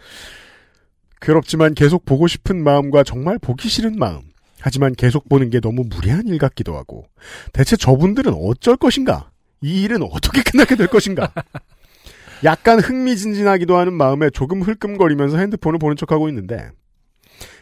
[1.22, 4.22] 괴롭지만 계속 보고 싶은 마음과 정말 보기 싫은 마음.
[4.60, 7.06] 하지만 계속 보는 게 너무 무례한 일 같기도 하고.
[7.54, 9.30] 대체 저분들은 어쩔 것인가?
[9.62, 11.32] 이 일은 어떻게 끝나게 될 것인가?
[12.44, 16.70] 약간 흥미진진하기도 하는 마음에 조금 흘끔거리면서 핸드폰을 보는 척하고 있는데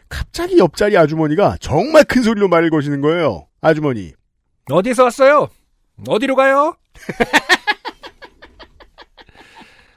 [0.09, 3.47] 갑자기 옆자리 아주머니가 정말 큰 소리로 말을 거시는 거예요.
[3.61, 4.13] 아주머니.
[4.69, 5.49] 어디서 왔어요?
[6.07, 6.75] 어디로 가요?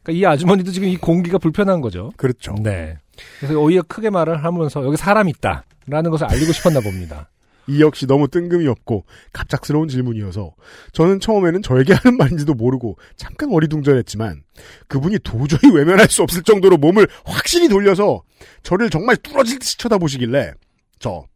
[0.02, 2.12] 그러니까 이 아주머니도 지금 이 공기가 불편한 거죠.
[2.16, 2.54] 그렇죠.
[2.60, 2.96] 네.
[3.40, 5.64] 그래서 오히려 크게 말을 하면서 여기 사람 있다.
[5.86, 7.28] 라는 것을 알리고 싶었나 봅니다.
[7.68, 10.54] 이 역시 너무 뜬금이 없고 갑작스러운 질문이어서
[10.92, 14.42] 저는 처음에는 저에게 하는 말인지도 모르고 잠깐 어리둥절했지만
[14.88, 18.22] 그분이 도저히 외면할 수 없을 정도로 몸을 확실히 돌려서
[18.62, 20.52] 저를 정말 뚫어질 듯이 쳐다보시길래
[20.98, 21.26] 저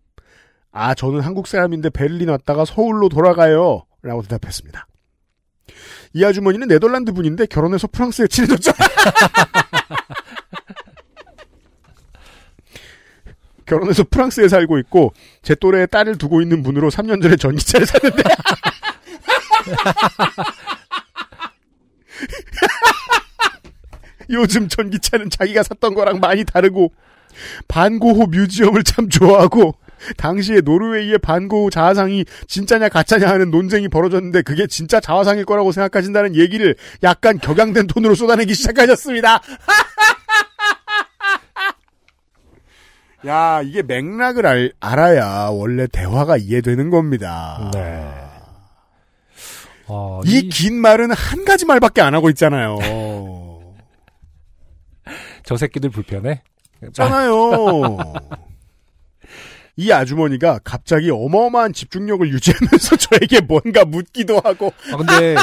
[0.73, 3.85] 아, 저는 한국 사람인데 베를린 왔다가 서울로 돌아가요.
[4.03, 4.87] 라고 대답했습니다.
[6.15, 8.73] 이 아주머니는 네덜란드 분인데 결혼해서 프랑스에 친해졌죠.
[13.71, 18.25] 결혼해서 프랑스에 살고 있고 제 또래의 딸을 두고 있는 분으로 3년 전에 전기차를 샀는데
[24.31, 26.93] 요즘 전기차는 자기가 샀던 거랑 많이 다르고
[27.69, 29.77] 반 고흐 뮤지엄을 참 좋아하고
[30.17, 36.35] 당시에 노르웨이의 반 고흐 자화상이 진짜냐 가짜냐 하는 논쟁이 벌어졌는데 그게 진짜 자화상일 거라고 생각하신다는
[36.35, 39.41] 얘기를 약간 격양된 톤으로 쏟아내기 시작하셨습니다.
[43.27, 47.71] 야, 이게 맥락을 알, 알아야 원래 대화가 이해되는 겁니다.
[47.73, 48.09] 네.
[49.87, 52.79] 어, 이긴 말은 한 가지 말밖에 안 하고 있잖아요.
[55.45, 56.43] 저 새끼들 불편해?
[56.89, 57.35] 있잖아요.
[59.77, 65.35] 이 아주머니가 갑자기 어마어마한 집중력을 유지하면서 저에게 뭔가 묻기도 하고 아, 근데,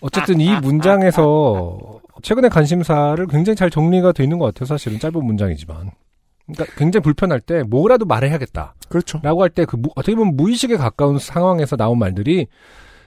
[0.00, 4.66] 어쨌든 이 문장에서 최근의 관심사를 굉장히 잘 정리가 돼 있는 것 같아요.
[4.66, 5.90] 사실은 짧은 문장이지만.
[6.46, 8.74] 그러니까 굉장히 불편할 때 뭐라도 말해야겠다.
[8.88, 9.20] 그렇죠.
[9.22, 12.46] 라고 할 때 그 어떻게 보면 무의식에 가까운 상황에서 나온 말들이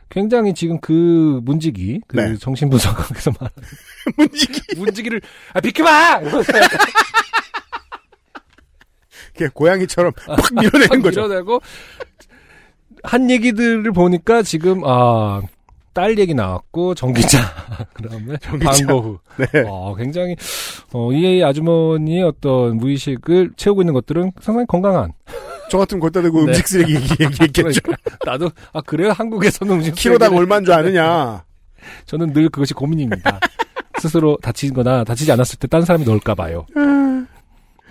[0.10, 2.38] 굉장히 지금 그 문지기, 그 네.
[2.38, 3.54] 정신분석학에서 말하는
[4.18, 5.22] 문지기 문지기를,
[5.54, 6.22] 아, 비켜봐!
[9.36, 11.24] 이렇게 고양이처럼 팍 밀어내는 거죠.
[11.24, 11.62] 밀어내고,
[13.04, 15.42] 한 얘기들을 보니까 지금, 아,
[15.98, 17.40] 딸 얘기 나왔고, 전기차,
[17.94, 18.72] 그 다음에 전기차.
[18.86, 19.18] 방고후.
[19.38, 19.64] 네.
[19.68, 20.36] 어, 굉장히,
[20.94, 25.12] 어, 이 아주머니의 어떤 무의식을 채우고 있는 것들은 상당히 건강한.
[25.72, 26.52] 저 같은 걷다 대고 네.
[26.52, 27.82] 음식 쓰레기 얘기- 얘기했겠죠.
[27.82, 27.96] 그러니까
[28.28, 29.12] 나도, 아, 그래요?
[29.12, 31.44] 한국에서는 음식 키로당 쓰레기를- 얼마인 줄 아느냐.
[32.06, 33.40] 저는 늘 그것이 고민입니다.
[34.00, 36.68] 스스로 다치거나 다치지 않았을 때 딴 사람이 넣을까 봐요.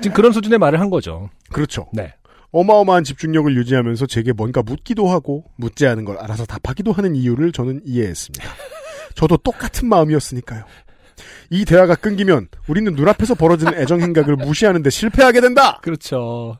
[0.00, 1.28] 지금 그런 수준의 말을 한 거죠.
[1.50, 1.88] 그렇죠.
[1.92, 2.14] 네.
[2.56, 7.82] 어마어마한 집중력을 유지하면서 제게 뭔가 묻기도 하고 묻지 않은 걸 알아서 답하기도 하는 이유를 저는
[7.84, 8.44] 이해했습니다.
[9.14, 10.64] 저도 똑같은 마음이었으니까요.
[11.50, 15.80] 이 대화가 끊기면 우리는 눈앞에서 벌어지는 애정 행각을 무시하는데 실패하게 된다.
[15.82, 16.58] 그렇죠.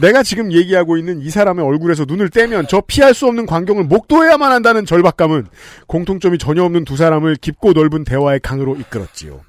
[0.00, 4.52] 내가 지금 얘기하고 있는 이 사람의 얼굴에서 눈을 떼면 저 피할 수 없는 광경을 목도해야만
[4.52, 5.46] 한다는 절박감은
[5.86, 9.40] 공통점이 전혀 없는 두 사람을 깊고 넓은 대화의 강으로 이끌었지요.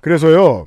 [0.00, 0.66] 그래서요.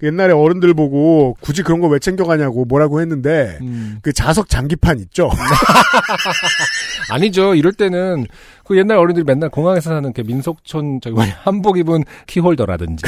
[0.00, 3.98] 그 옛날에 어른들 보고 굳이 그런 거 왜 챙겨가냐고 뭐라고 했는데 음.
[4.02, 5.30] 그 자석 장기판 있죠.
[7.10, 7.54] 아니죠.
[7.54, 8.26] 이럴 때는
[8.64, 13.04] 그 옛날 어른들이 맨날 공항에서 사는 그 민속촌 저기 뭐냐 한복 입은 키홀더라든지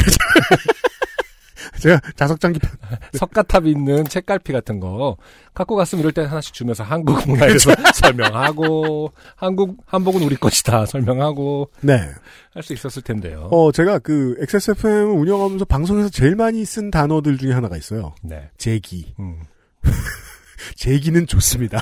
[1.83, 2.71] 제가 자석 장기판
[3.15, 5.17] 석가탑 있는 책갈피 같은 거
[5.53, 11.71] 갖고 갔으면 이럴 때 하나씩 주면서 한국 문화에 대해서 설명하고 한국 한복은 우리 것이다 설명하고
[11.81, 12.09] 네.
[12.55, 13.49] 할 수 있었을 텐데요.
[13.51, 18.15] 어 제가 그 XSFM을 운영하면서 방송에서 제일 많이 쓴 단어들 중에 하나가 있어요.
[18.23, 18.49] 네.
[18.59, 19.15] 제기.
[19.19, 19.41] 음.
[20.77, 21.81] 제기는 좋습니다.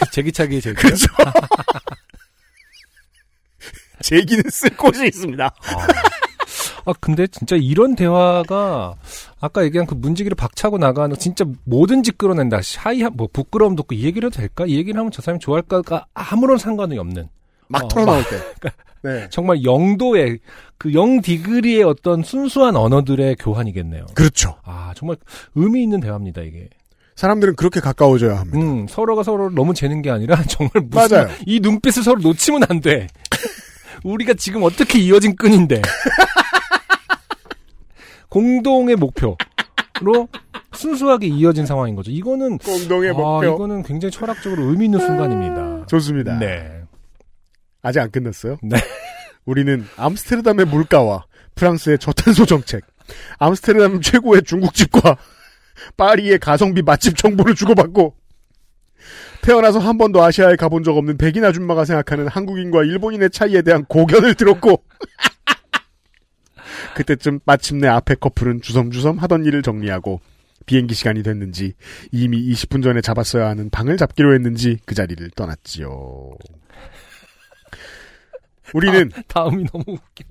[0.00, 0.76] 그 제기차기 제기.
[0.76, 1.06] 그렇죠.
[4.00, 5.54] 제기는 쓸 곳이 있습니다.
[6.84, 8.94] 아 근데 진짜 이런 대화가
[9.42, 12.62] 아까 얘기한 그 문지기를 박차고 나가는 진짜 뭐든지 끌어낸다.
[12.62, 14.64] 샤이 뭐 부끄러움도 없고 이 얘기를 해도 될까?
[14.66, 17.28] 이 얘기를 하면 저 사람이 좋아할까가 아무런 상관이 없는
[17.66, 18.70] 막 어, 털어나올 때.
[19.02, 19.26] 네.
[19.30, 20.38] 정말 영도의
[20.78, 24.06] 그 영 디그리의 어떤 순수한 언어들의 교환이겠네요.
[24.14, 24.56] 그렇죠.
[24.64, 25.16] 아 정말
[25.56, 26.68] 의미 있는 대화입니다 이게.
[27.16, 28.58] 사람들은 그렇게 가까워져야 합니다.
[28.58, 31.28] 음 서로가 서로를 너무 재는 게 아니라 정말 무슨 맞아요.
[31.46, 33.08] 이 눈빛을 서로 놓치면 안 돼.
[34.04, 35.82] 우리가 지금 어떻게 이어진 끈인데
[38.32, 39.36] 공동의 목표로
[40.72, 42.10] 순수하게 이어진 상황인 거죠.
[42.10, 43.54] 이거는 공동의 아, 목표.
[43.54, 45.84] 이거는 굉장히 철학적으로 의미 있는 순간입니다.
[45.86, 46.38] 좋습니다.
[46.38, 46.82] 네.
[47.82, 48.56] 아직 안 끝났어요.
[48.62, 48.78] 네.
[49.44, 51.26] 우리는 암스테르담의 물가와
[51.56, 52.84] 프랑스의 저탄소 정책,
[53.38, 55.18] 암스테르담 최고의 중국집과
[55.98, 58.14] 파리의 가성비 맛집 정보를 주고받고
[59.42, 64.36] 태어나서 한 번도 아시아에 가본 적 없는 백인 아줌마가 생각하는 한국인과 일본인의 차이에 대한 고견을
[64.36, 64.82] 들었고
[66.94, 70.20] 그때쯤 마침내 앞에 커플은 주섬주섬 하던 일을 정리하고
[70.66, 71.72] 비행기 시간이 됐는지
[72.12, 76.30] 이미 20분 전에 잡았어야 하는 방을 잡기로 했는지 그 자리를 떠났지요.
[78.74, 80.24] 우리는 다 음이 너무 웃겨.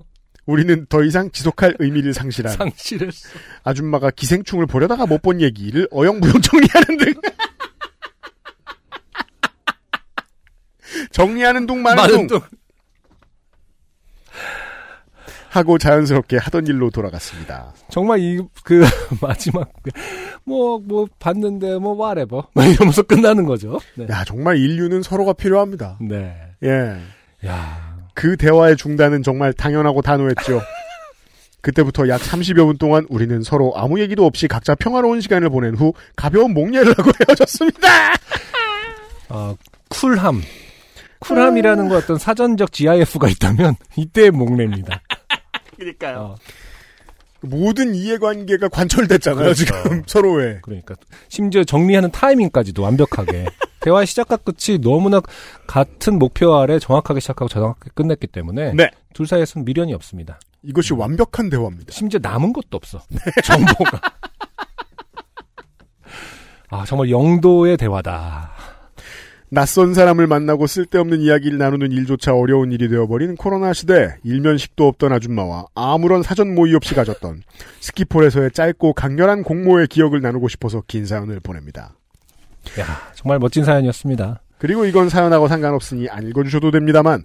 [0.46, 3.28] 우리는 더 이상 지속할 의미를 상실한 상실했어.
[3.62, 7.14] 아줌마가 기생충을 보려다가 못 본 얘기를 어영부영 정리하는 등
[11.12, 12.40] 정리하는 둥 마는 둥
[15.52, 17.74] 하고 자연스럽게 하던 일로 돌아갔습니다.
[17.90, 18.82] 정말 이 그
[19.20, 19.70] 마지막
[20.44, 23.78] 뭐뭐 봤는데 뭐 whatever 막 이러면서 끝나는 거죠.
[23.96, 24.06] 네.
[24.08, 25.98] 야 정말 인류는 서로가 필요합니다.
[26.00, 26.34] 네.
[26.62, 26.96] 예.
[27.46, 27.92] 야.
[28.14, 30.62] 그 대화의 중단은 정말 당연하고 단호했죠.
[31.60, 35.92] 그때부터 약 30여 분 동안 우리는 서로 아무 얘기도 없이 각자 평화로운 시간을 보낸 후
[36.16, 37.88] 가벼운 목례를 하고 헤어졌습니다.
[39.28, 39.54] 아,
[39.88, 40.42] 쿨함.
[41.20, 45.00] 쿨함이라는 거 어떤 사전적 GIF가 있다면 이때의 목례입니다.
[45.84, 46.18] 그러니까요.
[46.18, 46.36] 어,
[47.42, 49.42] 모든 이해관계가 관철됐잖아요.
[49.44, 49.64] 그렇죠.
[49.64, 50.60] 지금 서로의.
[50.62, 50.94] 그러니까
[51.28, 53.46] 심지어 정리하는 타이밍까지도 완벽하게
[53.80, 55.20] 대화의 시작과 끝이 너무나
[55.66, 58.90] 같은 목표 아래 정확하게 시작하고 정확하게 끝냈기 때문에 네.
[59.12, 60.38] 둘 사이에서는 미련이 없습니다.
[60.62, 61.92] 이것이 완벽한 대화입니다.
[61.92, 63.02] 심지어 남은 것도 없어.
[63.42, 64.00] 정보가.
[66.70, 68.51] 아 정말 영도의 대화다.
[69.54, 75.66] 낯선 사람을 만나고 쓸데없는 이야기를 나누는 일조차 어려운 일이 되어버린 코로나 시대 일면식도 없던 아줌마와
[75.74, 77.42] 아무런 사전 모의 없이 가졌던
[77.80, 81.94] 스키폴에서의 짧고 강렬한 공모의 기억을 나누고 싶어서 긴 사연을 보냅니다.
[82.80, 84.40] 야 정말 멋진 사연이었습니다.
[84.56, 87.24] 그리고 이건 사연하고 상관없으니 안 읽어주셔도 됩니다만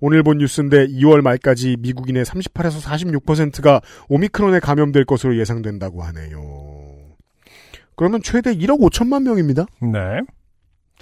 [0.00, 6.40] 오늘 본 뉴스인데 2월 말까지 미국인의 38에서 46%가 오미크론에 감염될 것으로 예상된다고 하네요.
[7.96, 9.66] 그러면 최대 1억 5천만 명입니다.
[9.82, 10.22] 네.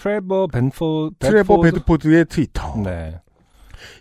[0.01, 1.70] 트레버 벤포 트레버 베드포드?
[1.73, 2.77] 베드포드의 트위터.
[2.85, 3.20] 네.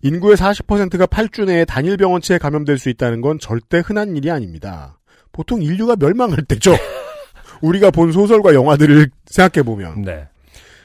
[0.01, 4.99] 인구의 40%가 8주 내에 단일 병원체에 감염될 수 있다는 건 절대 흔한 일이 아닙니다.
[5.31, 6.71] 보통 인류가 멸망할 때죠.
[7.61, 10.27] 우리가 본 소설과 영화들을 생각해 보면 네.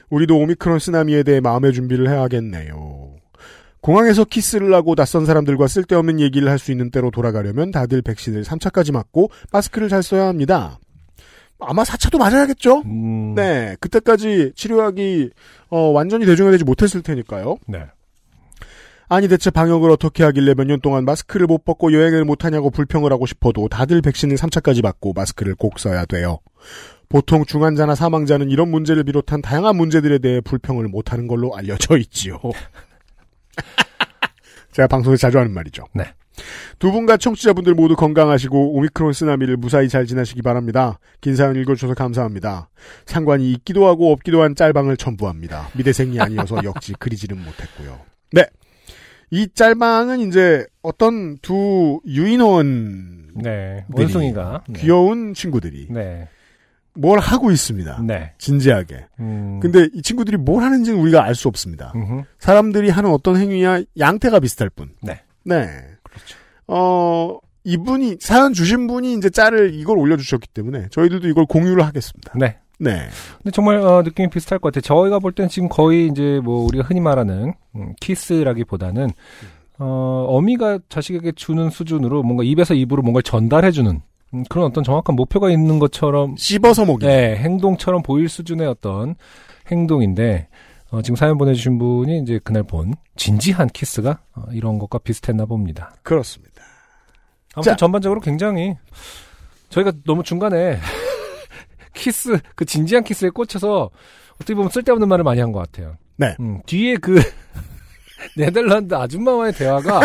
[0.09, 3.11] 우리도 오미크론 쓰나미에 대해 마음의 준비를 해야겠네요.
[3.81, 8.93] 공항에서 키스를 하고 낯선 사람들과 쓸데없는 얘기를 할 수 있는 때로 돌아가려면 다들 백신을 3차까지
[8.93, 10.79] 맞고 마스크를 잘 써야 합니다.
[11.59, 12.81] 아마 4차도 맞아야겠죠?
[12.85, 15.29] 음, 네, 그때까지 치료약이
[15.69, 17.57] 어, 완전히 대중화되지 못했을 테니까요.
[17.67, 17.85] 네.
[19.09, 23.25] 아니 대체 방역을 어떻게 하길래 몇 년 동안 마스크를 못 벗고 여행을 못하냐고 불평을 하고
[23.25, 26.39] 싶어도 다들 백신을 3차까지 맞고 마스크를 꼭 써야 돼요.
[27.09, 32.39] 보통 중환자나 사망자는 이런 문제를 비롯한 다양한 문제들에 대해 불평을 못하는 걸로 알려져 있지요.
[34.71, 35.83] 제가 방송에 자주 하는 말이죠.
[35.93, 36.05] 네.
[36.79, 40.99] 두 분과 청취자분들 모두 건강하시고 오미크론 쓰나미를 무사히 잘 지나시기 바랍니다.
[41.21, 42.69] 긴 사연 읽어주셔서 감사합니다.
[43.05, 45.69] 상관이 있기도 하고 없기도 한 짤방을 첨부합니다.
[45.75, 47.99] 미대생이 아니어서 역시 그리지는 못했고요.
[48.31, 48.45] 네.
[49.31, 53.85] 이 짤방은 이제 어떤 두 유인원 네.
[53.91, 54.79] 원숭이가 네.
[54.79, 56.27] 귀여운 친구들이 네.
[56.95, 58.03] 뭘 하고 있습니다.
[58.05, 58.33] 네.
[58.37, 59.05] 진지하게.
[59.19, 59.59] 음.
[59.59, 61.91] 근데 이 친구들이 뭘 하는지는 우리가 알 수 없습니다.
[61.95, 62.23] 음흠.
[62.37, 64.91] 사람들이 하는 어떤 행위야 양태가 비슷할 뿐.
[65.01, 65.21] 네.
[65.43, 65.67] 네.
[66.75, 72.33] 어, 이분이, 사연 주신 분이 이제 짤을 이걸 올려주셨기 때문에 저희들도 이걸 공유를 하겠습니다.
[72.35, 72.57] 네.
[72.79, 73.07] 네.
[73.37, 74.81] 근데 정말 어, 느낌이 비슷할 것 같아요.
[74.81, 79.11] 저희가 볼땐 지금 거의 이제 뭐 우리가 흔히 말하는 음, 키스라기보다는
[79.77, 84.01] 어, 어미가 자식에게 주는 수준으로 뭔가 입에서 입으로 뭔가를 전달해주는
[84.33, 87.05] 음, 그런 어떤 정확한 목표가 있는 것처럼 씹어서 먹이.
[87.05, 89.15] 네, 행동처럼 보일 수준의 어떤
[89.71, 90.47] 행동인데
[90.93, 95.95] 어, 지금 사연 보내주신 분이 이제 그날 본 진지한 키스가 어, 이런 것과 비슷했나 봅니다.
[96.03, 96.52] 그렇습니다.
[97.53, 97.75] 아무튼 자.
[97.75, 98.75] 전반적으로 굉장히
[99.69, 100.79] 저희가 너무 중간에
[101.93, 103.89] 키스 그 진지한 키스에 꽂혀서
[104.35, 105.97] 어떻게 보면 쓸데없는 말을 많이 한 것 같아요.
[106.17, 106.35] 네.
[106.39, 107.21] 음, 뒤에 그
[108.37, 110.01] 네덜란드 아줌마와의 대화가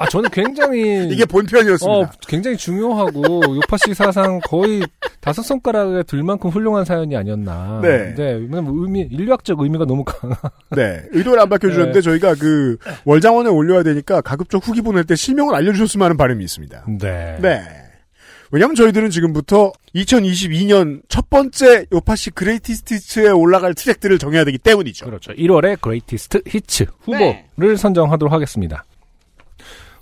[0.00, 1.08] 아, 저는 굉장히.
[1.12, 1.92] 이게 본편이었습니다.
[1.92, 4.82] 어, 굉장히 중요하고, 요파시 사상 거의
[5.20, 7.80] 다섯 손가락에 들 만큼 훌륭한 사연이 아니었나.
[7.82, 8.14] 네.
[8.14, 8.32] 네.
[8.32, 10.38] 왜냐면 의미, 인류학적 의미가 너무 강한.
[10.74, 11.02] 네.
[11.10, 12.00] 의도를 안 밝혀주셨는데 네.
[12.00, 16.86] 저희가 그 월장원에 올려야 되니까 가급적 후기 보낼 때 실명을 알려주셨으면 하는 바람이 있습니다.
[16.98, 17.36] 네.
[17.42, 17.62] 네.
[18.52, 25.04] 왜냐면 저희들은 지금부터 2022년 첫 번째 요파시 greatest에 올라갈 트랙들을 정해야 되기 때문이죠.
[25.04, 25.32] 그렇죠.
[25.32, 28.84] 1월에 greatest hits 후보를 선정하도록 하겠습니다.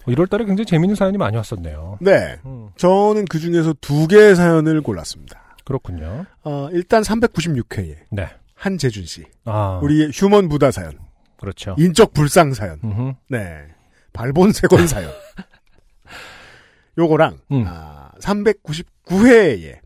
[0.09, 1.99] 1월 달에 굉장히 재밌는 사연이 많이 왔었네요.
[2.01, 2.39] 네.
[2.45, 5.41] 음, 저는 그 중에서 두 개의 사연을 골랐습니다.
[5.65, 6.25] 그렇군요.
[6.45, 8.29] 어, 일단 396회에 네.
[8.55, 9.25] 한재준 씨.
[9.45, 10.93] 아, 우리의 휴먼 부다 사연.
[11.39, 11.77] 그렇죠.
[11.79, 12.81] 인적 불상 사연.
[12.83, 13.13] 음흠.
[13.29, 13.65] 네.
[14.13, 15.11] 발본세권 사연.
[16.99, 17.65] 요거랑, 음.
[17.69, 19.79] 아, 399회에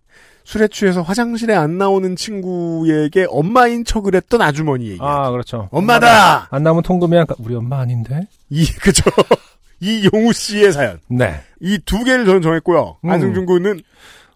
[0.45, 5.01] 술에 취해서 화장실에 안 나오는 친구에게 엄마인 척을 했던 아주머니의 이야기.
[5.03, 5.69] 아, 그렇죠.
[5.71, 6.49] 엄마다!
[6.51, 7.27] 안 나오면 통금이야.
[7.39, 8.23] 우리 엄마 아닌데?
[8.51, 9.05] 이, 그죠.
[9.83, 11.01] 이용우 씨의 사연.
[11.09, 11.41] 네.
[11.61, 12.99] 이 두 개를 저는 정했고요.
[13.05, 13.11] 음.
[13.11, 13.81] 안승준 군은,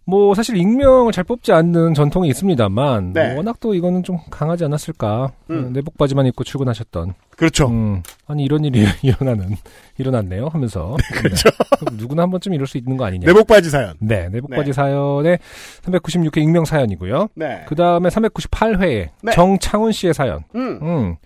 [0.09, 3.29] 뭐 사실 익명을 잘 뽑지 않는 전통이 있습니다만 네.
[3.29, 5.65] 뭐 워낙 또 이거는 좀 강하지 않았을까 음.
[5.67, 7.67] 어, 내복 바지만 입고 출근하셨던 그렇죠.
[7.69, 9.57] 음, 아니 이런 일이 일어나는
[9.99, 11.49] 일어났네요 하면서 그렇죠.
[11.91, 11.97] 네.
[11.97, 13.95] 누구나 한 번쯤 이럴 수 있는 거 아니냐 내복 바지 사연.
[13.99, 14.73] 네 내복 바지 네.
[14.75, 15.39] 사연의
[15.83, 17.65] 396회 익명 사연이고요 네.
[17.67, 19.33] 그 다음에 398회에 네.
[19.33, 20.79] 정창훈 씨의 사연 음.
[20.83, 21.17] 음,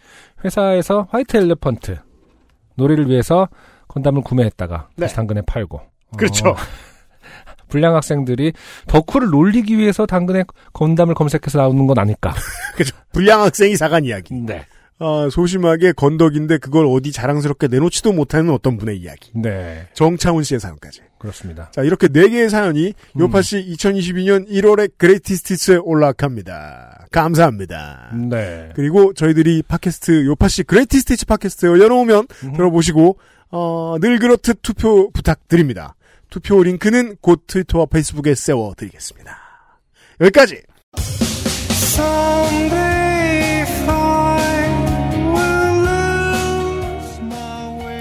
[0.42, 1.98] 회사에서 white elephant
[2.77, 3.47] 놀이를 위해서
[3.90, 5.06] 건담을 구매했다가 네.
[5.06, 5.80] 다시 당근에 팔고
[6.16, 6.50] 그렇죠.
[6.50, 6.56] 어,
[7.68, 8.52] 불량 학생들이
[8.86, 12.34] 덕후를 놀리기 위해서 당근에 건담을 검색해서 나오는 건 아닐까.
[12.76, 12.96] 그죠.
[13.12, 14.34] 불량 학생이 사간 이야기.
[14.34, 14.64] 네.
[14.98, 19.30] 어, 소심하게 건덕인데 그걸 어디 자랑스럽게 내놓지도 못하는 어떤 분의 이야기.
[19.34, 19.88] 네.
[19.94, 21.00] 정창훈 씨의 사연까지.
[21.18, 21.70] 그렇습니다.
[21.70, 23.20] 자, 이렇게 네 개의 사연이 음.
[23.20, 27.06] 요파시 2022년 1월에 greatest hits에 올라갑니다.
[27.12, 28.10] 감사합니다.
[28.28, 28.70] 네.
[28.74, 32.52] 그리고 저희들이 팟캐스트 요파시 greatest hits 팟캐스트 열어놓으면 음.
[32.52, 33.16] 들어보시고
[33.51, 35.94] 어, 늘 그렇듯 투표 부탁드립니다.
[36.28, 39.36] 투표 링크는 곧 트위터와 페이스북에 세워드리겠습니다.
[40.20, 40.62] 여기까지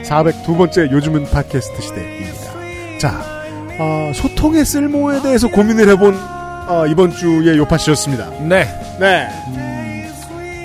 [0.10, 2.98] 402번째 요즘은 팟캐스트 시대입니다.
[3.00, 3.22] 자,
[3.80, 6.16] 어, 소통의 쓸모에 대해서 고민을 해본
[6.68, 8.30] 어, 이번 주의 요파시였습니다.
[8.48, 8.66] 네.
[9.00, 9.28] 네.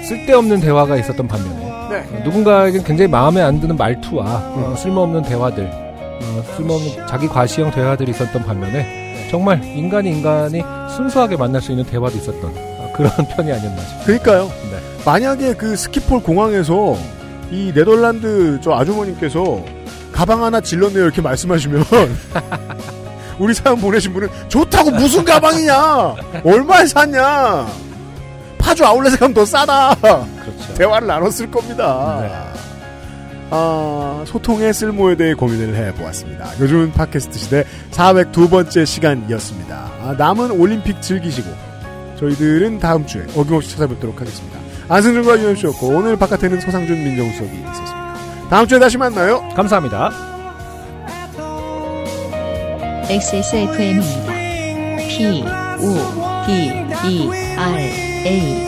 [0.06, 2.16] 쓸데없는 대화가 있었던 반면에 네.
[2.19, 8.11] 어, 누군가에겐 굉장히 마음에 안 드는 말투와 어, 쓸모없는 대화들, 어, 쓸모없는 자기 과시형 대화들이
[8.11, 10.62] 있었던 반면에 정말 인간이 인간이
[10.97, 14.05] 순수하게 만날 수 있는 대화도 있었던 어, 그런 편이 아니었나 싶습니다.
[14.05, 14.45] 그러니까요.
[14.71, 14.79] 네.
[15.05, 16.97] 만약에 그 스키폴 공항에서
[17.51, 19.62] 이 네덜란드 저 아주머님께서
[20.12, 21.85] 가방 하나 질렀네요 이렇게 말씀하시면
[23.39, 26.15] 우리 사연 보내신 분은 좋다고 무슨 가방이냐
[26.45, 27.66] 얼마에 샀냐
[28.65, 30.74] 파주 아울렛에 가면 더 싸다 그렇죠.
[30.74, 32.19] 대화를 나눴을 겁니다.
[32.23, 32.55] 네.
[33.51, 36.59] 아, 소통의 쓸모에 대해 고민을 해보았습니다.
[36.59, 39.77] 요즘은 팟캐스트 시대 402번째 시간이었습니다.
[40.03, 41.49] 아, 남은 올림픽 즐기시고
[42.19, 44.59] 저희들은 다음 주에 어김없이 찾아뵙도록 하겠습니다.
[44.89, 48.15] 안승준과 유현씨였고 오늘 바깥에는 서상준 민정수석이 있었습니다.
[48.49, 49.47] 다음 주에 다시 만나요.
[49.55, 50.11] 감사합니다.
[53.09, 54.32] XSFM입니다.
[55.09, 55.45] P,
[55.78, 56.73] O, D,
[57.07, 58.64] E, R, A.